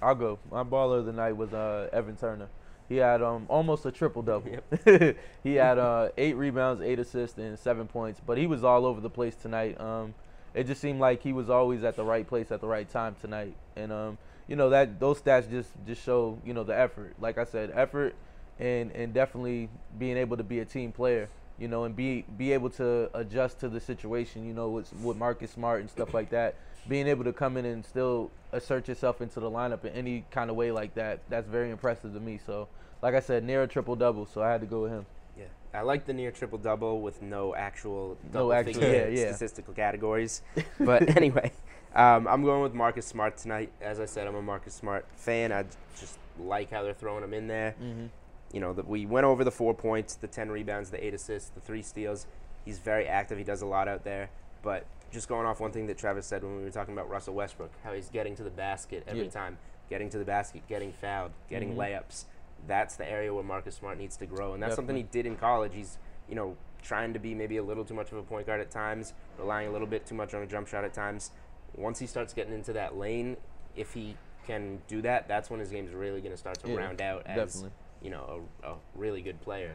I'll 0.01 0.15
go. 0.15 0.39
My 0.51 0.65
baller 0.65 1.01
of 1.01 1.07
the 1.07 1.13
night 1.13 1.37
was 1.37 1.53
uh, 1.53 1.89
Evan 1.93 2.17
Turner. 2.17 2.49
He 2.89 2.97
had 2.97 3.23
um, 3.23 3.47
almost 3.49 3.87
a 3.87 3.91
triple 3.91 4.23
double. 4.23 4.59
he 5.43 5.55
had 5.55 5.79
uh, 5.79 6.11
eight 6.19 6.37
rebounds, 6.37 6.83
eight 6.83 6.99
assists, 6.99 7.39
and 7.39 7.59
seven 7.59 7.87
points. 7.87 8.21
But 8.25 8.39
he 8.39 8.47
was 8.47 8.65
all 8.65 8.85
over 8.85 9.01
the 9.01 9.11
place 9.11 9.35
tonight. 9.35 9.81
Um, 9.81 10.15
it 10.55 10.67
just 10.67 10.81
seemed 10.81 11.01
like 11.01 11.23
he 11.23 11.33
was 11.33 11.49
always 11.49 11.85
at 11.85 11.97
the 11.97 12.05
right 12.05 12.27
place 12.27 12.53
at 12.53 12.61
the 12.61 12.67
right 12.67 12.89
time 12.89 13.17
tonight. 13.21 13.55
And 13.77 13.93
um, 13.93 14.19
you 14.49 14.57
know 14.57 14.71
that 14.71 14.99
those 15.01 15.21
stats 15.21 15.49
just 15.51 15.71
just 15.87 16.03
show 16.05 16.39
you 16.45 16.53
know 16.55 16.65
the 16.65 16.79
effort. 16.79 17.15
Like 17.21 17.39
I 17.39 17.45
said, 17.45 17.71
effort 17.75 18.15
and 18.59 18.91
and 18.93 19.13
definitely 19.15 19.69
being 19.99 20.17
able 20.17 20.37
to 20.37 20.45
be 20.45 20.61
a 20.61 20.65
team 20.65 20.93
player. 20.93 21.29
You 21.59 21.69
know, 21.69 21.85
and 21.85 21.95
be 21.95 22.25
be 22.37 22.53
able 22.53 22.71
to 22.71 23.09
adjust 23.15 23.61
to 23.61 23.69
the 23.69 23.79
situation. 23.81 24.47
You 24.47 24.55
know, 24.55 24.69
with 24.71 24.93
with 25.03 25.17
Marcus 25.17 25.51
Smart 25.53 25.81
and 25.81 25.91
stuff 25.91 26.13
like 26.15 26.31
that. 26.31 26.55
Being 26.89 27.07
able 27.07 27.23
to 27.23 27.33
come 27.33 27.57
in 27.57 27.65
and 27.65 27.85
still 27.85 28.33
assert 28.51 28.89
yourself 28.89 29.21
into 29.21 29.39
the 29.39 29.49
lineup 29.49 29.85
in 29.85 29.93
any 29.93 30.25
kind 30.33 30.51
of 30.51 30.57
way 30.57 30.73
like 30.73 30.95
that, 30.97 31.21
that's 31.29 31.47
very 31.47 31.71
impressive 31.71 32.13
to 32.13 32.19
me. 32.19 32.41
So, 32.45 32.67
like 33.03 33.15
I 33.15 33.21
said, 33.21 33.45
near 33.45 33.63
a 33.63 33.69
triple 33.69 33.95
double, 33.95 34.27
so 34.27 34.43
I 34.43 34.51
had 34.51 34.61
to 34.63 34.67
go 34.67 34.83
with 34.83 34.91
him. 34.91 35.07
Yeah, 35.39 35.45
I 35.73 35.83
like 35.83 36.07
the 36.07 36.13
near 36.13 36.33
triple 36.33 36.59
double 36.59 37.01
with 37.01 37.23
no 37.23 37.55
actual 37.55 38.19
No 38.33 38.51
actual- 38.51 38.83
yeah, 38.83 39.07
yeah. 39.07 39.29
statistical 39.33 39.75
categories. 39.75 40.43
But 40.81 41.17
anyway, 41.17 41.53
um, 41.95 42.27
I'm 42.27 42.43
going 42.45 42.63
with 42.63 42.75
Marcus 42.75 43.07
Smart 43.07 43.37
tonight. 43.37 43.71
As 43.81 44.01
I 44.01 44.07
said, 44.07 44.27
I'm 44.27 44.35
a 44.35 44.43
Marcus 44.43 44.75
Smart 44.75 45.07
fan. 45.17 45.53
I 45.53 45.65
just 45.99 46.19
like 46.39 46.71
how 46.71 46.83
they're 46.83 46.95
throwing 46.95 47.23
him 47.25 47.35
in 47.35 47.47
there. 47.47 47.75
Mm-hmm. 47.83 48.07
You 48.53 48.61
know, 48.61 48.73
that 48.75 48.87
we 48.87 49.07
went 49.07 49.25
over 49.25 49.45
the 49.45 49.51
four 49.51 49.75
points, 49.75 50.15
the 50.15 50.27
10 50.27 50.51
rebounds, 50.51 50.91
the 50.91 51.05
eight 51.05 51.15
assists, 51.15 51.51
the 51.51 51.61
three 51.61 51.83
steals. 51.83 52.27
He's 52.65 52.79
very 52.79 53.07
active. 53.07 53.39
He 53.39 53.45
does 53.45 53.63
a 53.63 53.67
lot 53.67 53.89
out 53.89 54.05
there. 54.05 54.31
But 54.63 54.87
just 55.11 55.29
going 55.29 55.47
off 55.47 55.61
one 55.61 55.73
thing 55.73 55.87
that 55.87 55.99
Travis 55.99 56.27
said 56.27 56.43
when 56.43 56.57
we 56.57 56.63
were 56.63 56.71
talking 56.71 56.95
about 56.95 57.09
Russell 57.11 57.35
Westbrook, 57.35 57.71
how 57.85 57.93
he's 57.93 58.09
getting 58.09 58.37
to 58.37 58.43
the 58.43 58.51
basket 58.51 59.05
every 59.07 59.25
Yeah. 59.25 59.31
time, 59.31 59.59
getting 59.91 60.09
to 60.11 60.19
the 60.19 60.25
basket, 60.25 60.63
getting 60.69 60.93
fouled, 60.93 61.33
getting 61.51 61.75
Mhm. 61.75 61.77
layups. 61.77 62.25
That's 62.67 62.97
the 62.97 63.11
area 63.11 63.35
where 63.35 63.43
Marcus 63.43 63.75
Smart 63.75 63.99
needs 63.99 64.17
to 64.19 64.27
grow, 64.27 64.55
and 64.55 64.63
that's 64.63 64.77
something 64.77 64.97
he 64.97 65.03
did 65.03 65.27
in 65.27 65.37
college. 65.37 65.75
He's, 65.75 65.99
you 66.29 66.35
know, 66.35 66.57
trying 66.83 67.13
to 67.13 67.19
be 67.19 67.35
maybe 67.35 67.57
a 67.57 67.63
little 67.63 67.85
too 67.85 67.95
much 67.95 68.13
of 68.13 68.19
a 68.19 68.23
point 68.23 68.47
guard 68.47 68.61
at 68.61 68.71
times, 68.71 69.13
relying 69.39 69.69
a 69.69 69.71
little 69.73 69.87
bit 69.87 70.07
too 70.07 70.15
much 70.15 70.33
on 70.35 70.43
a 70.43 70.47
jump 70.47 70.69
shot 70.69 70.85
at 70.85 70.93
times. 70.93 71.31
Once 71.75 71.99
he 71.99 72.07
starts 72.07 72.33
getting 72.33 72.53
into 72.55 72.73
that 72.73 72.97
lane, 72.97 73.37
if 73.77 73.95
he 73.95 74.17
can 74.47 74.81
do 74.89 75.01
that, 75.03 75.29
that's 75.29 75.49
when 75.51 75.61
his 75.61 75.71
game's 75.71 75.93
really 75.95 76.21
going 76.21 76.33
to 76.33 76.37
start 76.39 76.59
to 76.63 76.69
Yeah, 76.69 76.77
round 76.77 77.01
out 77.01 77.23
as, 77.27 77.55
definitely. 77.55 77.71
you 78.03 78.11
know, 78.11 78.43
a, 78.65 78.71
a 78.71 78.75
really 78.95 79.23
good 79.23 79.41
player. 79.41 79.73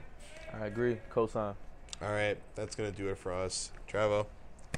I 0.54 0.66
agree. 0.68 0.98
Cosign. 1.12 1.56
All 2.02 2.12
right, 2.12 2.38
that's 2.56 2.76
gonna 2.76 2.92
do 2.92 3.08
it 3.10 3.18
for 3.18 3.34
us, 3.34 3.72
Travo. 3.92 4.28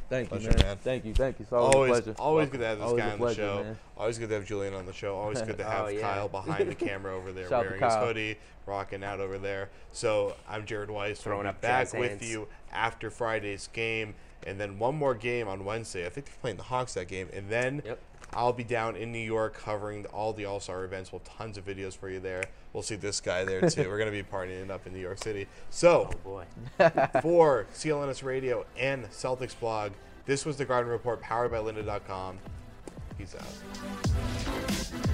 Thank 0.10 0.30
Pleasure, 0.30 0.50
you, 0.52 0.56
man. 0.58 0.66
man. 0.66 0.78
Thank 0.78 1.04
you. 1.06 1.14
Thank 1.14 1.38
you. 1.38 1.44
It's 1.44 1.52
always, 1.52 1.76
always, 1.76 2.00
a 2.00 2.02
pleasure. 2.04 2.16
always 2.22 2.50
good 2.50 2.60
to 2.62 2.66
have 2.66 2.78
this 2.80 2.86
Always 2.88 3.04
guy 3.04 3.10
a 3.10 3.14
on 3.14 3.20
the 3.20 3.34
show. 3.36 3.64
man. 3.64 3.78
Always 3.98 4.18
good 4.18 4.30
to 4.30 4.36
have 4.36 4.46
Julian 4.46 4.74
on 4.74 4.86
the 4.86 4.94
show. 4.94 5.16
Always 5.18 5.42
good 5.42 5.58
to 5.58 5.64
have 5.70 5.86
Oh, 5.86 5.88
yeah. 5.90 6.02
Kyle 6.02 6.30
behind 6.30 6.70
the 6.70 6.76
camera 6.76 7.16
over 7.16 7.32
there, 7.34 7.48
Shout 7.50 7.66
wearing 7.66 7.82
his 7.84 7.94
hoodie, 7.96 8.38
rocking 8.66 9.04
out 9.04 9.20
over 9.20 9.38
there. 9.38 9.70
So 9.92 10.36
I'm 10.48 10.66
Jared 10.66 10.90
Weiss. 10.90 11.22
Throwing 11.22 11.40
we'll 11.44 11.52
be 11.52 11.58
up 11.58 11.62
back 11.62 11.94
with 11.94 12.10
hands. 12.22 12.30
you 12.32 12.48
after 12.72 13.12
Friday's 13.12 13.68
game. 13.74 14.16
And 14.46 14.60
then 14.60 14.80
one 14.80 14.96
more 14.96 15.16
game 15.16 15.48
on 15.48 15.66
Wednesday. 15.66 16.06
I 16.06 16.10
think 16.10 16.28
they're 16.28 16.36
playing 16.42 16.58
the 16.58 16.64
Hawks 16.64 16.94
that 16.94 17.08
game, 17.08 17.28
and 17.34 17.50
then 17.50 17.82
I'll 18.34 18.54
be 18.54 18.64
down 18.64 18.96
in 18.96 19.12
New 19.12 19.20
York 19.20 19.56
covering 19.56 20.06
all 20.08 20.34
the 20.34 20.46
All 20.46 20.60
Star 20.60 20.84
events. 20.84 21.12
We'll 21.12 21.22
have 21.26 21.38
tons 21.38 21.58
of 21.58 21.66
videos 21.66 21.98
for 21.98 22.10
you 22.10 22.20
there. 22.20 22.44
We'll 22.74 22.84
see 22.84 22.96
this 22.96 23.20
guy 23.20 23.44
there 23.44 23.68
too. 23.70 23.84
We're 23.90 23.98
gonna 23.98 24.12
be 24.12 24.24
partying 24.24 24.70
up 24.70 24.86
in 24.86 24.94
New 24.94 25.00
York 25.00 25.18
City. 25.18 25.48
So, 25.70 26.12
oh, 26.12 26.18
boy. 26.24 26.46
for 27.22 27.66
CLNS 27.74 28.24
Radio 28.24 28.66
and 28.78 29.06
Celtics 29.10 29.60
blog, 29.60 29.92
this 30.26 30.46
was 30.46 30.58
the 30.58 30.66
Garden 30.66 30.92
Report 30.92 31.22
powered 31.22 31.52
by 31.52 31.58
Lynda.com. 31.58 32.38
Peace 33.18 33.36
out. 33.36 35.09